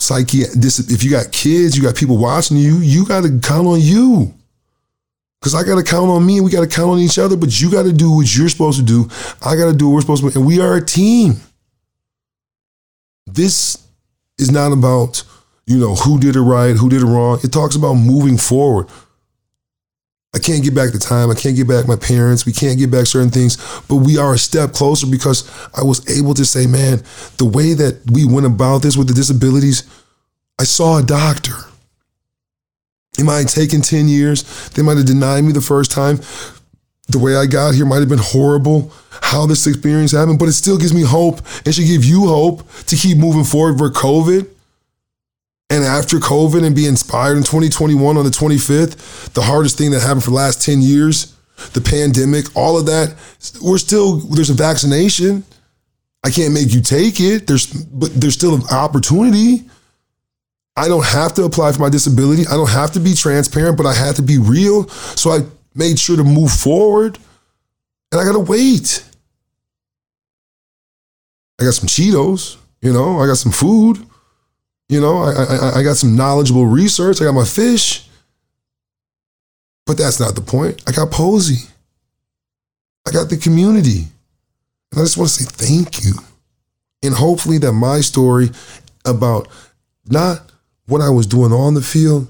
Psyche, 0.00 0.44
this, 0.54 0.78
if 0.90 1.02
you 1.02 1.10
got 1.10 1.32
kids, 1.32 1.76
you 1.76 1.82
got 1.82 1.96
people 1.96 2.18
watching 2.18 2.56
you, 2.56 2.76
you 2.78 3.06
got 3.06 3.22
to 3.22 3.40
count 3.40 3.66
on 3.66 3.80
you. 3.80 4.34
Because 5.40 5.54
I 5.54 5.62
got 5.62 5.76
to 5.76 5.82
count 5.82 6.10
on 6.10 6.24
me 6.26 6.36
and 6.36 6.44
we 6.44 6.50
got 6.50 6.62
to 6.62 6.66
count 6.66 6.90
on 6.90 6.98
each 6.98 7.18
other, 7.18 7.36
but 7.36 7.60
you 7.60 7.70
got 7.70 7.84
to 7.84 7.92
do 7.92 8.10
what 8.10 8.34
you're 8.34 8.48
supposed 8.48 8.78
to 8.78 8.84
do. 8.84 9.08
I 9.44 9.56
got 9.56 9.70
to 9.70 9.76
do 9.76 9.88
what 9.88 9.94
we're 9.94 10.00
supposed 10.00 10.24
to 10.24 10.30
do. 10.30 10.38
And 10.38 10.46
we 10.46 10.60
are 10.60 10.76
a 10.76 10.84
team. 10.84 11.34
This 13.26 13.86
is 14.38 14.50
not 14.50 14.72
about, 14.72 15.22
you 15.66 15.78
know, 15.78 15.94
who 15.94 16.18
did 16.18 16.36
it 16.36 16.40
right, 16.40 16.76
who 16.76 16.88
did 16.88 17.02
it 17.02 17.06
wrong. 17.06 17.38
It 17.42 17.52
talks 17.52 17.76
about 17.76 17.94
moving 17.94 18.38
forward. 18.38 18.88
I 20.34 20.38
can't 20.38 20.62
get 20.62 20.74
back 20.74 20.92
the 20.92 20.98
time. 20.98 21.30
I 21.30 21.34
can't 21.34 21.56
get 21.56 21.66
back 21.66 21.88
my 21.88 21.96
parents. 21.96 22.44
We 22.44 22.52
can't 22.52 22.78
get 22.78 22.90
back 22.90 23.06
certain 23.06 23.30
things, 23.30 23.56
but 23.88 23.96
we 23.96 24.18
are 24.18 24.34
a 24.34 24.38
step 24.38 24.72
closer 24.72 25.06
because 25.06 25.50
I 25.74 25.82
was 25.82 26.06
able 26.10 26.34
to 26.34 26.44
say, 26.44 26.66
man, 26.66 27.02
the 27.38 27.46
way 27.46 27.72
that 27.72 28.02
we 28.10 28.26
went 28.26 28.44
about 28.44 28.82
this 28.82 28.98
with 28.98 29.08
the 29.08 29.14
disabilities, 29.14 29.84
I 30.60 30.64
saw 30.64 30.98
a 30.98 31.02
doctor. 31.02 31.54
It 33.18 33.24
might 33.24 33.38
have 33.38 33.50
taken 33.50 33.80
10 33.80 34.08
years. 34.08 34.68
They 34.70 34.82
might 34.82 34.96
have 34.96 35.06
denied 35.06 35.44
me 35.44 35.52
the 35.52 35.60
first 35.60 35.90
time. 35.90 36.20
The 37.08 37.18
way 37.18 37.36
I 37.36 37.46
got 37.46 37.74
here 37.74 37.86
might 37.86 38.00
have 38.00 38.08
been 38.08 38.18
horrible, 38.18 38.92
how 39.22 39.46
this 39.46 39.66
experience 39.66 40.12
happened, 40.12 40.38
but 40.38 40.48
it 40.48 40.54
still 40.54 40.76
gives 40.76 40.92
me 40.92 41.02
hope 41.02 41.38
and 41.64 41.74
should 41.74 41.86
give 41.86 42.04
you 42.04 42.26
hope 42.26 42.68
to 42.86 42.96
keep 42.96 43.16
moving 43.16 43.44
forward 43.44 43.78
for 43.78 43.90
COVID 43.90 44.48
and 45.68 45.84
after 45.84 46.18
COVID 46.18 46.64
and 46.64 46.76
be 46.76 46.86
inspired 46.86 47.36
in 47.36 47.42
2021 47.42 48.16
on 48.16 48.24
the 48.24 48.30
25th, 48.30 49.32
the 49.32 49.42
hardest 49.42 49.76
thing 49.76 49.90
that 49.90 50.00
happened 50.00 50.22
for 50.22 50.30
the 50.30 50.36
last 50.36 50.62
10 50.62 50.80
years, 50.80 51.34
the 51.72 51.80
pandemic, 51.80 52.54
all 52.54 52.78
of 52.78 52.86
that, 52.86 53.14
we're 53.60 53.78
still, 53.78 54.18
there's 54.18 54.50
a 54.50 54.54
vaccination. 54.54 55.44
I 56.22 56.30
can't 56.30 56.54
make 56.54 56.72
you 56.72 56.80
take 56.80 57.20
it. 57.20 57.46
There's, 57.46 57.66
but 57.66 58.12
there's 58.14 58.34
still 58.34 58.54
an 58.54 58.62
opportunity. 58.70 59.64
I 60.76 60.88
don't 60.88 61.06
have 61.06 61.32
to 61.34 61.44
apply 61.44 61.72
for 61.72 61.80
my 61.80 61.88
disability. 61.88 62.46
I 62.46 62.52
don't 62.52 62.70
have 62.70 62.92
to 62.92 63.00
be 63.00 63.14
transparent, 63.14 63.76
but 63.76 63.86
I 63.86 63.94
had 63.94 64.16
to 64.16 64.22
be 64.22 64.38
real. 64.38 64.88
So 64.88 65.30
I 65.30 65.40
made 65.74 65.98
sure 65.98 66.16
to 66.16 66.24
move 66.24 66.52
forward 66.52 67.18
and 68.12 68.20
I 68.20 68.24
got 68.24 68.32
to 68.32 68.40
wait. 68.40 69.04
I 71.58 71.64
got 71.64 71.74
some 71.74 71.88
Cheetos, 71.88 72.58
you 72.82 72.92
know, 72.92 73.18
I 73.18 73.26
got 73.26 73.38
some 73.38 73.52
food. 73.52 74.04
You 74.88 75.00
know, 75.00 75.18
I, 75.18 75.32
I, 75.32 75.78
I 75.78 75.82
got 75.82 75.96
some 75.96 76.14
knowledgeable 76.14 76.66
research. 76.66 77.20
I 77.20 77.24
got 77.24 77.32
my 77.32 77.44
fish. 77.44 78.08
But 79.84 79.98
that's 79.98 80.20
not 80.20 80.34
the 80.34 80.42
point. 80.42 80.82
I 80.86 80.92
got 80.92 81.10
Posey. 81.10 81.68
I 83.06 83.10
got 83.10 83.28
the 83.28 83.36
community. 83.36 84.04
And 84.92 85.00
I 85.00 85.04
just 85.04 85.16
want 85.16 85.30
to 85.30 85.42
say 85.42 85.50
thank 85.50 86.04
you. 86.04 86.12
And 87.02 87.14
hopefully 87.14 87.58
that 87.58 87.72
my 87.72 88.00
story 88.00 88.50
about 89.04 89.48
not 90.06 90.52
what 90.86 91.00
I 91.00 91.10
was 91.10 91.26
doing 91.26 91.52
on 91.52 91.74
the 91.74 91.82
field, 91.82 92.28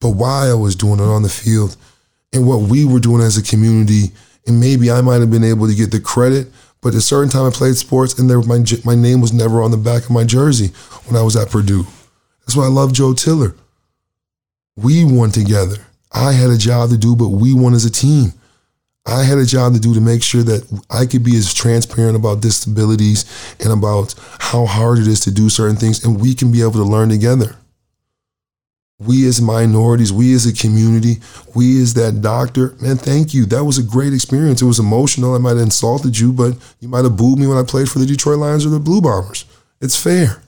but 0.00 0.10
why 0.10 0.48
I 0.48 0.54
was 0.54 0.76
doing 0.76 1.00
it 1.00 1.04
on 1.04 1.22
the 1.22 1.28
field 1.28 1.76
and 2.32 2.46
what 2.46 2.62
we 2.62 2.84
were 2.84 3.00
doing 3.00 3.22
as 3.22 3.36
a 3.36 3.42
community. 3.42 4.12
And 4.46 4.58
maybe 4.58 4.90
I 4.90 5.00
might 5.00 5.20
have 5.20 5.30
been 5.30 5.44
able 5.44 5.66
to 5.66 5.74
get 5.74 5.90
the 5.90 6.00
credit 6.00 6.48
but 6.82 6.94
at 6.94 6.98
a 6.98 7.02
certain 7.02 7.28
time, 7.28 7.46
I 7.46 7.50
played 7.50 7.76
sports, 7.76 8.18
and 8.18 8.28
there, 8.28 8.40
my 8.40 8.64
my 8.84 8.94
name 8.94 9.20
was 9.20 9.32
never 9.32 9.62
on 9.62 9.70
the 9.70 9.76
back 9.76 10.04
of 10.04 10.10
my 10.10 10.24
jersey 10.24 10.68
when 11.06 11.16
I 11.16 11.22
was 11.22 11.36
at 11.36 11.50
Purdue. 11.50 11.86
That's 12.40 12.56
why 12.56 12.64
I 12.64 12.68
love 12.68 12.92
Joe 12.92 13.12
Tiller. 13.12 13.54
We 14.76 15.04
won 15.04 15.30
together. 15.30 15.76
I 16.12 16.32
had 16.32 16.50
a 16.50 16.56
job 16.56 16.90
to 16.90 16.96
do, 16.96 17.14
but 17.14 17.28
we 17.28 17.52
won 17.52 17.74
as 17.74 17.84
a 17.84 17.90
team. 17.90 18.32
I 19.06 19.24
had 19.24 19.38
a 19.38 19.44
job 19.44 19.74
to 19.74 19.80
do 19.80 19.94
to 19.94 20.00
make 20.00 20.22
sure 20.22 20.42
that 20.42 20.82
I 20.90 21.06
could 21.06 21.22
be 21.22 21.36
as 21.36 21.52
transparent 21.52 22.16
about 22.16 22.40
disabilities 22.40 23.24
and 23.60 23.72
about 23.72 24.14
how 24.38 24.66
hard 24.66 24.98
it 24.98 25.06
is 25.06 25.20
to 25.20 25.30
do 25.30 25.48
certain 25.48 25.76
things, 25.76 26.04
and 26.04 26.20
we 26.20 26.34
can 26.34 26.50
be 26.50 26.62
able 26.62 26.72
to 26.72 26.84
learn 26.84 27.10
together. 27.10 27.56
We 29.00 29.26
as 29.26 29.40
minorities, 29.40 30.12
we 30.12 30.34
as 30.34 30.46
a 30.46 30.52
community, 30.52 31.16
we 31.54 31.80
as 31.80 31.94
that 31.94 32.20
doctor, 32.20 32.74
man, 32.82 32.98
thank 32.98 33.32
you. 33.32 33.46
That 33.46 33.64
was 33.64 33.78
a 33.78 33.82
great 33.82 34.12
experience. 34.12 34.60
It 34.60 34.66
was 34.66 34.78
emotional. 34.78 35.34
I 35.34 35.38
might 35.38 35.56
have 35.56 35.60
insulted 35.60 36.18
you, 36.18 36.32
but 36.34 36.54
you 36.80 36.88
might 36.88 37.04
have 37.04 37.16
booed 37.16 37.38
me 37.38 37.46
when 37.46 37.56
I 37.56 37.62
played 37.62 37.88
for 37.88 37.98
the 37.98 38.04
Detroit 38.04 38.38
Lions 38.38 38.66
or 38.66 38.68
the 38.68 38.78
Blue 38.78 39.00
Bombers. 39.00 39.46
It's 39.80 39.96
fair. 39.96 40.42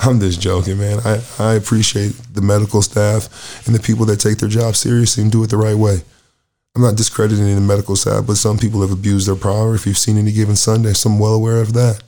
I'm 0.00 0.18
just 0.18 0.40
joking, 0.40 0.78
man. 0.78 0.98
I, 1.04 1.22
I 1.38 1.54
appreciate 1.54 2.10
the 2.32 2.42
medical 2.42 2.82
staff 2.82 3.66
and 3.66 3.74
the 3.74 3.80
people 3.80 4.04
that 4.06 4.18
take 4.18 4.38
their 4.38 4.48
job 4.48 4.74
seriously 4.74 5.22
and 5.22 5.30
do 5.30 5.44
it 5.44 5.50
the 5.50 5.56
right 5.56 5.76
way. 5.76 6.02
I'm 6.74 6.82
not 6.82 6.96
discrediting 6.96 7.54
the 7.54 7.60
medical 7.60 7.94
staff, 7.94 8.26
but 8.26 8.36
some 8.36 8.58
people 8.58 8.80
have 8.80 8.90
abused 8.90 9.28
their 9.28 9.36
power. 9.36 9.74
If 9.74 9.86
you've 9.86 9.98
seen 9.98 10.18
any 10.18 10.32
given 10.32 10.56
Sunday, 10.56 10.94
so 10.94 11.10
I'm 11.10 11.18
well 11.20 11.34
aware 11.34 11.60
of 11.60 11.72
that. 11.74 12.02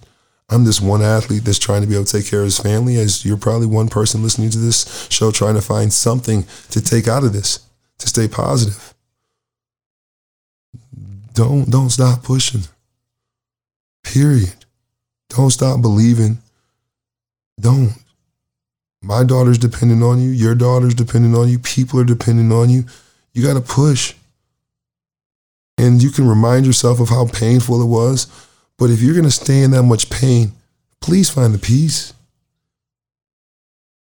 I'm 0.50 0.64
just 0.64 0.82
one 0.82 1.02
athlete 1.02 1.44
that's 1.44 1.58
trying 1.58 1.80
to 1.80 1.86
be 1.86 1.94
able 1.94 2.04
to 2.04 2.20
take 2.20 2.30
care 2.30 2.40
of 2.40 2.44
his 2.44 2.58
family, 2.58 2.96
as 2.96 3.24
you're 3.24 3.36
probably 3.36 3.66
one 3.66 3.88
person 3.88 4.22
listening 4.22 4.50
to 4.50 4.58
this 4.58 5.08
show 5.10 5.30
trying 5.30 5.54
to 5.54 5.62
find 5.62 5.92
something 5.92 6.44
to 6.70 6.82
take 6.82 7.08
out 7.08 7.24
of 7.24 7.32
this, 7.32 7.60
to 7.98 8.08
stay 8.08 8.28
positive. 8.28 8.94
Don't 11.32 11.70
don't 11.70 11.90
stop 11.90 12.22
pushing. 12.22 12.62
Period. 14.04 14.54
Don't 15.30 15.50
stop 15.50 15.80
believing. 15.80 16.38
Don't. 17.58 17.94
My 19.02 19.24
daughter's 19.24 19.58
dependent 19.58 20.02
on 20.02 20.20
you. 20.20 20.30
Your 20.30 20.54
daughter's 20.54 20.94
dependent 20.94 21.34
on 21.34 21.48
you. 21.48 21.58
People 21.58 22.00
are 22.00 22.04
dependent 22.04 22.52
on 22.52 22.70
you. 22.70 22.84
You 23.32 23.42
got 23.42 23.54
to 23.54 23.60
push. 23.60 24.14
And 25.76 26.02
you 26.02 26.10
can 26.10 26.28
remind 26.28 26.66
yourself 26.66 27.00
of 27.00 27.08
how 27.08 27.26
painful 27.26 27.82
it 27.82 27.86
was 27.86 28.28
but 28.78 28.90
if 28.90 29.00
you're 29.00 29.14
going 29.14 29.24
to 29.24 29.30
stay 29.30 29.62
in 29.62 29.70
that 29.72 29.82
much 29.82 30.10
pain, 30.10 30.52
please 31.00 31.30
find 31.30 31.54
the 31.54 31.58
peace. 31.58 32.12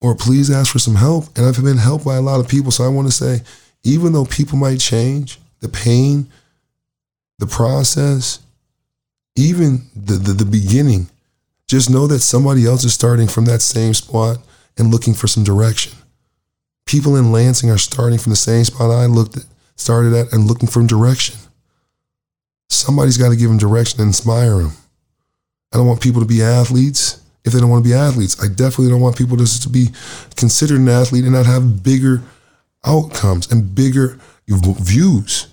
Or 0.01 0.15
please 0.15 0.49
ask 0.49 0.71
for 0.71 0.79
some 0.79 0.95
help. 0.95 1.37
And 1.37 1.45
I've 1.45 1.63
been 1.63 1.77
helped 1.77 2.05
by 2.05 2.15
a 2.15 2.21
lot 2.21 2.39
of 2.39 2.47
people. 2.47 2.71
So 2.71 2.83
I 2.83 2.87
want 2.87 3.07
to 3.07 3.13
say, 3.13 3.41
even 3.83 4.13
though 4.13 4.25
people 4.25 4.57
might 4.57 4.79
change, 4.79 5.39
the 5.59 5.69
pain, 5.69 6.27
the 7.37 7.45
process, 7.45 8.39
even 9.35 9.83
the, 9.95 10.13
the, 10.13 10.33
the 10.33 10.45
beginning, 10.45 11.07
just 11.67 11.89
know 11.89 12.07
that 12.07 12.19
somebody 12.19 12.65
else 12.65 12.83
is 12.83 12.93
starting 12.93 13.27
from 13.27 13.45
that 13.45 13.61
same 13.61 13.93
spot 13.93 14.37
and 14.77 14.91
looking 14.91 15.13
for 15.13 15.27
some 15.27 15.43
direction. 15.43 15.93
People 16.85 17.15
in 17.15 17.31
Lansing 17.31 17.69
are 17.69 17.77
starting 17.77 18.17
from 18.17 18.31
the 18.31 18.35
same 18.35 18.63
spot 18.63 18.91
I 18.91 19.05
looked 19.05 19.37
at, 19.37 19.45
started 19.75 20.13
at 20.13 20.33
and 20.33 20.47
looking 20.47 20.67
for 20.67 20.81
direction 20.85 21.37
somebody's 22.71 23.17
got 23.17 23.29
to 23.29 23.35
give 23.35 23.49
them 23.49 23.57
direction 23.57 24.01
and 24.01 24.09
inspire 24.09 24.57
them. 24.57 24.71
I 25.73 25.77
don't 25.77 25.87
want 25.87 26.01
people 26.01 26.21
to 26.21 26.27
be 26.27 26.41
athletes 26.41 27.21
if 27.43 27.53
they 27.53 27.59
don't 27.59 27.69
want 27.69 27.83
to 27.83 27.89
be 27.89 27.95
athletes. 27.95 28.41
I 28.43 28.47
definitely 28.47 28.89
don't 28.89 29.01
want 29.01 29.17
people 29.17 29.37
to, 29.37 29.61
to 29.61 29.69
be 29.69 29.87
considered 30.35 30.79
an 30.79 30.89
athlete 30.89 31.23
and 31.23 31.33
not 31.33 31.45
have 31.45 31.83
bigger 31.83 32.21
outcomes 32.85 33.51
and 33.51 33.73
bigger 33.73 34.19
views 34.47 35.47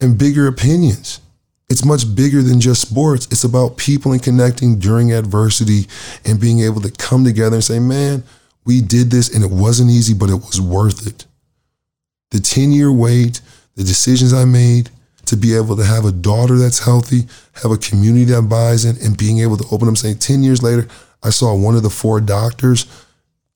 and 0.00 0.18
bigger 0.18 0.46
opinions. 0.46 1.20
It's 1.68 1.84
much 1.84 2.14
bigger 2.14 2.42
than 2.42 2.60
just 2.60 2.82
sports. 2.82 3.26
It's 3.30 3.44
about 3.44 3.76
people 3.76 4.12
and 4.12 4.22
connecting 4.22 4.78
during 4.78 5.12
adversity 5.12 5.88
and 6.24 6.40
being 6.40 6.60
able 6.60 6.80
to 6.82 6.90
come 6.90 7.24
together 7.24 7.56
and 7.56 7.64
say, 7.64 7.78
man, 7.78 8.22
we 8.64 8.80
did 8.80 9.10
this 9.10 9.34
and 9.34 9.42
it 9.42 9.50
wasn't 9.50 9.90
easy, 9.90 10.14
but 10.14 10.30
it 10.30 10.34
was 10.34 10.60
worth 10.60 11.06
it. 11.06 11.26
The 12.30 12.40
10 12.40 12.72
year 12.72 12.92
wait, 12.92 13.40
the 13.76 13.84
decisions 13.84 14.32
I 14.32 14.44
made, 14.44 14.90
to 15.26 15.36
be 15.36 15.54
able 15.54 15.76
to 15.76 15.84
have 15.84 16.04
a 16.04 16.12
daughter 16.12 16.56
that's 16.58 16.84
healthy, 16.84 17.26
have 17.62 17.70
a 17.70 17.76
community 17.76 18.24
that 18.26 18.42
buys 18.42 18.84
in, 18.84 18.96
and 19.04 19.16
being 19.16 19.40
able 19.40 19.56
to 19.56 19.64
open 19.70 19.88
up 19.88 19.96
saying, 19.96 20.18
10 20.18 20.42
years 20.42 20.62
later, 20.62 20.88
I 21.22 21.30
saw 21.30 21.54
one 21.54 21.74
of 21.74 21.82
the 21.82 21.90
four 21.90 22.20
doctors 22.20 22.86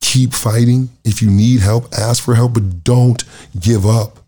keep 0.00 0.32
fighting. 0.32 0.90
If 1.04 1.22
you 1.22 1.30
need 1.30 1.60
help, 1.60 1.92
ask 1.92 2.22
for 2.22 2.34
help, 2.34 2.54
but 2.54 2.84
don't 2.84 3.22
give 3.58 3.86
up. 3.86 4.18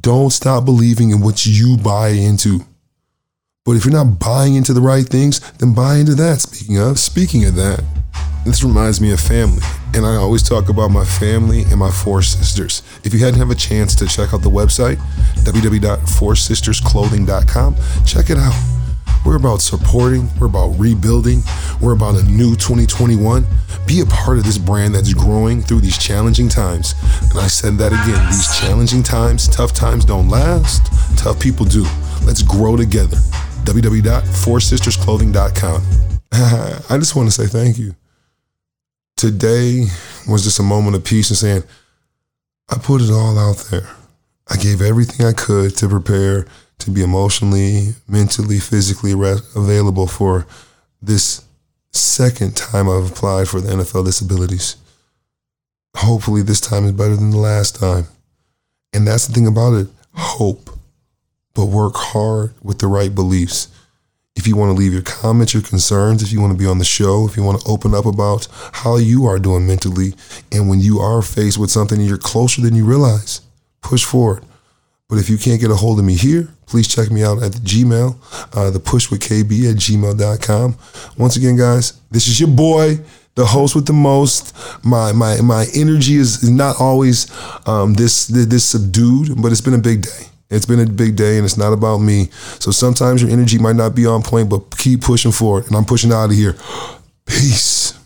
Don't 0.00 0.30
stop 0.30 0.64
believing 0.64 1.10
in 1.10 1.20
what 1.20 1.44
you 1.44 1.76
buy 1.76 2.08
into. 2.08 2.60
But 3.64 3.72
if 3.72 3.84
you're 3.84 3.94
not 3.94 4.18
buying 4.18 4.54
into 4.54 4.72
the 4.72 4.80
right 4.80 5.06
things, 5.06 5.40
then 5.52 5.74
buy 5.74 5.96
into 5.96 6.14
that. 6.14 6.40
Speaking 6.40 6.78
of, 6.78 6.98
speaking 6.98 7.44
of 7.44 7.54
that, 7.56 7.82
this 8.44 8.62
reminds 8.62 9.00
me 9.00 9.10
of 9.12 9.20
family. 9.20 9.62
And 9.94 10.04
I 10.04 10.16
always 10.16 10.42
talk 10.42 10.68
about 10.68 10.90
my 10.90 11.04
family 11.04 11.62
and 11.62 11.76
my 11.76 11.90
four 11.90 12.20
sisters. 12.20 12.82
If 13.04 13.14
you 13.14 13.20
hadn't 13.20 13.38
have 13.38 13.50
a 13.50 13.54
chance 13.54 13.94
to 13.96 14.06
check 14.06 14.34
out 14.34 14.42
the 14.42 14.50
website, 14.50 14.96
www.foursistersclothing.com, 15.44 17.76
check 18.04 18.28
it 18.30 18.36
out. 18.36 18.54
We're 19.24 19.36
about 19.36 19.62
supporting, 19.62 20.28
we're 20.38 20.48
about 20.48 20.78
rebuilding, 20.78 21.42
we're 21.80 21.94
about 21.94 22.16
a 22.16 22.22
new 22.24 22.54
2021. 22.56 23.46
Be 23.86 24.00
a 24.00 24.06
part 24.06 24.36
of 24.36 24.44
this 24.44 24.58
brand 24.58 24.94
that's 24.94 25.14
growing 25.14 25.62
through 25.62 25.80
these 25.80 25.96
challenging 25.96 26.50
times. 26.50 26.94
And 27.30 27.38
I 27.38 27.46
said 27.46 27.78
that 27.78 27.92
again 27.92 28.26
these 28.26 28.54
challenging 28.60 29.02
times, 29.02 29.48
tough 29.48 29.72
times 29.72 30.04
don't 30.04 30.28
last, 30.28 30.92
tough 31.16 31.40
people 31.40 31.64
do. 31.64 31.86
Let's 32.26 32.42
grow 32.42 32.76
together. 32.76 33.16
www.foursistersclothing.com. 33.64 35.82
I 36.90 36.98
just 36.98 37.16
want 37.16 37.28
to 37.28 37.32
say 37.32 37.46
thank 37.46 37.78
you 37.78 37.94
today 39.16 39.86
was 40.28 40.44
just 40.44 40.58
a 40.58 40.62
moment 40.62 40.96
of 40.96 41.04
peace 41.04 41.30
and 41.30 41.38
saying, 41.38 41.64
I 42.68 42.78
put 42.78 43.02
it 43.02 43.10
all 43.10 43.38
out 43.38 43.58
there. 43.70 43.88
I 44.48 44.56
gave 44.56 44.82
everything 44.82 45.26
I 45.26 45.32
could 45.32 45.76
to 45.76 45.88
prepare 45.88 46.46
to 46.78 46.90
be 46.90 47.02
emotionally, 47.02 47.94
mentally, 48.08 48.58
physically 48.58 49.14
re- 49.14 49.38
available 49.54 50.06
for 50.06 50.46
this 51.00 51.44
second 51.92 52.56
time 52.56 52.88
I've 52.88 53.10
applied 53.10 53.48
for 53.48 53.60
the 53.60 53.70
NFL 53.70 54.04
disabilities. 54.04 54.76
Hopefully, 55.96 56.42
this 56.42 56.60
time 56.60 56.84
is 56.84 56.92
better 56.92 57.16
than 57.16 57.30
the 57.30 57.38
last 57.38 57.76
time. 57.76 58.06
And 58.92 59.06
that's 59.06 59.26
the 59.26 59.32
thing 59.32 59.46
about 59.46 59.74
it 59.74 59.88
hope, 60.14 60.70
but 61.54 61.66
work 61.66 61.94
hard 61.96 62.54
with 62.62 62.78
the 62.78 62.86
right 62.86 63.14
beliefs. 63.14 63.68
If 64.36 64.48
you 64.48 64.56
want 64.56 64.70
to 64.74 64.80
leave 64.80 64.92
your 64.92 65.02
comments, 65.02 65.54
your 65.54 65.62
concerns, 65.62 66.22
if 66.22 66.32
you 66.32 66.40
want 66.40 66.52
to 66.52 66.58
be 66.58 66.66
on 66.66 66.78
the 66.78 66.84
show, 66.84 67.26
if 67.26 67.36
you 67.36 67.44
want 67.44 67.60
to 67.60 67.68
open 67.68 67.94
up 67.94 68.04
about 68.04 68.48
how 68.72 68.96
you 68.96 69.26
are 69.26 69.38
doing 69.38 69.66
mentally, 69.66 70.14
and 70.50 70.68
when 70.68 70.80
you 70.80 70.98
are 70.98 71.22
faced 71.22 71.56
with 71.56 71.70
something 71.70 71.98
and 71.98 72.08
you're 72.08 72.18
closer 72.18 72.60
than 72.60 72.74
you 72.74 72.84
realize, 72.84 73.42
push 73.80 74.04
forward. 74.04 74.44
But 75.08 75.18
if 75.18 75.30
you 75.30 75.38
can't 75.38 75.60
get 75.60 75.70
a 75.70 75.76
hold 75.76 76.00
of 76.00 76.04
me 76.04 76.14
here, 76.14 76.48
please 76.66 76.88
check 76.88 77.10
me 77.10 77.22
out 77.22 77.42
at 77.42 77.52
the 77.52 77.60
Gmail, 77.60 78.16
uh, 78.56 78.70
the 78.70 78.80
push 78.80 79.10
with 79.10 79.20
KB 79.20 79.70
at 79.70 79.76
gmail.com. 79.76 80.76
Once 81.16 81.36
again, 81.36 81.56
guys, 81.56 82.00
this 82.10 82.26
is 82.26 82.40
your 82.40 82.48
boy, 82.48 82.98
the 83.36 83.46
host 83.46 83.76
with 83.76 83.86
the 83.86 83.92
most. 83.92 84.52
My 84.84 85.12
my 85.12 85.40
my 85.40 85.66
energy 85.74 86.16
is 86.16 86.48
not 86.48 86.80
always 86.80 87.30
um, 87.68 87.94
this 87.94 88.26
this 88.26 88.64
subdued, 88.64 89.40
but 89.40 89.52
it's 89.52 89.60
been 89.60 89.74
a 89.74 89.78
big 89.78 90.02
day. 90.02 90.33
It's 90.50 90.66
been 90.66 90.80
a 90.80 90.86
big 90.86 91.16
day 91.16 91.36
and 91.36 91.44
it's 91.44 91.56
not 91.56 91.72
about 91.72 91.98
me. 91.98 92.28
So 92.60 92.70
sometimes 92.70 93.22
your 93.22 93.30
energy 93.30 93.58
might 93.58 93.76
not 93.76 93.94
be 93.94 94.06
on 94.06 94.22
point, 94.22 94.50
but 94.50 94.76
keep 94.76 95.02
pushing 95.02 95.32
forward. 95.32 95.66
And 95.66 95.76
I'm 95.76 95.84
pushing 95.84 96.12
out 96.12 96.26
of 96.26 96.32
here. 96.32 96.56
Peace. 97.26 97.98